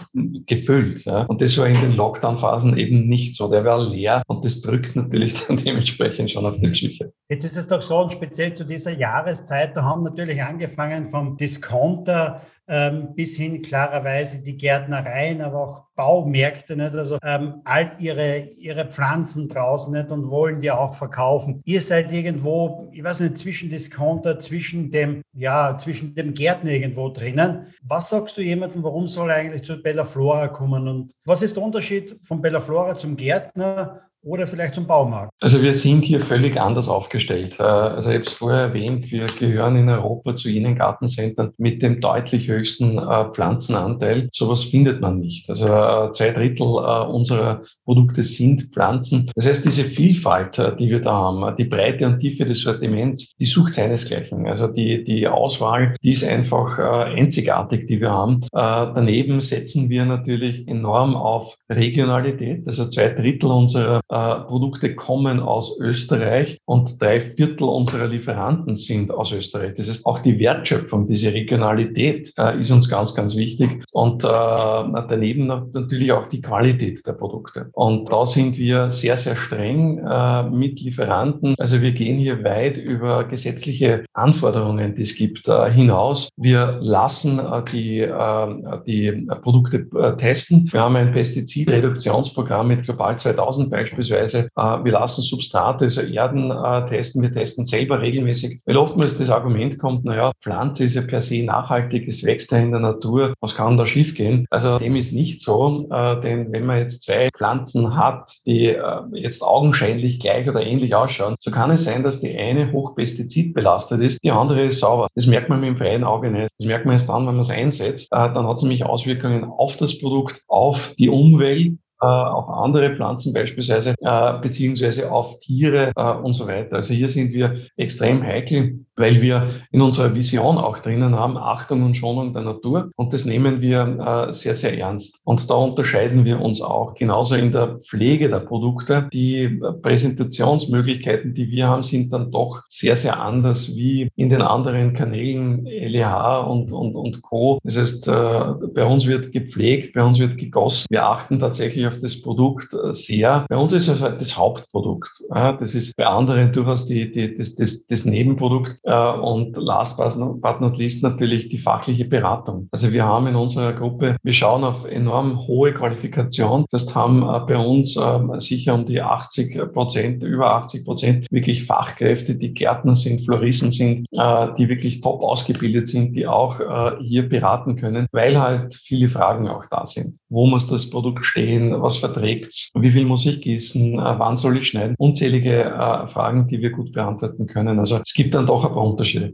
gefüllt. 0.46 1.06
Ja? 1.06 1.24
Und 1.24 1.42
das 1.42 1.58
war 1.58 1.68
in 1.68 1.80
den 1.80 1.96
Lockdown-Phasen 1.96 2.78
eben 2.78 3.08
nicht 3.08 3.36
so. 3.36 3.50
Der 3.50 3.64
war 3.64 3.82
leer 3.82 4.24
und 4.28 4.44
das 4.44 4.62
drückt 4.62 4.96
natürlich 4.96 5.34
dann 5.48 5.58
dementsprechend 5.58 6.32
schon 6.32 6.46
auf 6.46 6.58
die 6.58 6.68
Psyche. 6.70 7.14
Jetzt 7.30 7.46
ist 7.46 7.58
es 7.58 7.68
doch 7.68 7.82
so, 7.82 8.00
und 8.00 8.12
speziell 8.12 8.54
zu 8.54 8.66
dieser 8.66 8.98
Jahreszeit, 9.30 9.76
da 9.76 9.84
haben 9.84 10.04
natürlich 10.04 10.42
angefangen 10.42 11.06
vom 11.06 11.38
Discounter 11.38 12.42
ähm, 12.68 13.16
bis 13.16 13.36
hin 13.36 13.64
klarerweise 13.64 14.42
die 14.42 14.56
Gärtnereien, 14.56 15.42
aber 15.42 15.64
auch 15.64 15.84
Baumärkte, 15.96 16.76
nicht? 16.76 16.94
also 16.94 17.18
ähm, 17.24 17.62
all 17.64 17.92
ihre, 18.00 18.42
ihre 18.58 18.86
Pflanzen 18.86 19.50
draußen 19.50 19.92
nicht? 19.92 20.12
und 20.12 20.30
wollen 20.30 20.62
die 20.62 20.70
auch 20.70 20.94
verkaufen. 20.94 21.62
Ihr 21.66 21.82
seid 21.82 22.12
irgendwo, 22.12 22.90
ich 22.92 23.04
weiß 23.04 23.22
nicht, 23.22 23.38
zwischen 23.40 23.70
Discounter, 23.70 24.38
zwischen 24.38 24.92
dem, 24.92 25.24
ja, 25.34 25.78
zwischen 25.78 26.14
dem 26.14 26.34
Gärtner 26.34 26.72
irgendwo 26.72 27.10
drinnen. 27.10 27.68
Was 27.82 28.10
sagst 28.10 28.38
du 28.38 28.42
jemandem, 28.42 28.84
warum 28.84 29.08
soll 29.08 29.32
er 29.32 29.38
eigentlich 29.38 29.64
zu 29.64 29.82
Bella 29.82 30.04
Flora 30.04 30.48
kommen 30.48 30.88
und 30.88 31.12
was 31.26 31.42
ist 31.42 31.56
der 31.56 31.64
Unterschied 31.64 32.18
von 32.22 32.42
Bella 32.42 32.60
Flora 32.60 32.96
zum 32.96 33.16
Gärtner 33.16 34.09
oder 34.22 34.48
vielleicht 34.48 34.76
zum 34.76 34.86
Baumarkt? 34.88 35.32
Also 35.40 35.62
wir 35.62 35.74
sind 35.74 36.04
hier 36.04 36.20
völlig 36.20 36.60
anders 36.60 36.90
aufgestellt. 36.90 37.58
Äh, 37.60 37.64
also 37.64 38.10
ich 38.10 38.16
habe 38.16 38.26
es 38.26 38.34
vorher 38.34 38.62
erwähnt, 38.62 39.12
wir 39.12 39.28
gehören 39.28 39.78
in 39.78 39.90
Europa 39.90 40.36
zu 40.36 40.50
jenen 40.50 40.76
Gartencentern 40.76 41.54
mit 41.58 41.82
dem 41.82 42.02
deutlich 42.02 42.48
höchsten 42.48 42.98
äh, 42.98 43.32
Pflanzenanteil. 43.32 44.30
Sowas 44.34 44.64
findet 44.66 45.02
man 45.02 45.20
nicht. 45.20 45.50
Also 45.50 45.68
äh, 45.68 46.12
zwei 46.12 46.32
Drittel 46.32 46.68
unserer 46.68 47.62
Produkte 47.86 48.24
sind 48.24 48.74
Pflanzen. 48.74 49.32
Das 49.36 49.48
heißt, 49.48 49.66
diese 49.66 49.86
Vielfalt, 49.86 50.58
die 50.80 50.90
wir 50.90 51.02
da 51.02 51.14
haben, 51.14 51.56
die 51.56 51.66
Breite 51.66 52.06
und 52.06 52.20
Tiefe 52.20 52.46
des 52.46 52.62
Sortiments, 52.62 53.34
die 53.40 53.46
sucht 53.46 53.74
seinesgleichen. 53.74 54.48
Also 54.48 54.68
die, 54.68 55.04
die 55.04 55.28
Auswahl, 55.28 55.96
die 56.04 56.12
ist 56.12 56.24
einfach 56.24 56.78
einzigartig, 56.78 57.86
die 57.88 58.02
wir 58.02 58.12
haben. 58.12 58.42
Daneben 58.52 59.42
setzen 59.42 59.90
wir 59.90 60.06
natürlich 60.06 60.68
enorm 60.68 61.16
auf 61.16 61.56
Regionalität. 61.70 62.68
Also 62.68 62.88
zwei 62.88 63.10
Drittel 63.10 63.52
unserer 63.52 64.02
äh, 64.10 64.40
Produkte 64.48 64.96
kommen 64.96 65.40
aus 65.40 65.78
Österreich 65.80 66.60
und 66.66 67.00
drei 67.00 67.20
Viertel 67.20 67.66
unserer 67.66 68.08
Lieferanten 68.08 68.76
sind 68.76 69.12
aus 69.12 69.32
Österreich. 69.32 69.76
Das 69.76 69.88
heißt, 69.88 70.06
auch 70.08 70.20
die 70.20 70.40
Wertschöpfung, 70.40 71.06
diese 71.06 71.32
Regionalität, 71.32 72.34
äh, 72.38 72.60
ist 72.60 72.72
uns 72.72 72.90
ganz, 72.90 73.14
ganz 73.14 73.36
wichtig. 73.36 73.84
Und 73.92 74.24
äh, 74.24 74.28
daneben 74.28 75.46
natürlich 75.46 76.12
auch 76.12 76.28
die 76.28 76.42
Qualität 76.42 77.06
der 77.06 77.14
Produkte. 77.14 77.70
Und 77.74 78.12
da 78.12 78.26
sind 78.26 78.58
wir 78.58 78.90
sehr, 78.90 79.16
sehr 79.16 79.36
streng 79.36 80.00
äh, 80.00 80.44
mit 80.50 80.82
Lieferanten. 80.82 81.54
Also 81.60 81.84
wir 81.84 81.92
gehen 81.92 82.18
hier 82.18 82.44
weit 82.44 82.80
über 82.80 83.26
gesetzliche 83.26 84.06
Anforderungen, 84.14 84.96
die 84.96 85.04
es 85.04 85.16
gibt, 85.16 85.48
äh, 85.48 85.72
hinaus. 85.72 86.30
Wir 86.36 86.80
lassen 86.82 87.38
äh, 87.38 87.64
die, 87.72 88.00
äh, 88.00 88.48
die 88.88 89.28
Produkte 89.42 89.88
äh, 89.96 90.18
testen. 90.18 90.68
Wir 90.72 90.82
haben 90.82 90.96
ein 90.96 91.12
Pestizidreduktionsprogramm 91.12 92.70
mit 92.70 92.84
Global 92.84 93.16
2000 93.16 93.70
beispielsweise. 93.70 93.99
Äh, 94.00 94.84
wir 94.84 94.92
lassen 94.92 95.22
Substrate, 95.22 95.86
also 95.86 96.02
Erden 96.02 96.52
äh, 96.52 96.86
testen. 96.86 97.22
Wir 97.22 97.32
testen 97.32 97.66
selber 97.66 98.02
regelmäßig, 98.02 98.62
weil 98.66 98.78
oftmals 98.78 99.18
das 99.18 99.30
Argument 99.30 99.80
kommt, 99.80 100.06
naja, 100.06 100.32
Pflanze 100.42 100.86
ist 100.86 100.96
ja 100.96 101.02
per 101.02 101.22
se 101.22 101.44
nachhaltig, 101.44 102.08
es 102.08 102.24
wächst 102.24 102.52
ja 102.52 102.60
in 102.60 102.72
der 102.72 102.80
Natur, 102.80 103.34
was 103.42 103.56
kann 103.56 103.78
da 103.78 103.86
schiefgehen? 103.86 104.46
Also 104.50 104.80
dem 104.80 104.96
ist 104.96 105.14
nicht 105.14 105.42
so, 105.42 105.88
äh, 105.92 106.20
denn 106.22 106.52
wenn 106.52 106.66
man 106.66 106.80
jetzt 106.80 107.04
zwei 107.04 107.30
Pflanzen 107.36 107.96
hat, 107.96 108.32
die 108.46 108.76
jetzt 109.14 109.44
augenscheinlich 109.44 110.20
gleich 110.20 110.48
oder 110.48 110.62
ähnlich 110.62 110.96
ausschauen, 110.96 111.36
so 111.40 111.52
kann 111.52 111.72
es 111.72 111.84
sein, 111.84 112.04
dass 112.04 112.20
die 112.20 112.38
eine 112.38 112.72
hochpestizidbelastet 112.72 114.02
ist, 114.02 114.24
die 114.24 114.32
andere 114.32 114.64
ist 114.64 114.80
sauber. 114.80 115.08
Das 115.16 115.28
merkt 115.28 115.50
man 115.50 115.60
mit 115.60 115.70
dem 115.70 115.78
freien 115.78 116.04
Auge 116.04 116.32
nicht. 116.32 116.50
Das 116.58 116.68
merkt 116.68 116.86
man 116.86 116.94
erst 116.94 117.10
dann, 117.10 117.28
wenn 117.28 117.36
man 117.36 117.40
es 117.40 117.50
einsetzt. 117.50 118.12
Dann 118.12 118.48
hat 118.48 118.58
es 118.58 118.64
nämlich 118.64 118.86
Auswirkungen 118.86 119.44
auf 119.44 119.78
das 119.78 120.00
Produkt, 120.00 120.42
auf 120.48 120.94
die 120.98 121.10
Umwelt 121.10 121.78
äh, 122.02 122.06
auf 122.06 122.50
andere 122.50 122.96
Pflanzen 122.96 123.34
beispielsweise, 123.34 123.96
äh, 124.00 124.34
beziehungsweise 124.42 125.12
auf 125.12 125.40
Tiere 125.40 125.92
äh, 125.96 126.12
und 126.14 126.34
so 126.34 126.48
weiter. 126.48 126.78
Also 126.78 126.94
hier 126.94 127.10
sind 127.10 127.34
wir 127.34 127.58
extrem 127.76 128.24
heikel, 128.24 128.86
weil 129.00 129.22
wir 129.22 129.50
in 129.72 129.82
unserer 129.82 130.14
Vision 130.14 130.58
auch 130.58 130.80
drinnen 130.80 131.16
haben, 131.16 131.38
Achtung 131.38 131.84
und 131.84 131.96
Schonung 131.96 132.34
der 132.34 132.44
Natur. 132.44 132.92
Und 132.96 133.14
das 133.14 133.26
nehmen 133.26 133.62
wir 133.62 134.28
äh, 134.30 134.34
sehr, 134.34 134.56
sehr 134.56 134.78
ernst. 134.78 135.22
Und 135.26 135.50
da 135.50 135.56
unterscheiden 135.56 136.26
wir 136.26 136.42
uns 136.42 136.62
auch. 136.62 136.94
Genauso 136.96 137.36
in 137.36 137.52
der 137.52 137.80
Pflege 137.80 138.30
der 138.30 138.40
Produkte. 138.40 139.10
Die 139.14 139.60
Präsentationsmöglichkeiten, 139.82 141.34
die 141.34 141.50
wir 141.50 141.68
haben, 141.68 141.84
sind 141.84 142.12
dann 142.14 142.32
doch 142.32 142.62
sehr, 142.68 142.96
sehr 142.96 143.20
anders 143.20 143.76
wie 143.76 144.10
in 144.16 144.30
den 144.30 144.42
anderen 144.42 144.94
Kanälen 144.94 145.66
LEH 145.66 146.46
und, 146.48 146.72
und, 146.72 146.96
und 146.96 147.22
Co. 147.22 147.60
Das 147.64 147.78
heißt, 147.78 148.08
äh, 148.08 148.68
bei 148.74 148.86
uns 148.86 149.08
wird 149.08 149.32
gepflegt, 149.32 149.94
bei 149.94 150.04
uns 150.04 150.20
wird 150.20 150.38
gegossen. 150.38 150.86
Wir 150.90 151.06
achten 151.06 151.40
tatsächlich 151.40 151.88
auf 151.88 152.00
das 152.00 152.22
Produkt 152.22 152.74
äh, 152.74 152.94
sehr. 152.94 153.46
Bei 153.50 153.58
uns 153.58 153.72
ist 153.72 153.88
es 153.88 154.02
halt 154.02 154.20
das 154.20 154.38
Hauptprodukt. 154.38 155.10
Das 155.30 155.74
ist 155.74 155.96
bei 155.96 156.06
anderen 156.06 156.52
durchaus 156.52 156.86
die, 156.86 157.12
die, 157.12 157.36
das, 157.36 157.56
das, 157.56 157.86
das 157.86 158.06
Nebenprodukt. 158.06 158.80
Äh, 158.90 159.12
und 159.20 159.56
last 159.56 159.98
but 159.98 160.62
not 160.62 160.78
least 160.78 161.04
natürlich 161.04 161.50
die 161.50 161.58
fachliche 161.60 162.06
Beratung. 162.06 162.68
Also 162.72 162.92
wir 162.92 163.06
haben 163.06 163.28
in 163.28 163.36
unserer 163.36 163.74
Gruppe, 163.74 164.18
wir 164.24 164.34
schauen 164.34 164.64
auf 164.64 164.86
enorm 164.86 165.48
hohe 165.48 165.74
Qualifikation. 165.74 166.66
Das 166.72 166.94
haben 166.96 167.22
äh, 167.22 167.40
bei 167.48 167.58
uns 167.58 167.98
ähm, 167.98 168.40
sicher 168.40 168.74
um 168.74 168.86
die 168.86 169.02
80 169.02 169.74
Prozent, 169.74 170.24
über 170.24 170.56
80 170.56 170.86
Prozent 170.86 171.28
wirklich 171.32 171.66
Fachkräfte, 171.66 172.36
die 172.36 172.54
Gärtner 172.54 172.96
sind, 172.96 173.26
Floristen 173.26 173.72
sind, 173.72 174.06
die 174.12 174.70
wirklich 174.70 175.02
top 175.02 175.22
ausgebildet 175.22 175.88
sind, 175.88 176.16
die 176.16 176.28
auch 176.28 176.60
hier 177.00 177.28
beraten 177.28 177.76
können, 177.76 178.08
weil 178.12 178.40
halt 178.40 178.74
viele 178.74 179.10
Fragen 179.10 179.48
auch 179.48 179.66
da 179.70 179.86
sind. 179.86 180.18
Wo 180.30 180.48
muss 180.48 180.68
das 180.68 180.90
Produkt 180.90 181.26
stehen? 181.26 181.60
was 181.82 181.98
verträgt's, 181.98 182.70
wie 182.74 182.92
viel 182.92 183.06
muss 183.06 183.26
ich 183.26 183.42
gießen, 183.42 183.94
äh, 183.94 184.20
wann 184.20 184.38
soll 184.38 184.58
ich 184.58 184.68
schneiden, 184.68 184.96
unzählige 184.98 185.64
äh, 185.64 186.08
Fragen, 186.08 186.48
die 186.48 186.62
wir 186.62 186.72
gut 186.72 186.94
beantworten 186.94 187.48
können. 187.48 187.80
Also 187.80 187.98
es 187.98 188.14
gibt 188.14 188.36
dann 188.36 188.46
doch 188.46 188.66
ein 188.66 188.72
paar 188.80 188.88
Unterschiede. 188.88 189.34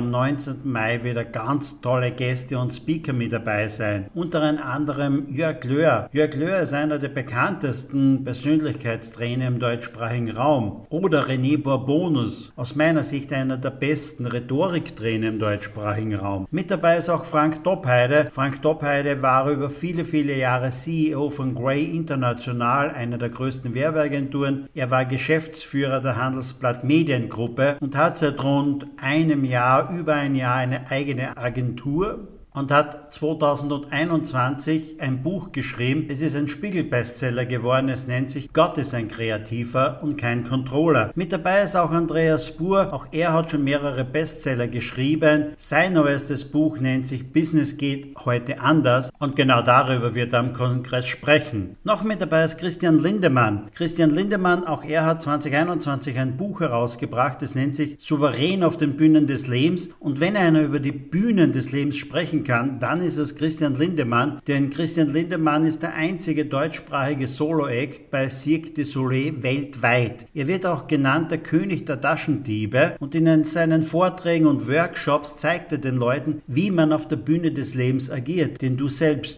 am 0.01 0.09
19. 0.09 0.61
Mai 0.63 1.03
wieder 1.03 1.23
ganz 1.23 1.79
tolle 1.79 2.09
Gäste 2.09 2.57
und 2.57 2.73
Speaker 2.73 3.13
mit 3.13 3.33
dabei 3.33 3.67
sein. 3.67 4.07
Unter 4.15 4.41
anderem 4.41 5.27
Jörg 5.31 5.63
Löhr. 5.63 6.09
Jörg 6.11 6.33
Löhr 6.35 6.57
ist 6.61 6.73
einer 6.73 6.97
der 6.97 7.09
bekanntesten 7.09 8.23
Persönlichkeitstrainer 8.23 9.45
im 9.45 9.59
deutschsprachigen 9.59 10.31
Raum. 10.31 10.87
Oder 10.89 11.27
René 11.27 11.61
Bourbonus, 11.61 12.51
aus 12.55 12.75
meiner 12.75 13.03
Sicht 13.03 13.31
einer 13.31 13.57
der 13.57 13.69
besten 13.69 14.25
Rhetoriktrainer 14.25 15.27
im 15.27 15.37
deutschsprachigen 15.37 16.15
Raum. 16.15 16.47
Mit 16.49 16.71
dabei 16.71 16.97
ist 16.97 17.09
auch 17.09 17.25
Frank 17.25 17.63
Doppheide. 17.63 18.29
Frank 18.31 18.63
Doppheide 18.63 19.21
war 19.21 19.51
über 19.51 19.69
viele, 19.69 20.03
viele 20.03 20.35
Jahre 20.35 20.71
CEO 20.71 21.29
von 21.29 21.53
Grey 21.53 21.83
International, 21.83 22.89
einer 22.89 23.19
der 23.19 23.29
größten 23.29 23.75
Werbeagenturen. 23.75 24.67
Er 24.73 24.89
war 24.89 25.05
Geschäftsführer 25.05 26.01
der 26.01 26.15
Handelsblatt 26.15 26.83
Mediengruppe 26.83 27.77
und 27.79 27.95
hat 27.95 28.17
seit 28.17 28.43
rund 28.43 28.87
einem 28.97 29.45
Jahr 29.45 29.90
über 29.97 30.15
ein 30.15 30.35
Jahr 30.35 30.55
eine 30.55 30.89
eigene 30.89 31.37
Agentur 31.37 32.27
und 32.53 32.71
hat 32.71 33.13
2021 33.13 35.01
ein 35.01 35.21
Buch 35.21 35.51
geschrieben. 35.51 36.07
Es 36.09 36.21
ist 36.21 36.35
ein 36.35 36.47
Spiegel-Bestseller 36.47 37.45
geworden. 37.45 37.89
Es 37.89 38.07
nennt 38.07 38.29
sich 38.29 38.51
Gott 38.51 38.77
ist 38.77 38.93
ein 38.93 39.07
Kreativer 39.07 39.99
und 40.01 40.17
kein 40.17 40.43
Controller. 40.43 41.11
Mit 41.15 41.31
dabei 41.31 41.63
ist 41.63 41.75
auch 41.75 41.91
Andreas 41.91 42.47
Spur. 42.47 42.93
Auch 42.93 43.07
er 43.11 43.33
hat 43.33 43.51
schon 43.51 43.63
mehrere 43.63 44.03
Bestseller 44.03 44.67
geschrieben. 44.67 45.53
Sein 45.57 45.93
neuestes 45.93 46.45
Buch 46.45 46.77
nennt 46.79 47.07
sich 47.07 47.31
Business 47.31 47.77
geht 47.77 48.17
heute 48.25 48.59
anders. 48.59 49.11
Und 49.19 49.35
genau 49.35 49.61
darüber 49.61 50.13
wird 50.13 50.33
er 50.33 50.39
am 50.39 50.53
Kongress 50.53 51.07
sprechen. 51.07 51.77
Noch 51.83 52.03
mit 52.03 52.21
dabei 52.21 52.43
ist 52.43 52.57
Christian 52.57 52.99
Lindemann. 52.99 53.69
Christian 53.73 54.09
Lindemann, 54.09 54.65
auch 54.67 54.83
er 54.83 55.05
hat 55.05 55.21
2021 55.21 56.17
ein 56.17 56.35
Buch 56.35 56.59
herausgebracht. 56.59 57.41
Es 57.41 57.55
nennt 57.55 57.77
sich 57.77 57.95
Souverän 57.99 58.63
auf 58.63 58.75
den 58.75 58.97
Bühnen 58.97 59.25
des 59.27 59.47
Lebens. 59.47 59.89
Und 59.99 60.19
wenn 60.19 60.35
einer 60.35 60.61
über 60.61 60.79
die 60.79 60.91
Bühnen 60.91 61.53
des 61.53 61.71
Lebens 61.71 61.95
sprechen 61.95 62.40
kann, 62.43 62.79
dann 62.79 63.01
ist 63.01 63.17
es 63.17 63.35
Christian 63.35 63.75
Lindemann, 63.75 64.41
denn 64.47 64.69
Christian 64.69 65.09
Lindemann 65.09 65.65
ist 65.65 65.81
der 65.83 65.93
einzige 65.93 66.45
deutschsprachige 66.45 67.27
Solo-Act 67.27 68.11
bei 68.11 68.29
Cirque 68.29 68.73
du 68.73 68.85
Soleil 68.85 69.43
weltweit. 69.43 70.25
Er 70.33 70.47
wird 70.47 70.65
auch 70.65 70.87
genannt 70.87 71.31
der 71.31 71.39
König 71.39 71.85
der 71.85 72.01
Taschendiebe 72.01 72.95
und 72.99 73.15
in 73.15 73.43
seinen 73.43 73.83
Vorträgen 73.83 74.45
und 74.45 74.67
Workshops 74.67 75.37
zeigt 75.37 75.71
er 75.71 75.77
den 75.77 75.97
Leuten, 75.97 76.41
wie 76.47 76.71
man 76.71 76.93
auf 76.93 77.07
der 77.07 77.17
Bühne 77.17 77.51
des 77.51 77.75
Lebens 77.75 78.09
agiert, 78.09 78.61
denn 78.61 78.77
du 78.77 78.89
selbst 78.89 79.37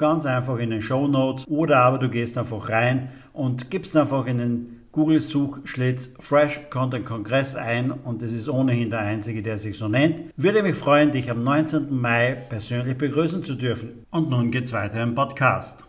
ganz 0.00 0.26
einfach 0.26 0.58
in 0.58 0.70
den 0.70 0.82
Show 0.82 1.06
Notes 1.06 1.46
oder 1.46 1.78
aber 1.80 1.98
du 1.98 2.08
gehst 2.08 2.36
einfach 2.36 2.68
rein 2.70 3.10
und 3.32 3.70
gibst 3.70 3.96
einfach 3.96 4.26
in 4.26 4.38
den 4.38 4.80
Google-Suchschlitz 4.92 6.14
Fresh 6.18 6.62
Content 6.70 7.06
Kongress 7.06 7.54
ein 7.54 7.92
und 7.92 8.22
es 8.22 8.32
ist 8.32 8.48
ohnehin 8.48 8.90
der 8.90 9.00
einzige, 9.00 9.42
der 9.42 9.58
sich 9.58 9.78
so 9.78 9.86
nennt. 9.86 10.32
Würde 10.36 10.64
mich 10.64 10.74
freuen, 10.74 11.12
dich 11.12 11.30
am 11.30 11.38
19. 11.38 11.94
Mai 11.94 12.38
persönlich 12.48 12.98
begrüßen 12.98 13.44
zu 13.44 13.54
dürfen. 13.54 14.04
Und 14.10 14.30
nun 14.30 14.50
geht's 14.50 14.72
weiter 14.72 15.00
im 15.02 15.14
Podcast. 15.14 15.84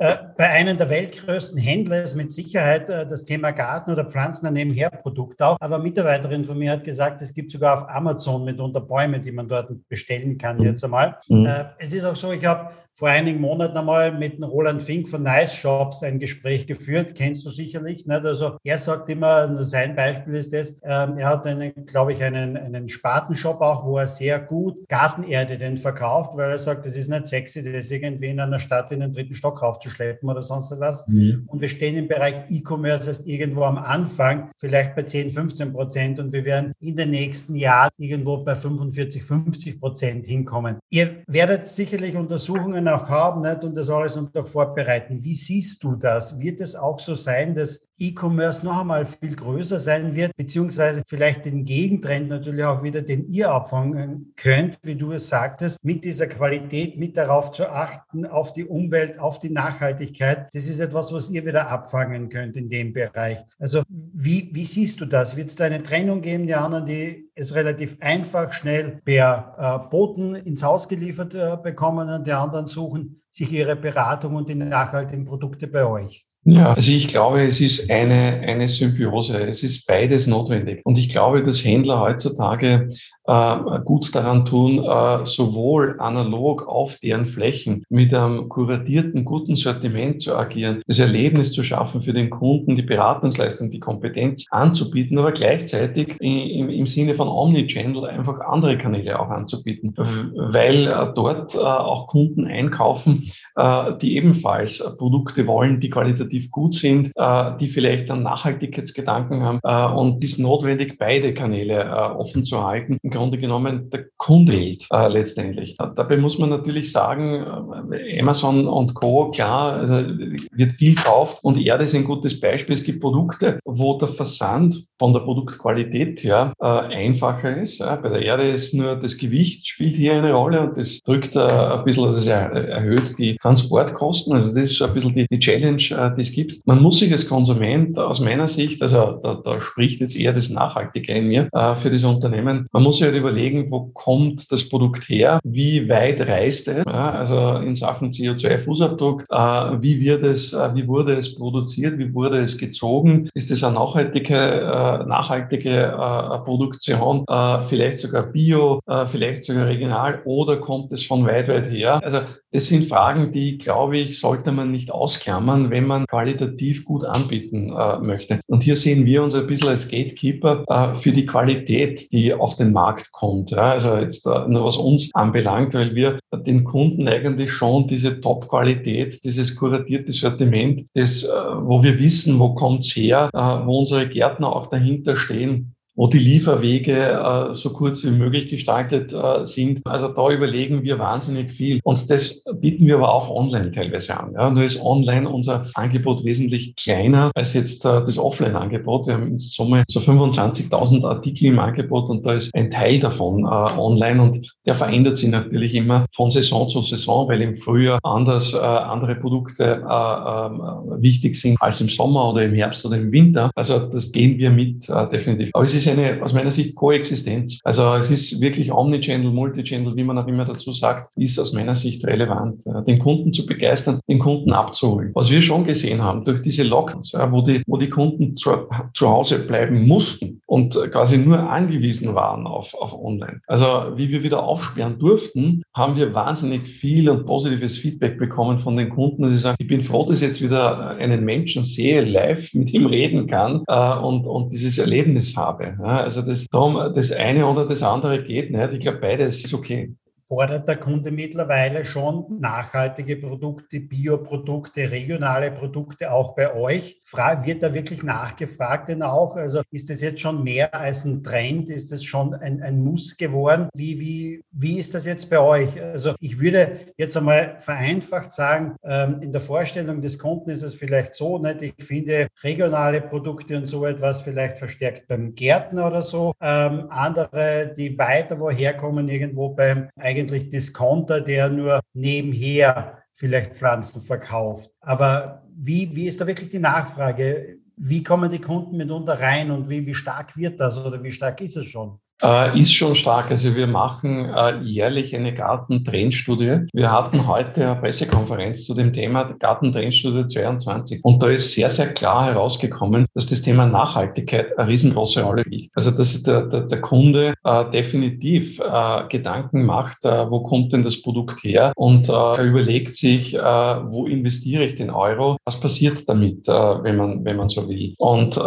Äh, 0.00 0.16
bei 0.36 0.48
einem 0.50 0.78
der 0.78 0.90
weltgrößten 0.90 1.58
Händler 1.58 2.04
ist 2.04 2.14
mit 2.14 2.32
Sicherheit 2.32 2.88
äh, 2.88 3.04
das 3.04 3.24
Thema 3.24 3.50
Garten 3.50 3.90
oder 3.90 4.04
Pflanzen 4.04 4.46
ein 4.46 4.54
Nebenherprodukt 4.54 5.42
auch. 5.42 5.56
Aber 5.60 5.74
eine 5.76 5.84
Mitarbeiterin 5.84 6.44
von 6.44 6.56
mir 6.56 6.70
hat 6.70 6.84
gesagt, 6.84 7.20
es 7.20 7.34
gibt 7.34 7.50
sogar 7.50 7.74
auf 7.74 7.88
Amazon 7.88 8.44
mitunter 8.44 8.80
Bäume, 8.80 9.18
die 9.18 9.32
man 9.32 9.48
dort 9.48 9.70
bestellen 9.88 10.38
kann 10.38 10.58
mhm. 10.58 10.64
jetzt 10.64 10.84
einmal. 10.84 11.18
Mhm. 11.28 11.46
Äh, 11.46 11.64
es 11.78 11.92
ist 11.92 12.04
auch 12.04 12.14
so, 12.14 12.30
ich 12.30 12.44
habe 12.44 12.70
vor 12.98 13.08
einigen 13.08 13.40
Monaten 13.40 13.76
einmal 13.76 14.10
mit 14.10 14.42
Roland 14.42 14.82
Fink 14.82 15.08
von 15.08 15.22
Nice 15.22 15.54
Shops 15.54 16.02
ein 16.02 16.18
Gespräch 16.18 16.66
geführt, 16.66 17.14
kennst 17.14 17.46
du 17.46 17.50
sicherlich. 17.50 18.06
Nicht? 18.06 18.24
Also 18.24 18.56
er 18.64 18.76
sagt 18.76 19.08
immer, 19.08 19.62
sein 19.62 19.94
Beispiel 19.94 20.34
ist 20.34 20.52
das, 20.52 20.80
ähm, 20.82 21.16
er 21.16 21.28
hat 21.28 21.46
einen, 21.46 21.86
glaube 21.86 22.12
ich, 22.12 22.24
einen, 22.24 22.56
einen 22.56 22.88
Spatenshop 22.88 23.60
auch, 23.60 23.86
wo 23.86 23.98
er 23.98 24.08
sehr 24.08 24.40
gut 24.40 24.88
Gartenerde 24.88 25.58
den 25.58 25.78
verkauft, 25.78 26.36
weil 26.36 26.50
er 26.50 26.58
sagt, 26.58 26.86
das 26.86 26.96
ist 26.96 27.08
nicht 27.08 27.28
sexy, 27.28 27.62
das 27.62 27.88
irgendwie 27.92 28.30
in 28.30 28.40
einer 28.40 28.58
Stadt 28.58 28.90
in 28.90 28.98
den 28.98 29.12
dritten 29.12 29.34
Stock 29.34 29.62
raufzuschleppen 29.62 30.28
oder 30.28 30.42
sonst 30.42 30.74
was. 30.80 31.06
Mhm. 31.06 31.44
Und 31.46 31.60
wir 31.60 31.68
stehen 31.68 31.96
im 31.96 32.08
Bereich 32.08 32.34
E-Commerce 32.48 33.10
erst 33.10 33.28
irgendwo 33.28 33.62
am 33.62 33.78
Anfang, 33.78 34.50
vielleicht 34.56 34.96
bei 34.96 35.04
10, 35.04 35.30
15 35.30 35.72
Prozent 35.72 36.18
und 36.18 36.32
wir 36.32 36.44
werden 36.44 36.72
in 36.80 36.96
den 36.96 37.10
nächsten 37.10 37.54
Jahren 37.54 37.90
irgendwo 37.96 38.38
bei 38.38 38.56
45, 38.56 39.22
50 39.22 39.78
Prozent 39.78 40.26
hinkommen. 40.26 40.78
Ihr 40.90 41.22
werdet 41.28 41.68
sicherlich 41.68 42.16
Untersuchungen 42.16 42.87
auch 42.88 43.08
haben 43.08 43.40
nicht? 43.40 43.64
und 43.64 43.76
das 43.76 43.90
alles 43.90 44.16
auch 44.16 44.46
vorbereiten. 44.46 45.22
Wie 45.22 45.34
siehst 45.34 45.82
du 45.82 45.94
das? 45.94 46.38
Wird 46.38 46.60
es 46.60 46.76
auch 46.76 46.98
so 46.98 47.14
sein, 47.14 47.54
dass 47.54 47.87
E-Commerce 47.98 48.64
noch 48.64 48.80
einmal 48.80 49.04
viel 49.04 49.34
größer 49.34 49.78
sein 49.78 50.14
wird, 50.14 50.32
beziehungsweise 50.36 51.02
vielleicht 51.06 51.44
den 51.44 51.64
Gegentrend 51.64 52.28
natürlich 52.28 52.64
auch 52.64 52.82
wieder, 52.82 53.02
den 53.02 53.28
ihr 53.30 53.50
abfangen 53.50 54.32
könnt, 54.36 54.78
wie 54.82 54.94
du 54.94 55.12
es 55.12 55.28
sagtest, 55.28 55.82
mit 55.82 56.04
dieser 56.04 56.26
Qualität, 56.26 56.98
mit 56.98 57.16
darauf 57.16 57.52
zu 57.52 57.68
achten, 57.68 58.26
auf 58.26 58.52
die 58.52 58.64
Umwelt, 58.64 59.18
auf 59.18 59.38
die 59.38 59.50
Nachhaltigkeit. 59.50 60.48
Das 60.52 60.68
ist 60.68 60.78
etwas, 60.78 61.12
was 61.12 61.30
ihr 61.30 61.44
wieder 61.44 61.68
abfangen 61.68 62.28
könnt 62.28 62.56
in 62.56 62.68
dem 62.68 62.92
Bereich. 62.92 63.38
Also 63.58 63.82
wie, 63.88 64.50
wie 64.52 64.64
siehst 64.64 65.00
du 65.00 65.06
das? 65.06 65.36
Wird 65.36 65.48
es 65.48 65.56
da 65.56 65.64
eine 65.64 65.82
Trennung 65.82 66.20
geben, 66.20 66.46
die 66.46 66.54
anderen, 66.54 66.86
die 66.86 67.28
es 67.34 67.54
relativ 67.54 67.96
einfach, 68.00 68.52
schnell 68.52 69.00
per 69.04 69.54
äh, 69.86 69.90
Boten 69.90 70.34
ins 70.34 70.62
Haus 70.62 70.88
geliefert 70.88 71.34
äh, 71.34 71.56
bekommen 71.62 72.08
und 72.08 72.26
die 72.26 72.32
anderen 72.32 72.66
suchen 72.66 73.22
sich 73.30 73.52
ihre 73.52 73.76
Beratung 73.76 74.36
und 74.36 74.48
die 74.48 74.54
nachhaltigen 74.54 75.24
Produkte 75.24 75.66
bei 75.66 75.86
euch? 75.86 76.27
Ja, 76.50 76.72
also 76.72 76.92
ich 76.92 77.08
glaube, 77.08 77.44
es 77.44 77.60
ist 77.60 77.90
eine, 77.90 78.40
eine 78.40 78.68
Symbiose. 78.68 79.46
Es 79.46 79.62
ist 79.62 79.86
beides 79.86 80.26
notwendig. 80.26 80.80
Und 80.84 80.96
ich 80.96 81.10
glaube, 81.10 81.42
dass 81.42 81.62
Händler 81.62 82.00
heutzutage 82.00 82.88
äh, 83.28 83.80
gut 83.84 84.14
daran 84.14 84.46
tun, 84.46 84.78
äh, 84.78 85.26
sowohl 85.26 85.96
analog 85.98 86.66
auf 86.66 86.96
deren 86.96 87.26
Flächen 87.26 87.84
mit 87.90 88.14
einem 88.14 88.48
kuratierten, 88.48 89.24
guten 89.24 89.54
Sortiment 89.54 90.22
zu 90.22 90.34
agieren, 90.34 90.82
das 90.86 90.98
Erlebnis 90.98 91.52
zu 91.52 91.62
schaffen 91.62 92.02
für 92.02 92.14
den 92.14 92.30
Kunden, 92.30 92.74
die 92.74 92.82
Beratungsleistung, 92.82 93.70
die 93.70 93.80
Kompetenz 93.80 94.46
anzubieten, 94.50 95.18
aber 95.18 95.32
gleichzeitig 95.32 96.16
im, 96.20 96.70
im 96.70 96.86
Sinne 96.86 97.14
von 97.14 97.28
Omnichannel 97.28 98.06
einfach 98.06 98.40
andere 98.40 98.78
Kanäle 98.78 99.20
auch 99.20 99.28
anzubieten, 99.28 99.94
weil 99.96 100.86
äh, 100.86 101.12
dort 101.14 101.54
äh, 101.54 101.58
auch 101.58 102.06
Kunden 102.06 102.46
einkaufen, 102.46 103.30
äh, 103.56 103.92
die 104.00 104.16
ebenfalls 104.16 104.96
Produkte 104.96 105.46
wollen, 105.46 105.80
die 105.80 105.90
qualitativ 105.90 106.50
gut 106.50 106.72
sind, 106.74 107.12
die 107.60 107.68
vielleicht 107.68 108.10
einen 108.10 108.22
Nachhaltigkeitsgedanken 108.22 109.42
haben 109.42 109.58
und 109.96 110.24
es 110.24 110.32
ist 110.32 110.38
notwendig, 110.38 110.98
beide 110.98 111.34
Kanäle 111.34 112.16
offen 112.16 112.44
zu 112.44 112.64
halten. 112.64 112.98
Grunde 113.18 113.38
genommen 113.38 113.90
der 113.90 114.06
Kunde 114.16 114.52
wählt 114.52 114.86
äh, 114.90 115.08
letztendlich. 115.08 115.76
Dabei 115.76 116.16
muss 116.16 116.38
man 116.38 116.50
natürlich 116.50 116.92
sagen, 116.92 117.92
äh, 117.92 118.20
Amazon 118.20 118.66
und 118.66 118.94
Co., 118.94 119.30
klar, 119.30 119.74
also 119.74 119.96
wird 119.96 120.72
viel 120.72 120.94
gekauft 120.94 121.38
und 121.42 121.58
Erde 121.58 121.84
ist 121.84 121.94
ein 121.94 122.04
gutes 122.04 122.40
Beispiel. 122.40 122.74
Es 122.74 122.84
gibt 122.84 123.00
Produkte, 123.00 123.60
wo 123.64 123.98
der 123.98 124.08
Versand 124.08 124.86
von 124.98 125.12
der 125.12 125.20
Produktqualität 125.20 126.22
her 126.24 126.52
äh, 126.60 126.66
einfacher 126.66 127.56
ist. 127.56 127.78
Ja. 127.78 127.96
Bei 127.96 128.08
der 128.08 128.22
Erde 128.22 128.50
ist 128.50 128.74
nur 128.74 128.96
das 128.96 129.16
Gewicht 129.16 129.68
spielt 129.68 129.96
hier 129.96 130.14
eine 130.14 130.32
Rolle 130.32 130.60
und 130.60 130.78
das 130.78 131.00
drückt 131.02 131.36
äh, 131.36 131.40
ein 131.40 131.84
bisschen, 131.84 132.06
das 132.06 132.26
erhöht 132.26 133.18
die 133.18 133.36
Transportkosten. 133.36 134.34
Also 134.34 134.48
das 134.48 134.72
ist 134.72 134.82
ein 134.82 134.94
bisschen 134.94 135.14
die, 135.14 135.26
die 135.30 135.38
Challenge, 135.38 135.82
äh, 135.90 136.14
die 136.14 136.22
es 136.22 136.32
gibt. 136.32 136.66
Man 136.66 136.82
muss 136.82 136.98
sich 136.98 137.12
als 137.12 137.28
Konsument 137.28 137.98
aus 137.98 138.20
meiner 138.20 138.48
Sicht, 138.48 138.82
also 138.82 139.18
da, 139.22 139.40
da 139.44 139.60
spricht 139.60 140.00
jetzt 140.00 140.16
eher 140.16 140.32
das 140.32 140.50
Nachhaltige 140.50 141.12
in 141.12 141.28
mir 141.28 141.48
äh, 141.52 141.74
für 141.76 141.90
das 141.90 142.04
Unternehmen, 142.04 142.66
man 142.72 142.82
muss 142.82 142.98
sich 142.98 143.06
halt 143.08 143.20
überlegen, 143.20 143.70
wo 143.70 143.90
kommt 143.92 144.50
das 144.52 144.68
Produkt 144.68 145.08
her, 145.08 145.40
wie 145.44 145.88
weit 145.88 146.20
reist 146.20 146.68
es, 146.68 146.84
ja, 146.86 147.10
also 147.10 147.56
in 147.56 147.74
Sachen 147.74 148.10
CO2-Fußabdruck, 148.10 149.24
äh, 149.30 149.82
wie 149.82 150.00
wird 150.00 150.22
es, 150.22 150.52
äh, 150.52 150.74
wie 150.74 150.86
wurde 150.86 151.14
es 151.14 151.34
produziert, 151.34 151.98
wie 151.98 152.14
wurde 152.14 152.38
es 152.38 152.58
gezogen, 152.58 153.28
ist 153.34 153.50
es 153.50 153.64
eine 153.64 153.74
nachhaltige, 153.74 154.36
äh, 154.36 155.06
nachhaltige 155.06 155.70
äh, 155.70 156.38
Produktion, 156.44 157.24
äh, 157.28 157.64
vielleicht 157.64 157.98
sogar 157.98 158.24
Bio, 158.24 158.80
äh, 158.86 159.06
vielleicht 159.06 159.44
sogar 159.44 159.66
regional? 159.66 160.22
Oder 160.24 160.56
kommt 160.56 160.92
es 160.92 161.04
von 161.04 161.26
weit, 161.26 161.48
weit 161.48 161.70
her? 161.70 162.00
Also 162.02 162.20
das 162.50 162.68
sind 162.68 162.88
Fragen, 162.88 163.32
die, 163.32 163.58
glaube 163.58 163.98
ich, 163.98 164.20
sollte 164.20 164.52
man 164.52 164.70
nicht 164.70 164.90
ausklammern, 164.90 165.70
wenn 165.70 165.86
man 165.86 166.06
qualitativ 166.06 166.84
gut 166.84 167.04
anbieten 167.04 167.72
äh, 167.76 167.98
möchte. 167.98 168.40
Und 168.46 168.62
hier 168.62 168.76
sehen 168.76 169.04
wir 169.04 169.22
uns 169.22 169.34
ein 169.34 169.46
bisschen 169.46 169.68
als 169.68 169.88
Gatekeeper 169.88 170.64
äh, 170.66 170.98
für 170.98 171.12
die 171.12 171.26
Qualität, 171.26 172.10
die 172.12 172.32
auf 172.32 172.56
den 172.56 172.72
Markt 172.72 173.12
kommt. 173.12 173.50
Ja. 173.50 173.72
Also 173.72 173.96
jetzt 173.96 174.26
äh, 174.26 174.48
nur 174.48 174.64
was 174.64 174.78
uns 174.78 175.10
anbelangt, 175.14 175.74
weil 175.74 175.94
wir 175.94 176.18
den 176.34 176.64
Kunden 176.64 177.06
eigentlich 177.06 177.52
schon 177.52 177.86
diese 177.86 178.20
Top-Qualität, 178.20 179.22
dieses 179.24 179.54
kuratierte 179.54 180.12
Sortiment, 180.12 180.86
das, 180.94 181.24
äh, 181.24 181.28
wo 181.28 181.82
wir 181.82 181.98
wissen, 181.98 182.38
wo 182.38 182.54
kommt's 182.54 182.96
her, 182.96 183.30
äh, 183.34 183.38
wo 183.38 183.80
unsere 183.80 184.08
Gärtner 184.08 184.54
auch 184.54 184.68
dahinter 184.68 185.16
stehen, 185.16 185.74
wo 185.98 186.06
die 186.06 186.20
Lieferwege 186.20 186.94
äh, 186.94 187.54
so 187.54 187.70
kurz 187.70 188.04
wie 188.04 188.10
möglich 188.10 188.48
gestaltet 188.48 189.12
äh, 189.12 189.44
sind. 189.44 189.84
Also 189.84 190.06
da 190.06 190.30
überlegen 190.30 190.84
wir 190.84 191.00
wahnsinnig 191.00 191.50
viel. 191.50 191.80
Und 191.82 192.08
das 192.08 192.44
bieten 192.60 192.86
wir 192.86 192.94
aber 192.94 193.12
auch 193.12 193.28
online 193.28 193.72
teilweise 193.72 194.16
an. 194.16 194.32
Ja. 194.34 194.48
Nur 194.48 194.62
ist 194.62 194.80
online 194.80 195.28
unser 195.28 195.66
Angebot 195.74 196.24
wesentlich 196.24 196.76
kleiner 196.76 197.32
als 197.34 197.52
jetzt 197.52 197.84
äh, 197.84 198.04
das 198.04 198.16
Offline-Angebot. 198.16 199.08
Wir 199.08 199.14
haben 199.14 199.26
in 199.26 199.38
Summe 199.38 199.82
so 199.88 199.98
25.000 199.98 201.04
Artikel 201.04 201.46
im 201.46 201.58
Angebot 201.58 202.10
und 202.10 202.24
da 202.24 202.34
ist 202.34 202.54
ein 202.54 202.70
Teil 202.70 203.00
davon 203.00 203.40
äh, 203.40 203.48
online 203.48 204.22
und 204.22 204.54
der 204.66 204.76
verändert 204.76 205.18
sich 205.18 205.30
natürlich 205.30 205.74
immer 205.74 206.06
von 206.14 206.30
Saison 206.30 206.68
zu 206.68 206.80
Saison, 206.82 207.28
weil 207.28 207.42
im 207.42 207.56
Frühjahr 207.56 207.98
anders 208.04 208.54
äh, 208.54 208.58
andere 208.58 209.16
Produkte 209.16 209.64
äh, 209.64 209.66
äh, 209.66 211.02
wichtig 211.02 211.34
sind 211.34 211.60
als 211.60 211.80
im 211.80 211.88
Sommer 211.88 212.30
oder 212.30 212.44
im 212.44 212.54
Herbst 212.54 212.86
oder 212.86 212.98
im 212.98 213.10
Winter. 213.10 213.50
Also 213.56 213.80
das 213.80 214.12
gehen 214.12 214.38
wir 214.38 214.50
mit 214.50 214.88
äh, 214.88 215.08
definitiv. 215.10 215.50
Aber 215.54 215.64
es 215.64 215.74
ist 215.74 215.87
eine, 215.88 216.22
aus 216.22 216.32
meiner 216.32 216.50
Sicht, 216.50 216.74
Koexistenz. 216.74 217.60
Also 217.64 217.94
es 217.94 218.10
ist 218.10 218.40
wirklich 218.40 218.72
Omnichannel, 218.72 219.30
Multichannel, 219.30 219.96
wie 219.96 220.04
man 220.04 220.18
auch 220.18 220.26
immer 220.26 220.44
dazu 220.44 220.72
sagt, 220.72 221.10
ist 221.16 221.38
aus 221.38 221.52
meiner 221.52 221.74
Sicht 221.74 222.04
relevant, 222.06 222.62
den 222.86 222.98
Kunden 222.98 223.32
zu 223.32 223.46
begeistern, 223.46 224.00
den 224.08 224.18
Kunden 224.18 224.52
abzuholen. 224.52 225.10
Was 225.14 225.30
wir 225.30 225.42
schon 225.42 225.64
gesehen 225.64 226.02
haben, 226.02 226.24
durch 226.24 226.42
diese 226.42 226.62
Lockdowns, 226.62 227.14
wo 227.30 227.42
die, 227.42 227.62
wo 227.66 227.76
die 227.76 227.90
Kunden 227.90 228.36
zu, 228.36 228.50
zu 228.94 229.08
Hause 229.08 229.38
bleiben 229.40 229.86
mussten 229.86 230.40
und 230.46 230.74
quasi 230.92 231.18
nur 231.18 231.38
angewiesen 231.50 232.14
waren 232.14 232.46
auf, 232.46 232.74
auf 232.74 232.94
Online. 232.94 233.40
Also 233.46 233.66
wie 233.96 234.10
wir 234.10 234.22
wieder 234.22 234.42
aufsperren 234.42 234.98
durften, 234.98 235.62
haben 235.74 235.96
wir 235.96 236.14
wahnsinnig 236.14 236.68
viel 236.68 237.08
und 237.08 237.26
positives 237.26 237.78
Feedback 237.78 238.18
bekommen 238.18 238.58
von 238.58 238.76
den 238.76 238.90
Kunden, 238.90 239.22
dass 239.22 239.32
sie 239.32 239.38
sagen, 239.38 239.56
ich 239.60 239.68
bin 239.68 239.82
froh, 239.82 240.04
dass 240.04 240.20
ich 240.20 240.26
jetzt 240.26 240.42
wieder 240.42 240.96
einen 240.96 241.24
Menschen 241.24 241.64
sehe, 241.64 242.02
live 242.02 242.52
mit 242.54 242.72
ihm 242.72 242.86
reden 242.86 243.26
kann 243.26 243.62
äh, 243.66 243.98
und, 243.98 244.26
und 244.26 244.52
dieses 244.52 244.78
Erlebnis 244.78 245.36
habe. 245.36 245.77
Also 245.80 246.22
das, 246.22 246.46
das 246.48 247.12
eine 247.12 247.46
oder 247.46 247.66
das 247.66 247.82
andere 247.82 248.22
geht 248.22 248.50
nicht. 248.50 248.72
Ich 248.72 248.80
glaube, 248.80 248.98
beides 248.98 249.44
ist 249.44 249.54
okay 249.54 249.94
fordert 250.28 250.68
der 250.68 250.76
Kunde 250.76 251.10
mittlerweile 251.10 251.86
schon 251.86 252.38
nachhaltige 252.38 253.16
Produkte, 253.16 253.80
Bioprodukte, 253.80 254.90
regionale 254.90 255.50
Produkte 255.50 256.12
auch 256.12 256.34
bei 256.34 256.54
euch? 256.54 257.00
Wird 257.44 257.62
da 257.62 257.72
wirklich 257.72 258.02
nachgefragt 258.02 258.90
denn 258.90 259.02
auch? 259.02 259.36
Also 259.36 259.62
ist 259.70 259.88
das 259.88 260.02
jetzt 260.02 260.20
schon 260.20 260.44
mehr 260.44 260.74
als 260.74 261.06
ein 261.06 261.22
Trend? 261.22 261.70
Ist 261.70 261.92
das 261.92 262.04
schon 262.04 262.34
ein, 262.34 262.62
ein 262.62 262.78
Muss 262.80 263.16
geworden? 263.16 263.68
Wie, 263.74 263.98
wie, 263.98 264.42
wie 264.50 264.78
ist 264.78 264.94
das 264.94 265.06
jetzt 265.06 265.30
bei 265.30 265.38
euch? 265.38 265.82
Also 265.82 266.14
ich 266.20 266.38
würde 266.38 266.80
jetzt 266.98 267.16
einmal 267.16 267.56
vereinfacht 267.58 268.34
sagen, 268.34 268.76
ähm, 268.84 269.22
in 269.22 269.32
der 269.32 269.40
Vorstellung 269.40 270.02
des 270.02 270.18
Kunden 270.18 270.50
ist 270.50 270.62
es 270.62 270.74
vielleicht 270.74 271.14
so, 271.14 271.38
nicht? 271.38 271.62
ich 271.62 271.84
finde 271.84 272.28
regionale 272.42 273.00
Produkte 273.00 273.56
und 273.56 273.66
so 273.66 273.86
etwas 273.86 274.20
vielleicht 274.20 274.58
verstärkt 274.58 275.08
beim 275.08 275.34
Gärtner 275.34 275.86
oder 275.86 276.02
so. 276.02 276.34
Ähm, 276.42 276.86
andere, 276.90 277.72
die 277.74 277.96
weiter 277.96 278.38
woher 278.38 278.76
kommen, 278.76 279.08
irgendwo 279.08 279.48
beim 279.48 279.88
eigenen 279.96 280.17
eigentlich 280.18 280.48
Discounter, 280.48 281.20
der 281.20 281.48
nur 281.48 281.80
nebenher 281.92 283.02
vielleicht 283.12 283.56
Pflanzen 283.56 284.02
verkauft. 284.02 284.70
Aber 284.80 285.44
wie, 285.56 285.94
wie 285.94 286.06
ist 286.06 286.20
da 286.20 286.26
wirklich 286.26 286.50
die 286.50 286.58
Nachfrage? 286.58 287.58
Wie 287.76 288.02
kommen 288.02 288.30
die 288.30 288.40
Kunden 288.40 288.76
mitunter 288.76 289.20
rein 289.20 289.50
und 289.50 289.68
wie, 289.68 289.86
wie 289.86 289.94
stark 289.94 290.36
wird 290.36 290.60
das 290.60 290.84
oder 290.84 291.02
wie 291.02 291.12
stark 291.12 291.40
ist 291.40 291.56
es 291.56 291.66
schon? 291.66 292.00
Äh, 292.20 292.58
ist 292.58 292.74
schon 292.74 292.96
stark. 292.96 293.30
Also 293.30 293.54
wir 293.54 293.68
machen 293.68 294.28
äh, 294.34 294.58
jährlich 294.62 295.14
eine 295.14 295.32
Gartentrendstudie. 295.32 296.66
Wir 296.72 296.90
hatten 296.90 297.28
heute 297.28 297.64
eine 297.64 297.80
Pressekonferenz 297.80 298.66
zu 298.66 298.74
dem 298.74 298.92
Thema 298.92 299.34
Gartentrendstudie 299.38 300.26
22 300.26 301.04
und 301.04 301.22
da 301.22 301.28
ist 301.28 301.52
sehr, 301.52 301.70
sehr 301.70 301.94
klar 301.94 302.26
herausgekommen, 302.26 303.06
dass 303.14 303.28
das 303.28 303.42
Thema 303.42 303.66
Nachhaltigkeit 303.66 304.58
eine 304.58 304.68
riesengroße 304.68 305.22
Rolle 305.22 305.44
spielt. 305.44 305.70
Also 305.74 305.92
dass 305.92 306.20
der, 306.24 306.46
der, 306.46 306.62
der 306.62 306.80
Kunde 306.80 307.34
äh, 307.44 307.70
definitiv 307.70 308.58
äh, 308.58 309.06
Gedanken 309.08 309.64
macht, 309.64 310.04
äh, 310.04 310.28
wo 310.28 310.42
kommt 310.42 310.72
denn 310.72 310.82
das 310.82 311.00
Produkt 311.00 311.44
her 311.44 311.72
und 311.76 312.08
äh, 312.08 312.12
er 312.12 312.42
überlegt 312.42 312.96
sich, 312.96 313.34
äh, 313.34 313.38
wo 313.38 314.06
investiere 314.06 314.64
ich 314.64 314.74
den 314.74 314.90
Euro, 314.90 315.36
was 315.44 315.60
passiert 315.60 316.08
damit, 316.08 316.48
äh, 316.48 316.52
wenn 316.52 316.96
man 316.96 317.24
wenn 317.24 317.36
man 317.36 317.48
so 317.48 317.68
will. 317.68 317.94
Und 317.98 318.36
äh, 318.36 318.40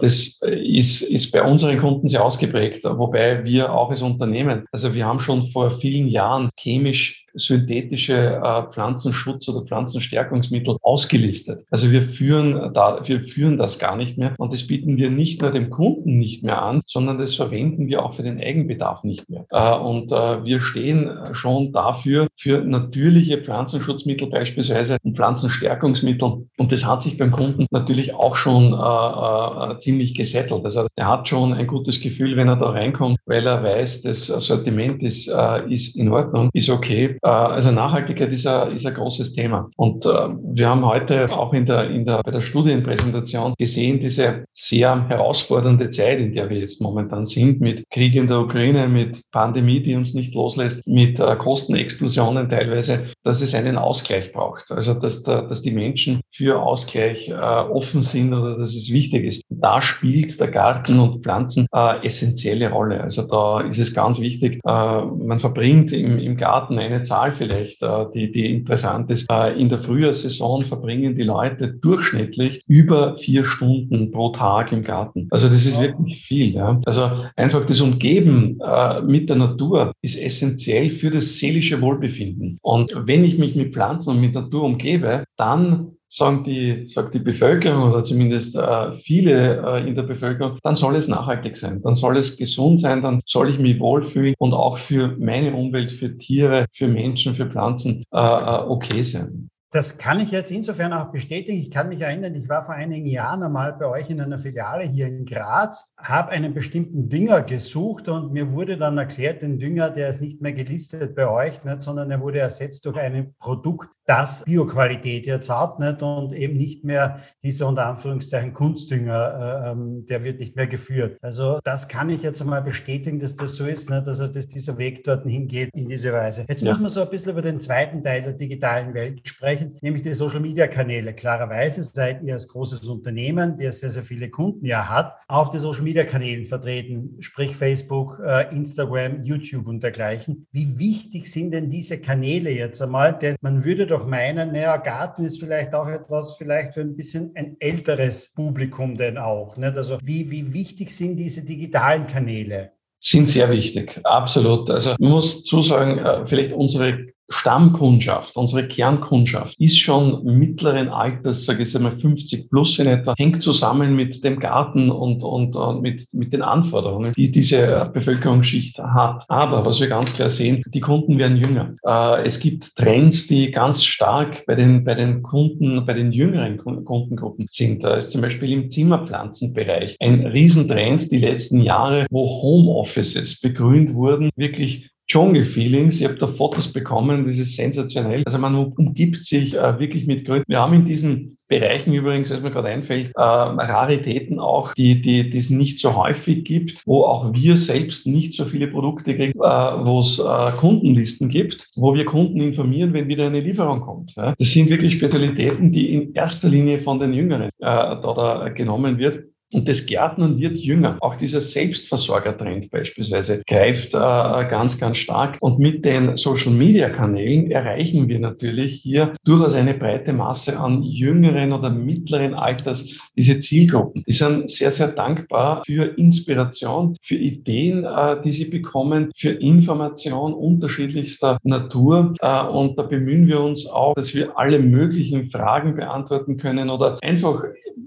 das 0.00 0.40
ist 0.40 1.02
ist 1.02 1.30
bei 1.32 1.42
unseren 1.42 1.78
Kunden 1.78 2.08
sehr 2.08 2.24
ausgeprägt, 2.24 2.84
wobei 2.84 3.17
wir 3.44 3.72
auch 3.72 3.90
als 3.90 4.02
Unternehmen, 4.02 4.66
also 4.72 4.94
wir 4.94 5.06
haben 5.06 5.20
schon 5.20 5.46
vor 5.50 5.70
vielen 5.70 6.08
Jahren 6.08 6.50
chemisch 6.58 7.26
synthetische 7.34 8.40
äh, 8.42 8.72
Pflanzenschutz 8.72 9.48
oder 9.48 9.64
Pflanzenstärkungsmittel 9.64 10.76
ausgelistet. 10.82 11.64
Also 11.70 11.90
wir 11.90 12.02
führen 12.02 12.72
da, 12.74 13.00
wir 13.04 13.20
führen 13.20 13.58
das 13.58 13.78
gar 13.78 13.96
nicht 13.96 14.18
mehr 14.18 14.34
und 14.38 14.52
das 14.52 14.66
bieten 14.66 14.96
wir 14.96 15.10
nicht 15.10 15.42
nur 15.42 15.50
dem 15.50 15.70
Kunden 15.70 16.18
nicht 16.18 16.42
mehr 16.42 16.62
an, 16.62 16.82
sondern 16.86 17.18
das 17.18 17.34
verwenden 17.34 17.88
wir 17.88 18.04
auch 18.04 18.14
für 18.14 18.22
den 18.22 18.40
Eigenbedarf 18.40 19.04
nicht 19.04 19.28
mehr. 19.28 19.46
Äh, 19.50 19.76
und 19.76 20.12
äh, 20.12 20.44
wir 20.44 20.60
stehen 20.60 21.10
schon 21.32 21.72
dafür, 21.72 22.28
für 22.36 22.62
natürliche 22.64 23.38
Pflanzenschutzmittel 23.38 24.28
beispielsweise 24.28 24.98
und 25.02 25.16
Pflanzenstärkungsmittel. 25.16 26.46
Und 26.56 26.72
das 26.72 26.84
hat 26.84 27.02
sich 27.02 27.18
beim 27.18 27.30
Kunden 27.30 27.66
natürlich 27.70 28.14
auch 28.14 28.36
schon 28.36 28.72
äh, 28.72 29.72
äh, 29.72 29.78
ziemlich 29.78 30.14
gesettelt. 30.14 30.64
Also 30.64 30.86
er 30.96 31.08
hat 31.08 31.28
schon 31.28 31.52
ein 31.52 31.66
gutes 31.66 32.00
Gefühl, 32.00 32.36
wenn 32.36 32.48
er 32.48 32.56
da 32.56 32.70
reinkommt, 32.70 33.18
weil 33.26 33.46
er 33.46 33.62
weiß, 33.62 34.02
das 34.02 34.26
Sortiment 34.26 35.02
ist, 35.02 35.28
äh, 35.28 35.72
ist 35.72 35.96
in 35.96 36.08
Ordnung, 36.10 36.50
ist 36.52 36.70
okay 36.70 37.18
also 37.28 37.70
Nachhaltigkeit 37.70 38.32
ist 38.32 38.46
ein, 38.46 38.74
ist 38.76 38.86
ein 38.86 38.94
großes 38.94 39.32
Thema. 39.32 39.70
Und 39.76 40.06
äh, 40.06 40.08
wir 40.08 40.68
haben 40.68 40.84
heute 40.84 41.30
auch 41.32 41.52
in 41.52 41.66
der, 41.66 41.90
in 41.90 42.04
der, 42.04 42.22
bei 42.22 42.30
der 42.30 42.40
Studienpräsentation 42.40 43.54
gesehen, 43.58 44.00
diese 44.00 44.44
sehr 44.54 45.08
herausfordernde 45.08 45.90
Zeit, 45.90 46.20
in 46.20 46.32
der 46.32 46.48
wir 46.50 46.58
jetzt 46.58 46.80
momentan 46.80 47.24
sind, 47.24 47.60
mit 47.60 47.88
Krieg 47.90 48.14
in 48.14 48.26
der 48.26 48.40
Ukraine, 48.40 48.88
mit 48.88 49.22
Pandemie, 49.32 49.82
die 49.82 49.94
uns 49.94 50.14
nicht 50.14 50.34
loslässt, 50.34 50.86
mit 50.86 51.20
äh, 51.20 51.36
Kostenexplosionen 51.36 52.48
teilweise, 52.48 53.06
dass 53.24 53.40
es 53.40 53.54
einen 53.54 53.76
Ausgleich 53.76 54.32
braucht. 54.32 54.70
Also 54.70 54.94
dass, 54.94 55.22
dass 55.22 55.62
die 55.62 55.72
Menschen 55.72 56.20
für 56.38 56.62
Ausgleich 56.62 57.28
äh, 57.28 57.32
offen 57.32 58.02
sind 58.02 58.32
oder 58.32 58.56
dass 58.56 58.76
es 58.76 58.92
wichtig 58.92 59.24
ist. 59.24 59.42
Da 59.50 59.82
spielt 59.82 60.38
der 60.38 60.46
Garten 60.46 61.00
und 61.00 61.24
Pflanzen 61.24 61.66
äh, 61.74 62.06
essentielle 62.06 62.70
Rolle. 62.70 63.00
Also 63.00 63.26
da 63.26 63.60
ist 63.62 63.80
es 63.80 63.92
ganz 63.92 64.20
wichtig, 64.20 64.60
äh, 64.64 65.02
man 65.02 65.40
verbringt 65.40 65.90
im, 65.92 66.20
im 66.20 66.36
Garten 66.36 66.78
eine 66.78 67.02
Zahl 67.02 67.32
vielleicht, 67.32 67.82
äh, 67.82 68.04
die, 68.14 68.30
die 68.30 68.52
interessant 68.54 69.10
ist. 69.10 69.26
Äh, 69.28 69.60
in 69.60 69.68
der 69.68 69.80
Frühjahrssaison 69.80 70.64
verbringen 70.64 71.16
die 71.16 71.24
Leute 71.24 71.74
durchschnittlich 71.74 72.62
über 72.68 73.18
vier 73.18 73.44
Stunden 73.44 74.12
pro 74.12 74.28
Tag 74.28 74.70
im 74.70 74.84
Garten. 74.84 75.26
Also 75.32 75.48
das 75.48 75.66
ist 75.66 75.80
wirklich 75.80 76.24
viel. 76.24 76.54
Ja. 76.54 76.80
Also 76.86 77.10
einfach 77.34 77.66
das 77.66 77.80
Umgeben 77.80 78.60
äh, 78.64 79.00
mit 79.02 79.28
der 79.28 79.36
Natur 79.36 79.92
ist 80.02 80.22
essentiell 80.22 80.90
für 80.90 81.10
das 81.10 81.36
seelische 81.38 81.80
Wohlbefinden. 81.80 82.58
Und 82.62 82.94
wenn 82.94 83.24
ich 83.24 83.38
mich 83.38 83.56
mit 83.56 83.74
Pflanzen 83.74 84.10
und 84.10 84.20
mit 84.20 84.34
Natur 84.34 84.62
umgebe, 84.62 85.24
dann 85.36 85.97
sagen 86.08 86.42
die, 86.42 86.86
sagt 86.86 87.14
die 87.14 87.18
Bevölkerung 87.18 87.90
oder 87.90 88.02
zumindest 88.02 88.56
äh, 88.56 88.92
viele 88.96 89.62
äh, 89.64 89.88
in 89.88 89.94
der 89.94 90.02
Bevölkerung, 90.02 90.58
dann 90.62 90.74
soll 90.74 90.96
es 90.96 91.06
nachhaltig 91.06 91.56
sein, 91.56 91.82
dann 91.82 91.96
soll 91.96 92.16
es 92.16 92.36
gesund 92.36 92.80
sein, 92.80 93.02
dann 93.02 93.20
soll 93.26 93.50
ich 93.50 93.58
mich 93.58 93.78
wohlfühlen 93.78 94.34
und 94.38 94.54
auch 94.54 94.78
für 94.78 95.16
meine 95.18 95.54
Umwelt, 95.54 95.92
für 95.92 96.16
Tiere, 96.16 96.66
für 96.72 96.88
Menschen, 96.88 97.36
für 97.36 97.46
Pflanzen 97.46 98.04
äh, 98.12 98.18
äh 98.18 98.60
okay 98.66 99.02
sein. 99.02 99.50
Das 99.70 99.98
kann 99.98 100.18
ich 100.18 100.30
jetzt 100.30 100.50
insofern 100.50 100.94
auch 100.94 101.10
bestätigen. 101.10 101.58
Ich 101.58 101.70
kann 101.70 101.90
mich 101.90 102.00
erinnern, 102.00 102.34
ich 102.34 102.48
war 102.48 102.62
vor 102.62 102.74
einigen 102.74 103.06
Jahren 103.06 103.42
einmal 103.42 103.74
bei 103.74 103.86
euch 103.86 104.08
in 104.08 104.18
einer 104.18 104.38
Filiale 104.38 104.84
hier 104.84 105.08
in 105.08 105.26
Graz, 105.26 105.92
habe 105.98 106.30
einen 106.30 106.54
bestimmten 106.54 107.10
Dünger 107.10 107.42
gesucht 107.42 108.08
und 108.08 108.32
mir 108.32 108.52
wurde 108.52 108.78
dann 108.78 108.96
erklärt, 108.96 109.42
den 109.42 109.58
Dünger, 109.58 109.90
der 109.90 110.08
ist 110.08 110.22
nicht 110.22 110.40
mehr 110.40 110.54
gelistet 110.54 111.14
bei 111.14 111.28
euch, 111.28 111.64
nicht, 111.64 111.82
sondern 111.82 112.10
er 112.10 112.20
wurde 112.20 112.38
ersetzt 112.38 112.86
durch 112.86 112.96
ein 112.96 113.34
Produkt, 113.38 113.90
das 114.06 114.42
Bioqualität 114.44 115.26
jetzt 115.26 115.50
hat 115.50 115.78
nicht, 115.80 116.02
und 116.02 116.32
eben 116.32 116.56
nicht 116.56 116.82
mehr 116.82 117.20
dieser 117.42 117.68
unter 117.68 117.84
Anführungszeichen 117.84 118.54
Kunstdünger, 118.54 119.64
äh, 119.66 119.70
ähm, 119.72 120.06
der 120.06 120.24
wird 120.24 120.40
nicht 120.40 120.56
mehr 120.56 120.66
geführt. 120.66 121.18
Also 121.20 121.60
das 121.62 121.88
kann 121.88 122.08
ich 122.08 122.22
jetzt 122.22 122.40
einmal 122.40 122.62
bestätigen, 122.62 123.20
dass 123.20 123.36
das 123.36 123.56
so 123.56 123.66
ist, 123.66 123.90
nicht, 123.90 124.08
also 124.08 124.26
dass 124.26 124.48
dieser 124.48 124.78
Weg 124.78 125.04
dorthin 125.04 125.46
geht 125.46 125.68
in 125.74 125.88
diese 125.88 126.10
Weise. 126.14 126.46
Jetzt 126.48 126.62
ja. 126.62 126.70
müssen 126.70 126.84
wir 126.84 126.90
so 126.90 127.02
ein 127.02 127.10
bisschen 127.10 127.32
über 127.32 127.42
den 127.42 127.60
zweiten 127.60 128.02
Teil 128.02 128.22
der 128.22 128.32
digitalen 128.32 128.94
Welt 128.94 129.28
sprechen 129.28 129.57
ansprechen, 129.58 129.78
nämlich 129.80 130.02
die 130.02 130.14
Social-Media-Kanäle. 130.14 131.14
Klarerweise 131.14 131.82
seid 131.82 132.22
ihr 132.22 132.34
als 132.34 132.48
großes 132.48 132.84
Unternehmen, 132.86 133.56
der 133.56 133.72
sehr, 133.72 133.90
sehr 133.90 134.02
viele 134.02 134.30
Kunden 134.30 134.64
ja 134.64 134.88
hat, 134.88 135.14
auf 135.28 135.50
den 135.50 135.60
Social-Media-Kanälen 135.60 136.44
vertreten, 136.44 137.16
sprich 137.20 137.54
Facebook, 137.54 138.20
äh, 138.24 138.54
Instagram, 138.54 139.24
YouTube 139.24 139.66
und 139.66 139.82
dergleichen. 139.82 140.46
Wie 140.52 140.78
wichtig 140.78 141.30
sind 141.30 141.52
denn 141.52 141.68
diese 141.68 142.00
Kanäle 142.00 142.50
jetzt 142.50 142.80
einmal? 142.82 143.18
Denn 143.18 143.36
man 143.40 143.64
würde 143.64 143.86
doch 143.86 144.06
meinen, 144.06 144.52
naja, 144.52 144.76
Garten 144.76 145.24
ist 145.24 145.40
vielleicht 145.40 145.74
auch 145.74 145.88
etwas, 145.88 146.36
vielleicht 146.36 146.74
für 146.74 146.80
ein 146.80 146.96
bisschen 146.96 147.32
ein 147.34 147.56
älteres 147.58 148.32
Publikum 148.32 148.96
denn 148.96 149.18
auch. 149.18 149.56
Nicht? 149.56 149.76
Also 149.76 149.98
wie, 150.02 150.30
wie 150.30 150.52
wichtig 150.52 150.90
sind 150.90 151.16
diese 151.16 151.44
digitalen 151.44 152.06
Kanäle? 152.06 152.72
sind 153.00 153.30
sehr 153.30 153.50
wichtig, 153.50 154.00
absolut. 154.04 154.70
Also 154.70 154.96
man 154.98 155.10
muss 155.10 155.44
zusagen, 155.44 155.98
äh, 155.98 156.26
vielleicht 156.26 156.52
unsere 156.52 157.06
Stammkundschaft, 157.28 158.36
unsere 158.36 158.66
Kernkundschaft 158.66 159.54
ist 159.60 159.78
schon 159.78 160.24
mittleren 160.24 160.88
Alters, 160.88 161.44
sage 161.44 161.62
ich 161.62 161.78
mal 161.78 161.98
50 161.98 162.48
plus 162.48 162.78
in 162.78 162.86
etwa, 162.86 163.14
hängt 163.18 163.42
zusammen 163.42 163.94
mit 163.94 164.24
dem 164.24 164.40
Garten 164.40 164.90
und, 164.90 165.22
und, 165.22 165.54
und 165.54 165.82
mit, 165.82 166.06
mit 166.14 166.32
den 166.32 166.42
Anforderungen, 166.42 167.12
die 167.12 167.30
diese 167.30 167.90
Bevölkerungsschicht 167.92 168.78
hat. 168.78 169.24
Aber 169.28 169.66
was 169.66 169.80
wir 169.80 169.88
ganz 169.88 170.14
klar 170.14 170.30
sehen, 170.30 170.62
die 170.66 170.80
Kunden 170.80 171.18
werden 171.18 171.36
jünger. 171.36 171.74
Äh, 171.84 172.24
es 172.24 172.40
gibt 172.40 172.74
Trends, 172.76 173.26
die 173.26 173.50
ganz 173.50 173.84
stark 173.84 174.44
bei 174.46 174.54
den, 174.54 174.84
bei 174.84 174.94
den 174.94 175.22
Kunden, 175.22 175.84
bei 175.84 175.92
den 175.92 176.12
jüngeren 176.12 176.56
Kundengruppen 176.56 177.46
sind. 177.50 177.84
Da 177.84 177.96
ist 177.96 178.10
zum 178.10 178.22
Beispiel 178.22 178.52
im 178.52 178.70
Zimmerpflanzenbereich 178.70 179.96
ein 180.00 180.26
Riesentrend 180.26 181.10
die 181.10 181.18
letzten 181.18 181.60
Jahre, 181.60 182.06
wo 182.10 182.26
Homeoffices 182.26 183.40
begrünt 183.40 183.94
wurden, 183.94 184.30
wirklich 184.36 184.90
Dschungel-Feelings. 185.08 186.00
Ich 186.00 186.06
habe 186.06 186.16
da 186.16 186.26
Fotos 186.26 186.72
bekommen, 186.72 187.26
das 187.26 187.38
ist 187.38 187.56
sensationell. 187.56 188.22
Also 188.26 188.38
man 188.38 188.54
umgibt 188.54 189.24
sich 189.24 189.54
äh, 189.54 189.78
wirklich 189.78 190.06
mit 190.06 190.24
Grün. 190.24 190.44
Wir 190.46 190.60
haben 190.60 190.74
in 190.74 190.84
diesen 190.84 191.38
Bereichen 191.48 191.94
übrigens, 191.94 192.30
als 192.30 192.42
mir 192.42 192.50
gerade 192.50 192.68
einfällt, 192.68 193.12
äh, 193.16 193.20
Raritäten 193.20 194.38
auch, 194.38 194.74
die, 194.74 195.00
die, 195.00 195.30
die 195.30 195.38
es 195.38 195.48
nicht 195.48 195.78
so 195.78 195.96
häufig 195.96 196.44
gibt, 196.44 196.82
wo 196.86 197.04
auch 197.04 197.32
wir 197.32 197.56
selbst 197.56 198.06
nicht 198.06 198.34
so 198.34 198.44
viele 198.44 198.68
Produkte 198.68 199.16
kriegen, 199.16 199.32
äh, 199.32 199.36
wo 199.38 200.00
es 200.00 200.18
äh, 200.18 200.52
Kundenlisten 200.58 201.30
gibt, 201.30 201.68
wo 201.74 201.94
wir 201.94 202.04
Kunden 202.04 202.42
informieren, 202.42 202.92
wenn 202.92 203.08
wieder 203.08 203.26
eine 203.26 203.40
Lieferung 203.40 203.80
kommt. 203.80 204.14
Ja. 204.16 204.34
Das 204.38 204.52
sind 204.52 204.68
wirklich 204.68 204.94
Spezialitäten, 204.94 205.72
die 205.72 205.94
in 205.94 206.12
erster 206.12 206.50
Linie 206.50 206.80
von 206.80 207.00
den 207.00 207.14
Jüngeren 207.14 207.48
äh, 207.48 207.50
da, 207.60 207.96
da 207.98 208.48
genommen 208.50 208.98
wird. 208.98 209.24
Und 209.52 209.66
das 209.66 209.86
Gärtnern 209.86 210.38
wird 210.38 210.56
jünger. 210.58 210.98
Auch 211.00 211.16
dieser 211.16 211.40
Selbstversorgertrend 211.40 212.70
beispielsweise 212.70 213.42
greift 213.46 213.94
äh, 213.94 213.98
ganz, 213.98 214.78
ganz 214.78 214.98
stark. 214.98 215.38
Und 215.40 215.58
mit 215.58 215.86
den 215.86 216.16
Social-Media-Kanälen 216.18 217.50
erreichen 217.50 218.08
wir 218.08 218.18
natürlich 218.18 218.74
hier 218.82 219.14
durchaus 219.24 219.54
eine 219.54 219.72
breite 219.72 220.12
Masse 220.12 220.58
an 220.58 220.82
jüngeren 220.82 221.52
oder 221.52 221.70
mittleren 221.70 222.34
Alters, 222.34 222.88
diese 223.16 223.40
Zielgruppen. 223.40 224.04
Die 224.06 224.12
sind 224.12 224.50
sehr, 224.50 224.70
sehr 224.70 224.88
dankbar 224.88 225.62
für 225.64 225.96
Inspiration, 225.96 226.96
für 227.02 227.16
Ideen, 227.16 227.84
äh, 227.84 228.20
die 228.22 228.32
sie 228.32 228.50
bekommen, 228.50 229.10
für 229.16 229.30
Information 229.30 230.34
unterschiedlichster 230.34 231.38
Natur. 231.42 232.14
Äh, 232.20 232.44
und 232.44 232.78
da 232.78 232.82
bemühen 232.82 233.26
wir 233.26 233.40
uns 233.40 233.66
auch, 233.66 233.94
dass 233.94 234.14
wir 234.14 234.38
alle 234.38 234.58
möglichen 234.58 235.30
Fragen 235.30 235.74
beantworten 235.74 236.36
können 236.36 236.68
oder 236.68 236.98
einfach 237.02 237.44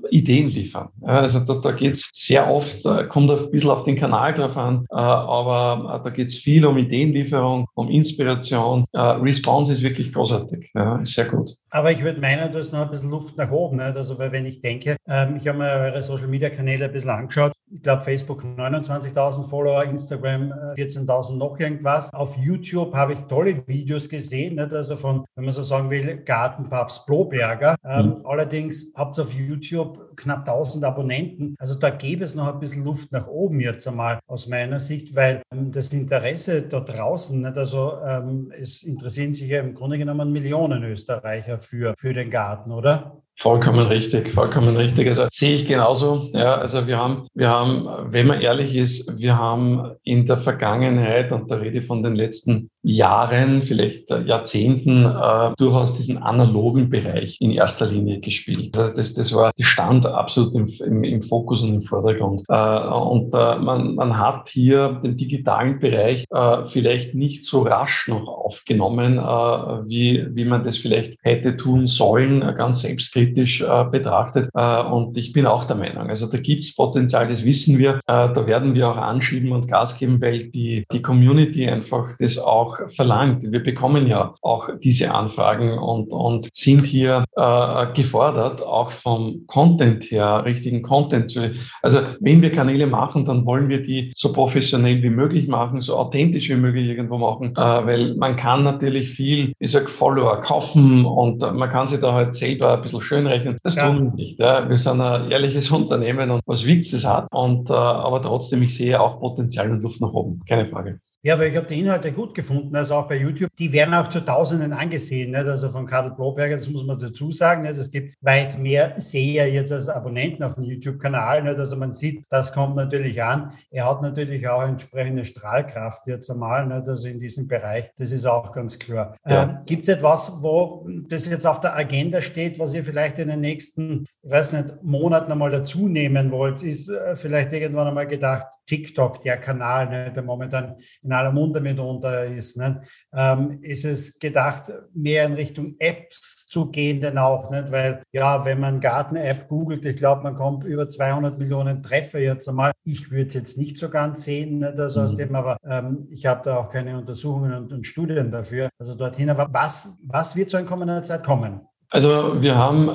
Ideen 0.10 0.50
liefern. 0.50 0.90
Also 1.02 1.40
da, 1.56 1.60
da 1.60 1.72
geht 1.72 1.96
es 1.96 2.10
sehr 2.14 2.50
oft, 2.50 2.86
äh, 2.86 3.06
kommt 3.06 3.30
ein 3.32 3.52
bisschen 3.52 3.70
auf 3.70 3.84
den 3.84 3.98
Kanal 3.98 4.34
drauf 4.34 4.58
an, 4.58 4.86
äh, 4.92 4.96
aber 4.96 6.00
äh, 6.00 6.04
da 6.04 6.10
geht 6.10 6.28
es 6.28 6.38
viel 6.38 6.66
um 6.66 6.78
Ideenlieferung, 6.78 7.68
um 7.76 7.90
Inspiration. 7.90 8.86
Response 8.94 9.72
ist 9.72 9.84
wirklich 9.84 10.14
großartig, 10.14 10.72
ja, 10.74 10.98
ist 10.98 11.14
sehr 11.14 11.26
gut. 11.26 11.52
Aber 11.70 11.92
ich 11.92 12.04
würde 12.04 12.20
meinen, 12.20 12.52
da 12.52 12.60
ist 12.60 12.74
noch 12.74 12.82
ein 12.82 12.90
bisschen 12.90 13.10
Luft 13.10 13.38
nach 13.38 13.52
oben. 13.52 13.78
Nicht? 13.78 13.96
Also, 13.96 14.18
weil 14.18 14.32
wenn 14.32 14.46
ich 14.46 14.62
denke, 14.62 14.96
ähm, 15.08 15.38
ich 15.38 15.48
habe 15.48 15.60
mir 15.60 15.70
eure 15.70 16.04
Social 16.04 16.28
Media 16.28 16.50
Kanäle 16.50 16.86
ein 16.86 16.92
bisschen 16.92 17.10
angeschaut, 17.10 17.54
ich 17.74 17.82
glaube, 17.82 18.02
Facebook 18.02 18.44
29.000 18.44 19.44
Follower, 19.44 19.84
Instagram 19.84 20.52
14.000 20.76 21.34
äh, 21.34 21.38
noch 21.38 21.60
irgendwas. 21.60 22.14
Auf 22.14 22.38
YouTube 22.38 22.94
habe 22.94 23.14
ich 23.14 23.22
tolle 23.22 23.66
Videos 23.68 24.10
gesehen, 24.10 24.56
nicht? 24.56 24.74
also 24.74 24.96
von, 24.96 25.26
wenn 25.36 25.46
man 25.46 25.54
so 25.54 25.64
sagen 25.64 25.90
will, 25.90 26.18
Gartenpapst 26.18 27.06
Bloberger. 27.06 27.76
Ähm, 27.86 28.08
mhm. 28.08 28.26
Allerdings 28.26 28.92
habt 28.96 29.18
ihr 29.18 29.24
auf 29.24 29.34
YouTube 29.34 30.16
knapp 30.18 30.48
1000 30.48 30.84
Abonnenten. 30.84 31.56
Also 31.60 31.76
da 31.76 31.90
gäbe 31.90 32.24
es 32.24 32.36
noch 32.36 32.54
ein 32.54 32.60
bisschen 32.60 32.84
Luft 32.84 33.12
nach 33.12 33.28
oben 33.28 33.60
jetzt 33.60 33.88
einmal 33.88 34.20
aus 34.28 34.48
meiner 34.48 34.80
Sicht, 34.80 35.16
weil 35.16 35.42
ähm, 35.54 35.72
das 35.72 35.94
Interesse 35.94 36.64
da 36.64 36.82
draußen, 36.82 37.40
nicht? 37.42 37.58
also 37.58 38.00
ähm, 38.06 38.52
es 38.58 38.84
interessieren 38.84 39.34
sich 39.34 39.50
ja 39.50 39.62
im 39.62 39.74
Grunde 39.74 39.98
genommen 39.98 40.32
Millionen 40.32 40.84
Österreicher 40.84 41.60
für, 41.60 41.94
für 41.98 42.14
den 42.14 42.30
Garten, 42.30 42.72
oder? 42.72 43.22
Vollkommen 43.42 43.88
richtig, 43.88 44.32
vollkommen 44.32 44.76
richtig. 44.76 45.08
Also 45.08 45.28
sehe 45.32 45.56
ich 45.56 45.68
genauso. 45.68 46.30
Ja, 46.34 46.56
also 46.56 46.88
wir 46.88 46.98
haben, 46.98 47.28
wir 47.34 47.50
haben, 47.50 47.88
wenn 48.12 48.28
man 48.28 48.42
ehrlich 48.42 48.76
ist, 48.76 49.18
wir 49.18 49.38
haben 49.38 49.94
in 50.04 50.26
der 50.26 50.38
Vergangenheit, 50.38 51.32
und 51.32 51.50
da 51.50 51.56
rede 51.56 51.80
ich 51.80 51.88
von 51.88 52.04
den 52.04 52.16
letzten 52.16 52.71
Jahren, 52.84 53.64
vielleicht 53.64 54.10
Jahrzehnten, 54.10 55.06
äh, 55.06 55.52
durchaus 55.58 55.96
diesen 55.96 56.18
analogen 56.18 56.90
Bereich 56.90 57.38
in 57.40 57.52
erster 57.52 57.86
Linie 57.86 58.20
gespielt. 58.20 58.78
Also 58.78 58.96
das, 58.96 59.14
das 59.14 59.34
war, 59.34 59.52
die 59.58 59.64
stand 59.64 60.06
absolut 60.06 60.56
im, 60.56 60.68
im, 60.86 61.04
im 61.04 61.22
Fokus 61.22 61.64
und 61.64 61.76
im 61.76 61.82
Vordergrund. 61.82 62.44
Äh, 62.50 62.88
und 62.88 63.34
äh, 63.34 63.56
man, 63.58 63.96
man 63.96 64.18
hat 64.18 64.50
hier 64.50 65.00
den 65.04 65.18
digitalen 65.18 65.80
Bereich 65.80 66.26
äh, 66.32 66.66
vielleicht 66.68 67.14
nicht 67.14 67.46
so 67.46 67.62
rasch 67.62 68.08
noch 68.08 68.28
aufgenommen, 68.28 69.18
äh, 69.18 69.22
wie, 69.22 70.26
wie 70.32 70.46
man 70.46 70.64
das 70.64 70.78
vielleicht 70.78 71.20
hätte 71.24 71.58
tun 71.58 71.88
sollen, 71.88 72.42
ganz 72.56 72.82
selbstkritisch 72.82 73.62
äh, 73.62 73.86
betrachtet. 73.92 74.50
Äh, 74.54 74.82
und 74.84 75.18
ich 75.18 75.34
bin 75.34 75.46
auch 75.46 75.66
der 75.66 75.76
Meinung, 75.76 76.10
also 76.10 76.30
da 76.30 76.38
gibt's 76.38 76.76
Potenzial, 76.76 77.28
das 77.28 77.46
wissen 77.46 77.78
wir. 77.78 77.96
Äh, 78.08 78.34
da 78.34 78.48
werden 78.48 78.74
wir 78.74 78.90
auch 78.90 78.98
anschieben 78.98 79.52
und 79.52 79.68
Gas 79.68 79.98
geben, 79.98 80.22
weil 80.22 80.50
die, 80.50 80.86
die 80.92 81.02
Community 81.02 81.68
einfach 81.68 82.16
das 82.18 82.38
auch 82.40 82.71
auch 82.72 82.92
verlangt. 82.92 83.44
Wir 83.44 83.64
bekommen 83.64 84.08
ja 84.08 84.34
auch 84.42 84.70
diese 84.84 85.14
Anfragen 85.14 85.78
und, 85.78 86.12
und 86.14 86.50
sind 86.54 86.86
hier 86.86 87.26
äh, 87.36 87.94
gefordert, 87.94 88.62
auch 88.62 88.92
vom 88.92 89.44
Content 89.48 90.06
her, 90.06 90.44
richtigen 90.46 90.82
Content 90.82 91.32
zu. 91.32 91.52
Also 91.82 92.00
wenn 92.20 92.42
wir 92.42 92.52
Kanäle 92.52 92.88
machen, 92.88 93.26
dann 93.26 93.46
wollen 93.46 93.70
wir 93.70 93.82
die 93.82 94.12
so 94.16 94.34
professionell 94.34 95.02
wie 95.04 95.10
möglich 95.10 95.48
machen, 95.48 95.82
so 95.82 95.98
authentisch 95.98 96.50
wie 96.50 96.56
möglich 96.56 96.88
irgendwo 96.88 97.18
machen, 97.18 97.54
äh, 97.56 97.60
weil 97.60 98.16
man 98.16 98.36
kann 98.36 98.64
natürlich 98.64 99.10
viel, 99.12 99.54
ich 99.60 99.72
sag, 99.72 99.90
Follower 99.90 100.42
kaufen 100.42 101.06
und 101.06 101.42
man 101.42 101.70
kann 101.70 101.88
sich 101.88 102.00
da 102.00 102.14
halt 102.14 102.36
selber 102.36 102.76
ein 102.76 102.82
bisschen 102.82 103.02
schön 103.02 103.28
rechnen. 103.28 103.58
Das 103.64 103.76
ja. 103.76 103.88
tun 103.88 104.04
wir 104.04 104.12
nicht. 104.14 104.40
Ja. 104.40 104.68
Wir 104.68 104.78
sind 104.78 105.02
ein 105.02 105.32
ehrliches 105.32 105.72
Unternehmen 105.72 106.32
und 106.32 106.42
was 106.46 106.66
Witz 106.66 106.94
es 106.94 107.06
hat. 107.06 107.28
Und, 107.32 107.70
äh, 107.70 107.74
aber 107.74 108.22
trotzdem, 108.22 108.62
ich 108.62 108.76
sehe 108.76 109.00
auch 109.00 109.20
Potenzial 109.20 109.72
und 109.72 109.84
Luft 109.84 110.02
nach 110.02 110.14
oben. 110.14 110.42
Keine 110.48 110.68
Frage. 110.68 111.00
Ja, 111.24 111.38
weil 111.38 111.52
ich 111.52 111.58
habe 111.58 111.68
die 111.68 111.80
Inhalte 111.80 112.12
gut 112.12 112.34
gefunden, 112.34 112.76
also 112.76 112.96
auch 112.96 113.08
bei 113.08 113.18
YouTube. 113.18 113.52
Die 113.60 113.72
werden 113.72 113.94
auch 113.94 114.08
zu 114.08 114.22
Tausenden 114.22 114.74
angesehen, 114.74 115.30
nicht? 115.30 115.46
also 115.46 115.70
von 115.70 115.86
Karl 115.86 116.16
Bloberger, 116.16 116.56
das 116.56 116.68
muss 116.68 116.84
man 116.84 116.98
dazu 116.98 117.32
sagen. 117.32 117.62
Nicht? 117.62 117.78
Es 117.78 117.92
gibt 117.92 118.16
weit 118.22 118.58
mehr 118.58 118.96
Seher 118.98 119.48
jetzt 119.48 119.72
als 119.72 119.88
Abonnenten 119.88 120.42
auf 120.42 120.56
dem 120.56 120.64
YouTube-Kanal. 120.64 121.48
Also 121.48 121.78
man 121.78 121.94
sieht, 121.94 122.26
das 122.30 122.52
kommt 122.54 122.76
natürlich 122.76 123.22
an. 123.22 123.54
Er 123.70 123.88
hat 123.88 124.02
natürlich 124.02 124.48
auch 124.48 124.64
entsprechende 124.64 125.24
Strahlkraft 125.24 126.08
jetzt 126.08 126.32
einmal, 126.32 126.66
nicht? 126.66 126.88
also 126.88 127.08
in 127.08 127.20
diesem 127.20 127.48
Bereich. 127.48 127.92
Das 127.98 128.12
ist 128.12 128.26
auch 128.26 128.52
ganz 128.52 128.80
klar. 128.80 129.16
Ja. 129.28 129.44
Ähm, 129.44 129.58
gibt 129.68 129.84
es 129.84 129.90
etwas, 129.90 130.42
wo 130.42 130.90
das 131.08 131.28
jetzt 131.28 131.46
auf 131.46 131.60
der 131.60 131.76
Agenda 131.76 132.22
steht, 132.22 132.58
was 132.58 132.74
ihr 132.74 132.84
vielleicht 132.84 133.20
in 133.20 133.28
den 133.28 133.42
nächsten, 133.42 134.08
ich 134.24 134.32
weiß 134.32 134.54
nicht, 134.54 134.82
Monaten 134.82 135.32
einmal 135.32 135.52
dazu 135.52 135.88
nehmen 135.88 136.32
wollt? 136.32 136.64
Ist 136.64 136.90
äh, 136.90 137.16
vielleicht 137.16 137.54
irgendwann 137.54 137.90
einmal 137.90 138.08
gedacht, 138.08 138.48
TikTok, 138.66 139.22
der 139.22 139.38
Kanal, 139.38 139.88
nicht? 139.88 140.16
der 140.16 140.24
momentan 140.24 140.78
in 141.12 141.18
aller 141.18 141.34
Munde 141.34 141.60
mitunter 141.60 142.26
ist. 142.26 142.58
Ne? 142.58 142.82
Ähm, 143.14 143.60
ist 143.62 143.84
es 143.84 144.18
gedacht, 144.18 144.72
mehr 144.94 145.26
in 145.26 145.34
Richtung 145.34 145.76
Apps 145.78 146.48
zu 146.48 146.72
gehen 146.72 147.02
denn 147.02 147.18
auch? 147.18 147.52
Nicht? 147.52 147.70
Weil 147.70 148.04
ja, 148.14 148.46
wenn 148.46 148.62
man 148.62 148.80
Garten-App 148.80 149.50
googelt, 149.50 149.84
ich 149.84 149.98
glaube, 149.98 150.24
man 150.24 150.36
kommt 150.36 150.64
über 150.64 150.88
200 150.88 151.38
Millionen 151.38 151.84
Treffer 151.84 152.20
jetzt 152.20 152.48
einmal. 152.48 152.72
Ich 152.86 153.12
würde 153.12 153.28
es 153.28 153.34
jetzt 153.34 153.58
nicht 153.58 153.78
so 153.78 153.90
ganz 153.90 154.24
sehen, 154.24 154.64
also 154.64 155.02
aus 155.02 155.14
mhm. 155.14 155.18
dem, 155.18 155.36
aber 155.36 155.58
ähm, 155.70 156.08
ich 156.10 156.26
habe 156.26 156.42
da 156.46 156.58
auch 156.58 156.70
keine 156.70 156.98
Untersuchungen 156.98 157.52
und, 157.54 157.74
und 157.74 157.86
Studien 157.86 158.32
dafür. 158.32 158.70
Also 158.80 158.96
dorthin, 158.96 159.30
aber 159.30 159.48
was, 159.52 159.98
was 160.04 160.36
wird 160.38 160.50
so 160.50 160.58
in 160.58 160.66
kommender 160.66 161.04
Zeit 161.04 161.26
kommen? 161.26 161.60
Also 161.90 162.42
wir 162.42 162.56
haben 162.56 162.88
äh, 162.88 162.94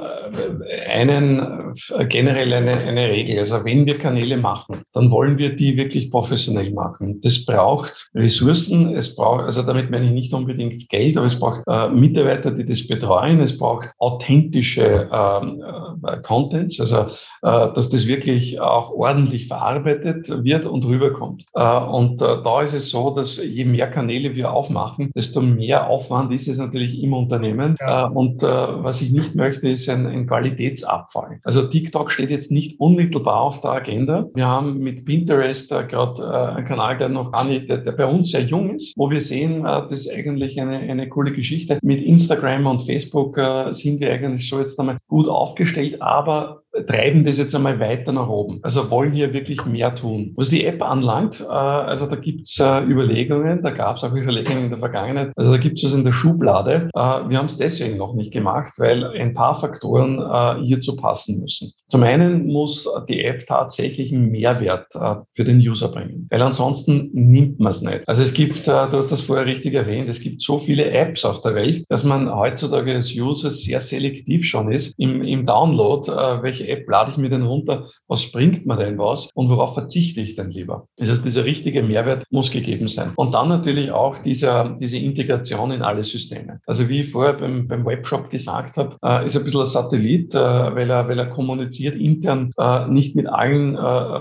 einen 0.89 1.75
äh, 1.97 2.07
generell 2.07 2.53
eine, 2.53 2.73
eine 2.73 3.09
Regel. 3.09 3.39
Also 3.39 3.65
wenn 3.65 3.87
wir 3.87 3.99
Kanäle 3.99 4.37
machen, 4.37 4.83
dann 4.93 5.11
wollen 5.11 5.39
wir 5.39 5.55
die 5.55 5.77
wirklich 5.77 6.11
professionell 6.11 6.73
machen. 6.73 7.21
Das 7.23 7.45
braucht 7.45 8.09
Ressourcen. 8.15 8.95
Es 8.97 9.15
braucht, 9.17 9.45
also 9.45 9.63
damit 9.63 9.91
meine 9.91 10.07
ich 10.07 10.13
nicht 10.13 10.35
unbedingt 10.35 10.89
Geld, 10.89 11.17
aber 11.17 11.27
es 11.27 11.39
braucht 11.39 11.63
äh, 11.67 11.89
Mitarbeiter, 11.89 12.51
die 12.51 12.65
das 12.65 12.87
betreuen. 12.87 13.41
Es 13.41 13.59
braucht 13.59 13.91
authentische 13.99 15.09
ähm, 15.13 15.63
äh, 16.05 16.17
Contents, 16.23 16.81
also 16.81 17.11
äh, 17.43 17.73
dass 17.75 17.91
das 17.91 18.07
wirklich 18.07 18.61
auch 18.61 18.91
ordentlich 18.91 19.49
verarbeitet 19.49 20.29
wird 20.45 20.67
und 20.67 20.85
rüberkommt. 20.85 21.45
Äh, 21.55 21.79
und 21.79 22.23
äh, 22.23 22.43
da 22.43 22.63
ist 22.63 22.75
es 22.75 22.91
so, 22.91 23.11
dass 23.11 23.37
je 23.37 23.65
mehr 23.65 23.91
Kanäle 23.91 24.35
wir 24.35 24.53
aufmachen, 24.53 25.11
desto 25.15 25.41
mehr 25.41 25.89
Aufwand 25.89 26.33
ist 26.33 26.49
es 26.49 26.59
natürlich 26.59 27.01
im 27.03 27.13
Unternehmen. 27.13 27.77
Ja. 27.81 28.07
Und 28.07 28.43
was 28.43 29.01
ich 29.01 29.13
nicht 29.13 29.35
möchte, 29.35 29.69
ist 29.69 29.89
ein, 29.89 30.07
ein 30.17 30.27
Qualitätsabfall. 30.27 31.41
Also 31.45 31.67
TikTok 31.67 32.11
steht 32.11 32.31
jetzt 32.31 32.51
nicht 32.51 32.81
unmittelbar 32.81 33.41
auf 33.41 33.61
der 33.61 33.73
Agenda. 33.73 34.29
Wir 34.35 34.47
haben 34.47 34.79
mit 34.79 35.05
Pinterest 35.05 35.73
äh, 35.73 35.85
gerade 35.85 36.23
äh, 36.23 36.57
einen 36.57 36.67
Kanal, 36.67 36.99
der 36.99 37.09
noch 37.09 37.33
gar 37.33 37.45
nicht, 37.45 37.69
der, 37.69 37.79
der, 37.79 37.93
bei 37.93 38.07
uns 38.07 38.31
sehr 38.31 38.43
jung 38.43 38.75
ist, 38.75 38.93
wo 38.97 39.11
wir 39.11 39.21
sehen, 39.21 39.61
äh, 39.61 39.83
das 39.89 40.01
ist 40.01 40.13
eigentlich 40.13 40.61
eine, 40.61 40.79
eine 40.79 41.09
coole 41.09 41.33
Geschichte. 41.33 41.79
Mit 41.83 42.01
Instagram 42.01 42.67
und 42.67 42.83
Facebook 42.85 43.39
äh, 43.39 43.73
sind 43.73 44.01
wir 44.01 44.13
eigentlich 44.13 44.49
so 44.49 44.59
jetzt 44.59 44.79
einmal 44.79 44.99
gut 45.09 45.29
aufgestellt, 45.29 46.03
aber 46.03 46.63
treiben 46.87 47.25
das 47.25 47.39
jetzt 47.39 47.55
einmal 47.55 47.81
weiter 47.81 48.13
nach 48.13 48.29
oben. 48.29 48.61
Also 48.63 48.91
wollen 48.91 49.13
hier 49.13 49.33
wirklich 49.33 49.65
mehr 49.65 49.95
tun. 49.95 50.33
Was 50.37 50.51
die 50.51 50.65
App 50.65 50.83
anlangt, 50.83 51.41
äh, 51.41 51.53
also 51.53 52.07
da 52.07 52.17
gibt's 52.17 52.59
äh, 52.61 52.83
Überlegungen, 52.85 53.63
da 53.63 53.71
gab's 53.71 54.05
auch 54.05 54.15
Überlegungen 54.15 54.65
in 54.65 54.71
der 54.71 54.79
Vergangenheit. 54.79 55.33
Also 55.37 55.53
da 55.53 55.59
gibt's 55.59 55.85
was 55.85 55.95
in 55.95 56.05
der 56.05 56.13
Schublade. 56.13 56.91
Äh, 56.95 56.99
wir 56.99 57.39
haben 57.39 57.47
es 57.47 57.57
deswegen 57.57 57.97
noch 57.97 58.15
nicht 58.15 58.33
gemacht, 58.33 58.73
weil 58.79 59.05
ein 59.05 59.35
paar 59.35 59.61
Faktoren 59.61 60.19
äh, 60.19 60.65
hierzu 60.65 60.97
passen 60.97 61.41
müssen. 61.41 61.73
Zum 61.89 62.03
einen 62.03 62.47
muss 62.47 62.89
die 63.09 63.25
App 63.25 63.47
tatsächlich 63.47 64.13
einen 64.13 64.31
Mehrwert 64.31 64.95
äh, 64.95 65.17
für 65.35 65.45
den 65.45 65.59
User 65.59 65.89
bringen, 65.89 66.27
weil 66.31 66.43
ansonsten 66.43 67.11
nimmt 67.13 67.61
man 67.61 67.71
es 67.71 67.81
nicht. 67.81 68.09
Also 68.09 68.23
es 68.23 68.35
gibt, 68.35 68.67
äh, 68.67 68.91
du 68.91 68.97
hast 68.97 69.13
das 69.13 69.21
vorher 69.21 69.47
richtig 69.47 69.75
erwähnt, 69.75 70.09
es 70.09 70.21
gibt 70.21 70.43
so 70.43 70.59
viele 70.59 70.91
Apps 70.91 71.25
auf 71.25 71.43
der 71.43 71.55
Welt, 71.55 71.85
dass 71.89 72.03
man 72.03 72.35
heutzutage 72.35 72.95
als 72.95 73.15
User 73.15 73.51
sehr 73.51 73.81
selektiv 73.81 74.45
schon 74.45 74.73
ist 74.73 74.99
im, 74.99 75.23
im 75.23 75.47
Download, 75.47 76.11
äh, 76.11 76.43
App 76.69 76.89
lade 76.89 77.11
ich 77.11 77.17
mir 77.17 77.31
denn 77.31 77.43
runter? 77.43 77.87
Was 78.09 78.31
bringt 78.33 78.67
mir 78.67 78.77
denn 78.77 78.99
was? 78.99 79.31
Und 79.35 79.51
worauf 79.51 79.75
verzichte 79.75 80.21
ich 80.21 80.35
denn 80.35 80.51
lieber? 80.51 80.89
Das 80.97 81.09
heißt, 81.09 81.25
dieser 81.25 81.45
richtige 81.45 81.83
Mehrwert 81.83 82.25
muss 82.31 82.51
gegeben 82.51 82.89
sein. 82.89 83.13
Und 83.17 83.33
dann 83.35 83.49
natürlich 83.49 83.91
auch 83.91 84.19
dieser, 84.19 84.77
diese 84.81 84.99
Integration 84.99 85.71
in 85.71 85.83
alle 85.83 86.05
Systeme. 86.05 86.61
Also 86.67 86.89
wie 86.89 87.01
ich 87.01 87.11
vorher 87.11 87.35
beim, 87.35 87.69
beim 87.69 87.85
Webshop 87.85 88.31
gesagt 88.31 88.77
habe, 88.77 88.97
äh, 89.03 89.27
ist 89.27 89.37
ein 89.37 89.45
bisschen 89.45 89.61
ein 89.61 89.67
Satellit, 89.67 90.35
äh, 90.35 90.39
weil, 90.39 90.91
er, 90.91 91.09
weil 91.09 91.19
er 91.19 91.27
kommuniziert 91.27 91.97
intern 91.97 92.53
äh, 92.59 92.87
nicht 92.89 93.17
mit 93.17 93.27
allen 93.29 93.77
äh, 93.77 94.19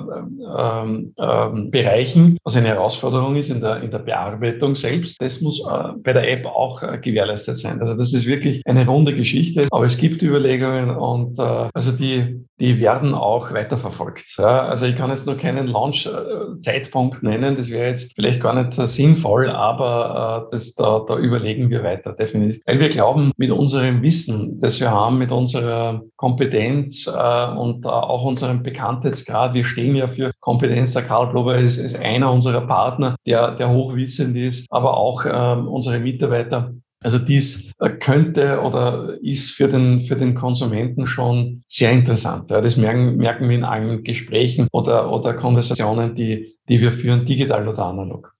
ähm, 0.57 1.13
ähm, 1.17 1.71
Bereichen, 1.71 2.37
was 2.43 2.55
eine 2.55 2.67
Herausforderung 2.69 3.35
ist 3.35 3.49
in 3.49 3.61
der, 3.61 3.81
in 3.81 3.91
der 3.91 3.99
Bearbeitung 3.99 4.75
selbst. 4.75 5.21
Das 5.21 5.41
muss 5.41 5.61
äh, 5.61 5.93
bei 6.03 6.13
der 6.13 6.31
App 6.31 6.45
auch 6.45 6.83
äh, 6.83 6.97
gewährleistet 6.97 7.57
sein. 7.57 7.79
Also 7.81 7.95
das 7.97 8.13
ist 8.13 8.25
wirklich 8.25 8.61
eine 8.65 8.85
runde 8.85 9.15
Geschichte. 9.15 9.67
Aber 9.71 9.85
es 9.85 9.97
gibt 9.97 10.21
Überlegungen 10.21 10.89
und 10.89 11.39
also 11.39 11.91
die 11.91 12.34
die 12.59 12.79
werden 12.79 13.13
auch 13.13 13.53
weiterverfolgt. 13.53 14.35
Ja, 14.37 14.65
also 14.67 14.85
ich 14.85 14.95
kann 14.95 15.09
jetzt 15.09 15.25
nur 15.25 15.37
keinen 15.37 15.67
Launch-Zeitpunkt 15.67 17.23
nennen, 17.23 17.55
das 17.55 17.69
wäre 17.69 17.89
jetzt 17.89 18.13
vielleicht 18.15 18.41
gar 18.41 18.53
nicht 18.53 18.73
sinnvoll, 18.73 19.49
aber 19.49 20.45
äh, 20.45 20.51
das, 20.51 20.73
da, 20.75 21.03
da 21.07 21.17
überlegen 21.17 21.69
wir 21.69 21.83
weiter, 21.83 22.13
definitiv. 22.13 22.61
Weil 22.65 22.79
wir 22.79 22.89
glauben, 22.89 23.31
mit 23.37 23.51
unserem 23.51 24.01
Wissen, 24.01 24.59
das 24.61 24.79
wir 24.79 24.91
haben, 24.91 25.17
mit 25.17 25.31
unserer 25.31 26.01
Kompetenz 26.15 27.07
äh, 27.07 27.47
und 27.57 27.85
äh, 27.85 27.89
auch 27.89 28.23
unserem 28.23 28.63
Bekanntheitsgrad, 28.63 29.53
wir 29.53 29.65
stehen 29.65 29.95
ja 29.95 30.07
für 30.07 30.31
Kompetenz. 30.39 30.93
Der 30.93 31.03
Karl 31.03 31.27
Blober 31.27 31.57
ist, 31.57 31.77
ist 31.77 31.95
einer 31.95 32.31
unserer 32.31 32.61
Partner, 32.61 33.15
der, 33.25 33.55
der 33.55 33.69
hochwissend 33.69 34.35
ist, 34.35 34.67
aber 34.69 34.97
auch 34.97 35.25
äh, 35.25 35.67
unsere 35.67 35.99
Mitarbeiter 35.99 36.73
also 37.05 37.19
dies 37.19 37.71
äh, 37.79 37.91
könnte 37.91 38.61
oder 38.61 39.17
ist 39.21 39.51
für 39.51 39.67
den, 39.67 40.01
für 40.07 40.15
den 40.15 40.33
Konsumenten 40.33 41.05
schon 41.05 41.63
sehr 41.67 41.91
interessant. 41.91 42.49
Das 42.49 42.77
merken, 42.77 43.17
merken 43.17 43.47
wir 43.47 43.57
in 43.57 43.63
allen 43.63 44.03
Gesprächen 44.03 44.67
oder, 44.71 45.11
oder 45.11 45.35
Konversationen, 45.35 46.15
die, 46.15 46.57
die 46.67 46.81
wir 46.81 46.91
führen, 46.91 47.25
digital 47.25 47.67
oder 47.67 47.85
analog. 47.85 48.33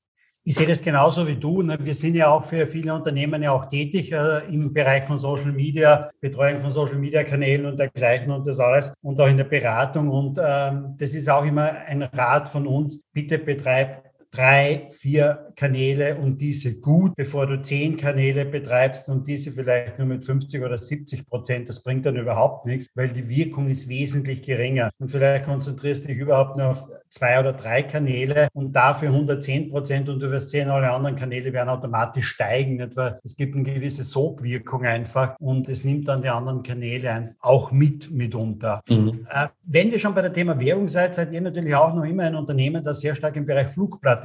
Ich 0.48 0.56
sehe 0.56 0.68
das 0.68 0.82
genauso 0.82 1.28
wie 1.28 1.36
du. 1.36 1.62
Ne? 1.62 1.78
Wir 1.80 1.94
sind 1.94 2.16
ja 2.16 2.30
auch 2.30 2.44
für 2.44 2.66
viele 2.66 2.94
Unternehmen 2.94 3.42
ja 3.42 3.52
auch 3.52 3.66
tätig 3.66 4.12
äh, 4.12 4.40
im 4.52 4.74
Bereich 4.74 5.04
von 5.04 5.18
Social 5.20 5.52
Media, 5.52 6.10
Betreuung 6.20 6.60
von 6.60 6.72
Social 6.72 6.98
Media 6.98 7.24
Kanälen 7.24 7.68
und 7.68 7.78
dergleichen 7.78 8.32
und 8.32 8.48
das 8.48 8.60
alles 8.60 8.92
und 9.04 9.20
auch 9.22 9.28
in 9.28 9.38
der 9.38 9.44
Beratung. 9.44 10.10
Und 10.10 10.40
ähm, 10.44 10.96
das 10.98 11.14
ist 11.14 11.30
auch 11.30 11.46
immer 11.46 11.72
ein 11.88 12.02
Rat 12.02 12.50
von 12.50 12.66
uns. 12.66 13.04
Bitte 13.14 13.38
betreib 13.38 14.06
drei, 14.36 14.88
vier 14.90 15.54
Kanäle 15.56 16.16
und 16.18 16.42
diese 16.42 16.80
gut, 16.80 17.16
bevor 17.16 17.48
du 17.48 17.62
zehn 17.62 17.98
Kanäle 17.98 18.46
betreibst 18.46 19.10
und 19.10 19.28
diese 19.28 19.52
vielleicht 19.52 19.98
nur 19.98 20.08
mit 20.08 20.26
50 20.26 20.62
oder 20.64 20.78
70 20.78 21.28
Prozent. 21.28 21.70
Das 21.70 21.82
bringt 21.82 22.06
dann 22.06 22.18
überhaupt 22.18 22.66
nichts, 22.66 22.88
weil 22.96 23.10
die 23.10 23.28
Wirkung 23.30 23.68
ist 23.68 23.88
wesentlich 23.88 24.42
geringer. 24.42 24.90
Und 25.00 25.12
vielleicht 25.12 25.46
konzentrierst 25.46 26.04
du 26.04 26.08
dich 26.10 26.18
überhaupt 26.18 26.58
nur 26.58 26.68
auf 26.70 26.88
zwei 27.10 27.40
oder 27.40 27.54
drei 27.54 27.84
Kanäle 27.84 28.50
und 28.54 28.76
dafür 28.76 29.10
110 29.10 29.70
Prozent 29.70 30.10
und 30.10 30.20
du 30.20 30.30
wirst 30.32 30.50
sehen, 30.50 30.70
alle 30.70 30.92
anderen 30.92 31.16
Kanäle 31.16 31.54
werden 31.54 31.70
automatisch 31.70 32.28
steigen. 32.28 32.80
Etwa, 32.80 33.16
es 33.24 33.36
gibt 33.38 33.56
eine 33.56 33.64
gewisse 33.64 34.04
Sogwirkung 34.04 34.86
einfach 34.86 35.36
und 35.40 35.70
es 35.70 35.84
nimmt 35.84 36.08
dann 36.08 36.22
die 36.22 36.30
anderen 36.30 36.62
Kanäle 36.64 37.30
auch 37.40 37.72
mit 37.72 38.12
mitunter. 38.12 38.82
Mhm. 38.90 39.26
Äh, 39.30 39.48
wenn 39.64 39.92
wir 39.92 40.00
schon 40.00 40.14
bei 40.14 40.22
der 40.22 40.34
Thema 40.34 40.60
Werbung 40.60 40.88
seid, 40.88 41.16
seid 41.16 41.32
ihr 41.32 41.42
natürlich 41.42 41.74
auch 41.74 41.94
noch 41.94 42.04
immer 42.04 42.24
ein 42.24 42.36
Unternehmen, 42.36 42.84
das 42.84 43.00
sehr 43.00 43.16
stark 43.16 43.36
im 43.38 43.46
Bereich 43.46 43.70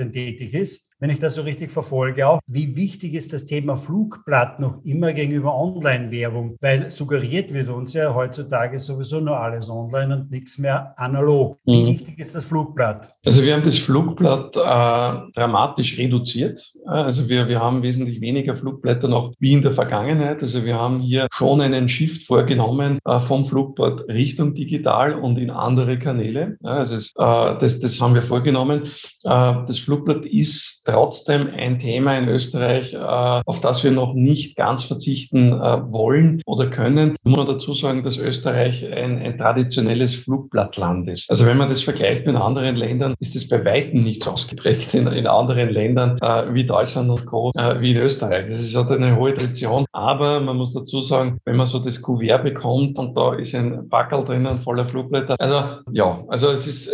Flugplatten 0.01 0.13
tätig 0.13 0.55
ist 0.55 0.89
wenn 1.01 1.11
ich 1.11 1.18
das 1.18 1.34
so 1.34 1.42
richtig 1.42 1.70
verfolge, 1.70 2.28
auch 2.28 2.40
wie 2.46 2.76
wichtig 2.76 3.14
ist 3.14 3.32
das 3.32 3.46
Thema 3.46 3.76
Flugblatt 3.76 4.61
noch 4.61 4.82
immer 4.84 5.12
gegenüber 5.12 5.55
Online-Werbung, 5.55 6.57
weil 6.61 6.90
suggeriert 6.90 7.53
wird 7.53 7.68
uns 7.70 7.94
ja 7.94 8.14
heutzutage 8.14 8.78
sowieso 8.78 9.20
nur 9.20 9.38
alles 9.38 9.70
online 9.70 10.14
und 10.14 10.30
nichts 10.30 10.59
mehr 10.59 10.92
analog. 10.98 11.57
Wie 11.64 11.82
mhm. 11.82 11.86
wichtig 11.86 12.18
ist 12.18 12.34
das 12.34 12.44
Flugblatt? 12.44 13.09
Also 13.24 13.42
wir 13.42 13.55
haben 13.55 13.64
das 13.64 13.78
Flugblatt 13.78 14.57
äh, 14.57 15.32
dramatisch 15.34 15.98
reduziert. 15.98 16.62
Also 16.84 17.28
wir, 17.28 17.48
wir 17.48 17.61
haben 17.61 17.82
wesentlich 17.82 18.20
weniger 18.20 18.57
Flugblätter 18.57 19.09
noch 19.09 19.32
wie 19.38 19.55
in 19.55 19.62
der 19.62 19.72
Vergangenheit. 19.72 20.42
Also 20.42 20.64
wir 20.64 20.74
haben 20.74 21.01
hier 21.01 21.28
schon 21.32 21.62
einen 21.62 21.88
Shift 21.88 22.26
vorgenommen 22.26 22.98
äh, 23.07 23.20
vom 23.20 23.46
Flugblatt 23.46 24.07
Richtung 24.09 24.55
digital 24.55 25.14
und 25.14 25.38
in 25.38 25.51
andere 25.51 25.98
Kanäle. 25.98 26.59
Also 26.62 26.96
es, 26.96 27.12
äh, 27.16 27.59
das, 27.59 27.80
das 27.80 27.98
haben 28.01 28.14
wir 28.14 28.22
vorgenommen. 28.22 28.84
Äh, 29.24 29.55
das 29.66 29.78
Flugblatt 29.78 30.26
ist 30.26 30.82
trotzdem 30.91 31.49
ein 31.57 31.78
Thema 31.78 32.16
in 32.18 32.28
Österreich, 32.28 32.95
äh, 32.95 32.99
auf 32.99 33.61
das 33.61 33.84
wir 33.84 33.91
noch 33.91 34.14
nicht 34.14 34.57
ganz 34.57 34.84
verzichten 34.84 35.53
äh, 35.53 35.93
wollen 35.93 36.43
oder 36.47 36.66
können. 36.66 37.16
Muss 37.22 37.47
dazu 37.47 37.74
sagen, 37.74 38.03
dass 38.03 38.18
Österreich 38.18 38.84
ein, 38.93 39.18
ein 39.18 39.38
traditionelles 39.38 40.14
Flugblattland 40.14 41.09
ist. 41.09 41.30
Also 41.30 41.47
wenn 41.47 41.57
man 41.57 41.68
das 41.68 41.82
vergleicht 41.82 42.26
mit 42.26 42.36
anderen 42.36 42.76
Ländern, 42.76 43.14
ist 43.20 43.36
es 43.36 43.49
bei 43.49 43.64
weitem 43.64 44.01
nicht 44.01 44.24
so 44.24 44.32
ausgeprägt 44.32 44.95
in, 44.95 45.07
in 45.07 45.26
anderen 45.26 45.70
Ländern 45.70 46.18
äh, 46.20 46.53
wie 46.53 46.64
Deutschland 46.64 47.11
und 47.11 47.26
Co., 47.26 47.53
wie 47.80 47.93
in 47.93 47.99
Österreich. 47.99 48.47
Das 48.49 48.61
ist 48.61 48.74
halt 48.76 48.91
eine 48.91 49.16
hohe 49.16 49.34
Tradition. 49.34 49.86
Aber 49.93 50.41
man 50.41 50.57
muss 50.57 50.72
dazu 50.72 51.01
sagen, 51.03 51.38
wenn 51.45 51.57
man 51.57 51.66
so 51.66 51.78
das 51.78 52.03
Kuvert 52.03 52.43
bekommt 52.43 52.99
und 52.99 53.16
da 53.16 53.34
ist 53.34 53.55
ein 53.55 53.88
Backel 53.88 54.24
drinnen 54.24 54.57
voller 54.57 54.86
Flugblätter. 54.86 55.36
Also 55.38 55.62
ja, 55.91 56.24
also 56.28 56.51
es 56.51 56.66
ist, 56.66 56.93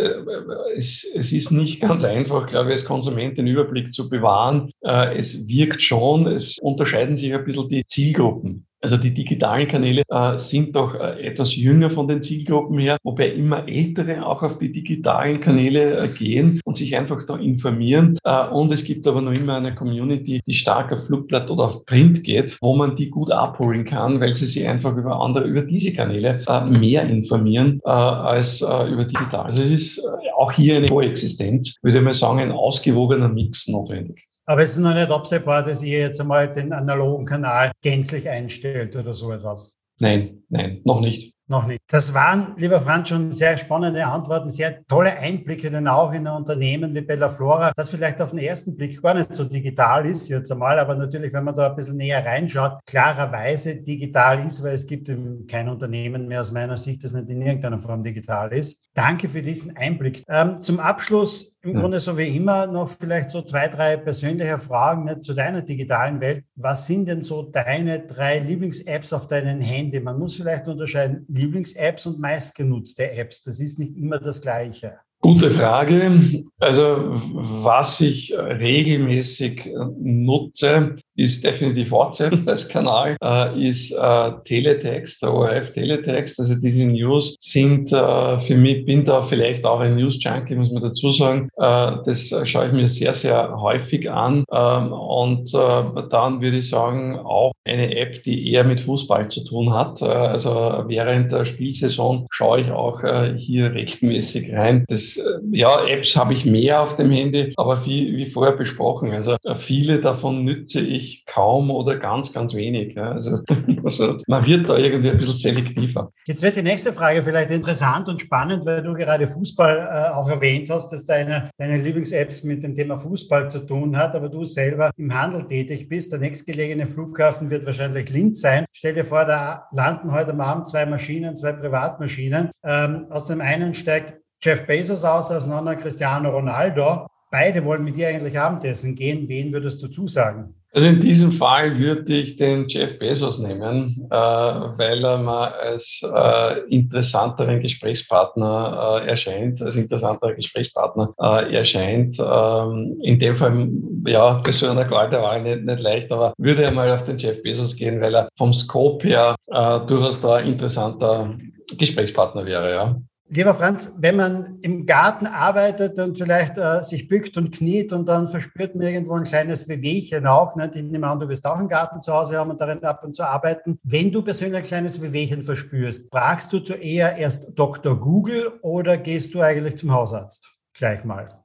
es, 0.75 1.05
es 1.13 1.31
ist 1.31 1.51
nicht 1.51 1.81
ganz 1.81 2.03
einfach, 2.03 2.45
glaube 2.47 2.67
ich, 2.67 2.71
als 2.73 2.85
Konsument 2.85 3.37
den 3.37 3.47
Überblick 3.47 3.86
zu 3.91 4.09
bewahren. 4.09 4.71
Äh, 4.81 5.17
es 5.17 5.47
wirkt 5.47 5.81
schon, 5.81 6.27
es 6.27 6.57
unterscheiden 6.61 7.17
sich 7.17 7.33
ein 7.33 7.43
bisschen 7.43 7.67
die 7.69 7.85
Zielgruppen. 7.87 8.66
Also 8.79 8.97
die 8.97 9.13
digitalen 9.13 9.67
Kanäle 9.67 10.03
äh, 10.07 10.37
sind 10.37 10.75
doch 10.75 10.93
äh, 10.93 11.19
etwas 11.25 11.55
jünger 11.55 11.89
von 11.89 12.07
den 12.07 12.21
Zielgruppen 12.21 12.77
her, 12.77 12.97
wobei 13.03 13.29
immer 13.29 13.67
Ältere 13.67 14.23
auch 14.23 14.43
auf 14.43 14.59
die 14.59 14.71
digitalen 14.71 15.41
Kanäle 15.41 15.97
äh, 15.97 16.07
gehen 16.07 16.61
und 16.63 16.75
sich 16.75 16.95
einfach 16.95 17.25
da 17.25 17.37
informieren. 17.37 18.19
Äh, 18.23 18.47
und 18.49 18.71
es 18.71 18.83
gibt 18.83 19.07
aber 19.07 19.21
noch 19.21 19.31
immer 19.31 19.55
eine 19.55 19.73
Community, 19.73 20.41
die 20.45 20.53
stark 20.53 20.93
auf 20.93 21.07
Flugblatt 21.07 21.49
oder 21.49 21.63
auf 21.63 21.85
Print 21.85 22.23
geht, 22.23 22.55
wo 22.61 22.75
man 22.75 22.95
die 22.95 23.09
gut 23.09 23.31
abholen 23.31 23.83
kann, 23.83 24.19
weil 24.19 24.35
sie 24.35 24.45
sich 24.45 24.67
einfach 24.67 24.95
über 24.95 25.21
andere, 25.21 25.45
über 25.45 25.63
diese 25.63 25.93
Kanäle 25.93 26.41
äh, 26.47 26.65
mehr 26.65 27.03
informieren 27.09 27.79
äh, 27.83 27.89
als 27.89 28.61
über 28.61 29.05
digital. 29.05 29.45
Also 29.45 29.61
es 29.61 29.71
ist 29.71 30.01
auch 30.35 30.51
hier 30.51 30.77
eine 30.77 30.87
Koexistenz, 30.87 31.77
würde 31.81 32.01
mal 32.01 32.13
sagen, 32.13 32.39
ein 32.39 32.51
ausgewogener 32.51 33.29
Mix 33.29 33.67
notwendig. 33.67 34.26
Aber 34.49 34.61
es 34.61 34.71
ist 34.71 34.77
noch 34.79 34.93
nicht 34.93 35.11
absehbar, 35.11 35.63
dass 35.63 35.83
ihr 35.83 35.99
jetzt 35.99 36.21
einmal 36.21 36.53
den 36.53 36.71
analogen 36.71 37.25
Kanal 37.25 37.71
gänzlich 37.81 38.29
einstellt 38.29 38.95
oder 38.95 39.13
so 39.13 39.33
etwas. 39.33 39.75
Nein, 39.99 40.43
nein, 40.47 40.81
noch 40.85 41.01
nicht. 41.01 41.36
Noch 41.49 41.65
nicht. 41.65 41.81
Das 41.87 42.13
waren, 42.13 42.55
lieber 42.57 42.81
Franz, 42.81 43.07
schon 43.07 43.31
sehr 43.31 43.55
spannende 43.55 44.05
Antworten, 44.05 44.49
sehr 44.49 44.85
tolle 44.85 45.15
Einblicke 45.17 45.71
dann 45.71 45.87
auch 45.87 46.11
in 46.11 46.27
ein 46.27 46.35
Unternehmen 46.35 46.93
wie 46.93 46.99
Bella 46.99 47.29
Flora, 47.29 47.71
das 47.73 47.89
vielleicht 47.89 48.21
auf 48.21 48.31
den 48.31 48.39
ersten 48.39 48.75
Blick 48.75 49.01
gar 49.01 49.13
nicht 49.13 49.33
so 49.33 49.45
digital 49.45 50.05
ist 50.05 50.27
jetzt 50.27 50.51
einmal, 50.51 50.77
aber 50.77 50.95
natürlich, 50.95 51.31
wenn 51.31 51.45
man 51.45 51.55
da 51.55 51.69
ein 51.69 51.75
bisschen 51.75 51.95
näher 51.95 52.25
reinschaut, 52.25 52.79
klarerweise 52.85 53.77
digital 53.77 54.45
ist, 54.45 54.61
weil 54.61 54.73
es 54.73 54.85
gibt 54.85 55.09
kein 55.47 55.69
Unternehmen 55.69 56.27
mehr 56.27 56.41
aus 56.41 56.51
meiner 56.51 56.75
Sicht, 56.75 57.05
das 57.05 57.13
nicht 57.13 57.29
in 57.29 57.41
irgendeiner 57.41 57.79
Form 57.79 58.03
digital 58.03 58.51
ist. 58.51 58.81
Danke 58.93 59.27
für 59.29 59.41
diesen 59.41 59.77
Einblick. 59.77 60.23
Ähm, 60.27 60.59
zum 60.59 60.79
Abschluss 60.79 61.55
im 61.61 61.75
ja. 61.75 61.81
Grunde 61.81 61.99
so 61.99 62.17
wie 62.17 62.35
immer 62.35 62.65
noch 62.65 62.89
vielleicht 62.89 63.29
so 63.29 63.41
zwei, 63.41 63.67
drei 63.67 63.97
persönliche 63.97 64.57
Fragen 64.57 65.03
nicht, 65.03 65.23
zu 65.23 65.33
deiner 65.33 65.61
digitalen 65.61 66.19
Welt. 66.21 66.43
Was 66.55 66.87
sind 66.87 67.07
denn 67.07 67.21
so 67.21 67.43
deine 67.43 67.99
drei 68.07 68.39
Lieblings-Apps 68.39 69.13
auf 69.13 69.27
deinem 69.27 69.61
Handy? 69.61 69.99
Man 69.99 70.17
muss 70.17 70.37
vielleicht 70.37 70.67
unterscheiden 70.67 71.25
Lieblings-Apps 71.37 72.05
und 72.05 72.19
meistgenutzte 72.19 73.11
Apps. 73.11 73.41
Das 73.43 73.59
ist 73.59 73.79
nicht 73.79 73.95
immer 73.95 74.19
das 74.19 74.41
Gleiche. 74.41 74.97
Gute 75.21 75.49
Frage. 75.51 76.43
Also 76.59 76.85
was 77.33 78.01
ich 78.01 78.33
regelmäßig 78.33 79.69
nutze, 79.99 80.95
ist 81.17 81.43
definitiv 81.43 81.91
WhatsApp 81.91 82.33
als 82.47 82.69
Kanal, 82.69 83.17
äh, 83.21 83.67
ist 83.67 83.91
äh, 83.91 84.31
Teletext, 84.45 85.21
der 85.21 85.33
ORF 85.33 85.73
Teletext. 85.73 86.39
Also 86.39 86.55
diese 86.55 86.85
News 86.85 87.35
sind 87.39 87.91
äh, 87.91 88.39
für 88.39 88.55
mich, 88.55 88.85
bin 88.85 89.03
da 89.03 89.23
vielleicht 89.23 89.65
auch 89.65 89.79
ein 89.79 89.95
News-Junkie, 89.95 90.55
muss 90.55 90.71
man 90.71 90.83
dazu 90.83 91.11
sagen. 91.11 91.49
Äh, 91.57 91.97
das 92.05 92.33
schaue 92.43 92.67
ich 92.67 92.73
mir 92.73 92.87
sehr, 92.87 93.13
sehr 93.13 93.59
häufig 93.59 94.09
an. 94.09 94.45
Ähm, 94.51 94.93
und 94.93 95.53
äh, 95.53 96.07
dann 96.09 96.41
würde 96.41 96.57
ich 96.57 96.69
sagen, 96.69 97.17
auch 97.17 97.51
eine 97.65 97.97
App, 97.97 98.21
die 98.23 98.51
eher 98.51 98.63
mit 98.63 98.81
Fußball 98.81 99.29
zu 99.29 99.43
tun 99.43 99.73
hat. 99.73 100.01
Äh, 100.03 100.05
also 100.05 100.83
während 100.87 101.31
der 101.31 101.45
Spielsaison 101.45 102.27
schaue 102.29 102.61
ich 102.61 102.71
auch 102.71 103.01
hier 103.35 103.73
regelmäßig 103.73 104.53
rein. 104.53 104.85
Das, 104.87 105.19
ja, 105.51 105.85
Apps 105.85 106.15
habe 106.15 106.33
ich 106.33 106.45
mehr 106.45 106.81
auf 106.81 106.95
dem 106.95 107.11
Handy, 107.11 107.53
aber 107.57 107.85
wie, 107.85 108.15
wie 108.17 108.25
vorher 108.25 108.55
besprochen, 108.55 109.11
also 109.11 109.37
viele 109.55 109.99
davon 109.99 110.43
nütze 110.43 110.81
ich 110.81 111.06
eigentlich 111.07 111.25
kaum 111.25 111.71
oder 111.71 111.97
ganz, 111.97 112.33
ganz 112.33 112.53
wenig. 112.53 112.95
Ja. 112.95 113.11
Also, 113.11 113.41
man 114.27 114.45
wird 114.45 114.69
da 114.69 114.77
irgendwie 114.77 115.11
ein 115.11 115.17
bisschen 115.17 115.37
selektiver. 115.37 116.11
Jetzt 116.25 116.43
wird 116.43 116.55
die 116.55 116.63
nächste 116.63 116.93
Frage 116.93 117.21
vielleicht 117.21 117.51
interessant 117.51 118.09
und 118.09 118.21
spannend, 118.21 118.65
weil 118.65 118.81
du 118.81 118.93
gerade 118.93 119.27
Fußball 119.27 119.77
äh, 119.77 120.15
auch 120.15 120.29
erwähnt 120.29 120.69
hast, 120.69 120.91
dass 120.91 121.05
deine, 121.05 121.49
deine 121.57 121.77
Lieblings-Apps 121.77 122.43
mit 122.43 122.63
dem 122.63 122.75
Thema 122.75 122.97
Fußball 122.97 123.49
zu 123.49 123.59
tun 123.59 123.97
hat, 123.97 124.15
aber 124.15 124.29
du 124.29 124.45
selber 124.45 124.91
im 124.97 125.13
Handel 125.13 125.47
tätig 125.47 125.87
bist. 125.87 126.11
Der 126.11 126.19
nächstgelegene 126.19 126.87
Flughafen 126.87 127.49
wird 127.49 127.65
wahrscheinlich 127.65 128.09
Linz 128.09 128.41
sein. 128.41 128.65
Stell 128.71 128.93
dir 128.93 129.05
vor, 129.05 129.25
da 129.25 129.67
landen 129.71 130.11
heute 130.11 130.37
Abend 130.37 130.67
zwei 130.67 130.85
Maschinen, 130.85 131.35
zwei 131.35 131.53
Privatmaschinen. 131.53 132.49
Ähm, 132.63 133.07
aus 133.09 133.25
dem 133.25 133.41
einen 133.41 133.73
steigt 133.73 134.19
Jeff 134.41 134.67
Bezos 134.67 135.03
aus, 135.03 135.31
aus 135.31 135.45
dem 135.45 135.53
anderen 135.53 135.79
Cristiano 135.79 136.29
Ronaldo. 136.29 137.07
Beide 137.31 137.65
wollen 137.65 137.83
mit 137.83 137.97
dir 137.97 138.07
eigentlich 138.07 138.39
Abendessen 138.39 138.95
gehen. 138.95 139.27
Wen 139.27 139.51
würdest 139.51 139.81
du 139.83 139.87
zusagen? 139.87 140.55
Also 140.73 140.89
in 140.89 140.99
diesem 140.99 141.31
Fall 141.31 141.79
würde 141.79 142.13
ich 142.13 142.35
den 142.35 142.67
Jeff 142.67 142.99
Bezos 142.99 143.39
nehmen, 143.39 144.07
äh, 144.11 144.15
weil 144.15 145.03
er 145.03 145.17
mal 145.17 145.51
als 145.53 146.01
äh, 146.03 146.59
interessanteren 146.69 147.61
Gesprächspartner 147.61 149.01
äh, 149.01 149.07
erscheint, 149.07 149.61
als 149.61 149.75
interessanterer 149.75 150.35
Gesprächspartner 150.35 151.15
äh, 151.19 151.55
erscheint. 151.55 152.17
Ähm, 152.19 152.99
in 153.01 153.17
dem 153.17 153.37
Fall, 153.37 153.69
ja, 154.05 154.33
bei 154.43 154.51
so 154.51 154.67
einer 154.67 154.85
Garde 154.85 155.17
war 155.17 155.39
nicht, 155.39 155.63
nicht 155.63 155.79
leicht, 155.79 156.11
aber 156.11 156.33
würde 156.37 156.63
er 156.63 156.71
mal 156.71 156.91
auf 156.91 157.05
den 157.05 157.17
Jeff 157.17 157.41
Bezos 157.41 157.75
gehen, 157.75 157.99
weil 157.99 158.15
er 158.15 158.29
vom 158.37 158.53
Scope 158.53 159.07
her 159.07 159.35
äh, 159.47 159.79
durchaus 159.87 160.21
da 160.21 160.39
interessanter 160.39 161.37
Gesprächspartner 161.77 162.45
wäre, 162.45 162.71
ja. 162.71 163.01
Lieber 163.29 163.53
Franz, 163.53 163.93
wenn 163.97 164.15
man 164.15 164.59
im 164.61 164.85
Garten 164.85 165.27
arbeitet 165.27 165.99
und 165.99 166.17
vielleicht 166.17 166.57
äh, 166.57 166.81
sich 166.81 167.09
bückt 167.09 167.37
und 167.37 167.51
kniet 167.53 167.91
und 167.91 168.07
dann 168.07 168.25
verspürt 168.25 168.73
man 168.73 168.87
irgendwo 168.87 169.15
ein 169.15 169.23
kleines 169.23 169.67
Wehwehchen 169.67 170.25
auch, 170.25 170.55
ne? 170.55 170.71
ich 170.73 170.83
nehme 170.83 171.07
an, 171.07 171.19
du 171.19 171.27
wirst 171.27 171.45
auch 171.45 171.57
einen 171.57 171.67
Garten 171.67 172.01
zu 172.01 172.13
Hause 172.13 172.37
haben 172.37 172.51
und 172.51 172.61
darin 172.61 172.81
ab 172.85 173.03
und 173.03 173.13
zu 173.13 173.23
arbeiten. 173.23 173.79
Wenn 173.83 174.13
du 174.13 174.21
persönlich 174.21 174.59
ein 174.59 174.63
kleines 174.63 175.01
Wehwehchen 175.01 175.43
verspürst, 175.43 176.07
fragst 176.09 176.53
du 176.53 176.59
zuerst 176.59 177.17
erst 177.17 177.47
Dr. 177.55 177.99
Google 177.99 178.59
oder 178.61 178.97
gehst 178.97 179.33
du 179.33 179.41
eigentlich 179.41 179.77
zum 179.77 179.91
Hausarzt? 179.91 180.49
Gleich 180.73 181.03
mal. 181.03 181.43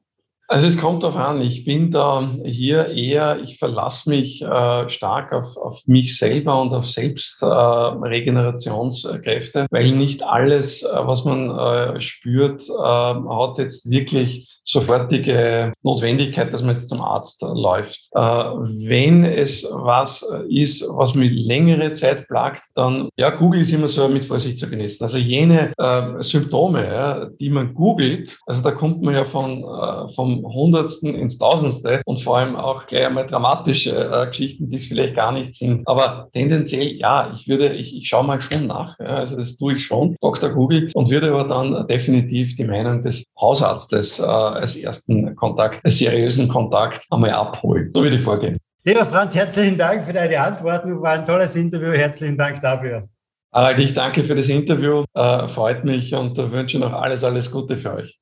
Also 0.52 0.66
es 0.66 0.76
kommt 0.76 1.02
darauf 1.02 1.16
an. 1.16 1.40
Ich 1.40 1.64
bin 1.64 1.90
da 1.90 2.30
hier 2.44 2.88
eher, 2.88 3.40
ich 3.42 3.58
verlasse 3.58 4.10
mich 4.10 4.42
äh, 4.42 4.90
stark 4.90 5.32
auf, 5.32 5.56
auf 5.56 5.80
mich 5.86 6.18
selber 6.18 6.60
und 6.60 6.74
auf 6.74 6.86
Selbstregenerationskräfte, 6.86 9.60
äh, 9.60 9.66
weil 9.70 9.92
nicht 9.92 10.22
alles, 10.22 10.82
äh, 10.82 10.88
was 10.92 11.24
man 11.24 11.58
äh, 11.58 12.02
spürt, 12.02 12.68
äh, 12.68 12.72
hat 12.74 13.56
jetzt 13.56 13.88
wirklich 13.88 14.52
sofortige 14.64 15.72
Notwendigkeit, 15.82 16.52
dass 16.52 16.62
man 16.62 16.74
jetzt 16.74 16.88
zum 16.88 17.00
Arzt 17.00 17.42
läuft. 17.42 18.08
Äh, 18.12 18.20
wenn 18.20 19.24
es 19.24 19.66
was 19.70 20.26
ist, 20.48 20.84
was 20.88 21.14
mich 21.14 21.32
längere 21.32 21.92
Zeit 21.94 22.28
plagt, 22.28 22.62
dann, 22.74 23.08
ja, 23.16 23.30
Google 23.30 23.60
ist 23.60 23.72
immer 23.72 23.88
so 23.88 24.08
mit 24.08 24.24
Vorsicht 24.24 24.58
zu 24.58 24.68
genießen. 24.68 25.04
Also 25.04 25.18
jene 25.18 25.72
äh, 25.78 26.22
Symptome, 26.22 26.86
ja, 26.86 27.26
die 27.40 27.50
man 27.50 27.74
googelt, 27.74 28.38
also 28.46 28.62
da 28.62 28.70
kommt 28.70 29.02
man 29.02 29.14
ja 29.14 29.24
von, 29.24 29.64
äh, 29.64 30.12
vom 30.42 30.52
Hundertsten 30.52 31.14
ins 31.14 31.38
Tausendste 31.38 32.02
und 32.04 32.20
vor 32.20 32.38
allem 32.38 32.56
auch 32.56 32.86
gleich 32.86 33.06
einmal 33.06 33.26
dramatische 33.26 33.90
äh, 33.90 34.26
Geschichten, 34.26 34.68
die 34.68 34.76
es 34.76 34.86
vielleicht 34.86 35.14
gar 35.14 35.32
nicht 35.32 35.54
sind. 35.54 35.86
Aber 35.86 36.28
tendenziell, 36.32 36.88
ja, 36.96 37.32
ich 37.34 37.48
würde, 37.48 37.74
ich, 37.74 37.96
ich 37.96 38.08
schaue 38.08 38.24
mal 38.24 38.40
schon 38.40 38.66
nach. 38.66 38.98
Ja, 38.98 39.06
also 39.06 39.36
das 39.36 39.56
tue 39.56 39.74
ich 39.74 39.86
schon, 39.86 40.16
Dr. 40.20 40.50
Google, 40.50 40.90
und 40.94 41.10
würde 41.10 41.30
aber 41.32 41.44
dann 41.44 41.86
definitiv 41.86 42.56
die 42.56 42.64
Meinung 42.64 43.02
des 43.02 43.24
Hausarztes 43.40 44.18
äh, 44.18 44.22
als 44.22 44.76
ersten 44.76 45.34
Kontakt, 45.36 45.84
als 45.84 45.98
seriösen 45.98 46.48
Kontakt 46.48 47.06
einmal 47.10 47.30
abholen. 47.30 47.90
So 47.94 48.02
würde 48.02 48.16
ich 48.16 48.22
vorgehen. 48.22 48.58
Lieber 48.84 49.06
Franz, 49.06 49.36
herzlichen 49.36 49.78
Dank 49.78 50.02
für 50.02 50.12
deine 50.12 50.40
Antworten. 50.40 51.00
War 51.00 51.12
ein 51.12 51.24
tolles 51.24 51.54
Interview. 51.54 51.92
Herzlichen 51.92 52.36
Dank 52.36 52.60
dafür. 52.60 53.08
Harald, 53.52 53.78
ich 53.78 53.94
danke 53.94 54.24
für 54.24 54.34
das 54.34 54.48
Interview. 54.48 55.04
Äh, 55.14 55.48
freut 55.48 55.84
mich 55.84 56.14
und 56.14 56.36
wünsche 56.38 56.78
noch 56.78 56.92
alles, 56.92 57.22
alles 57.22 57.50
Gute 57.50 57.76
für 57.76 57.94
euch. 57.94 58.18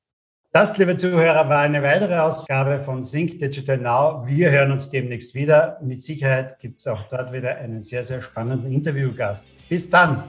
Das, 0.53 0.77
liebe 0.77 0.97
Zuhörer, 0.97 1.47
war 1.47 1.59
eine 1.59 1.81
weitere 1.81 2.19
Ausgabe 2.19 2.77
von 2.77 3.03
Sync 3.03 3.39
Digital 3.39 3.77
Now. 3.77 4.27
Wir 4.27 4.51
hören 4.51 4.73
uns 4.73 4.89
demnächst 4.89 5.33
wieder. 5.33 5.79
Mit 5.81 6.03
Sicherheit 6.03 6.59
gibt 6.59 6.77
es 6.77 6.85
auch 6.87 7.07
dort 7.09 7.31
wieder 7.31 7.55
einen 7.55 7.79
sehr, 7.79 8.03
sehr 8.03 8.21
spannenden 8.21 8.69
Interviewgast. 8.69 9.47
Bis 9.69 9.89
dann! 9.89 10.25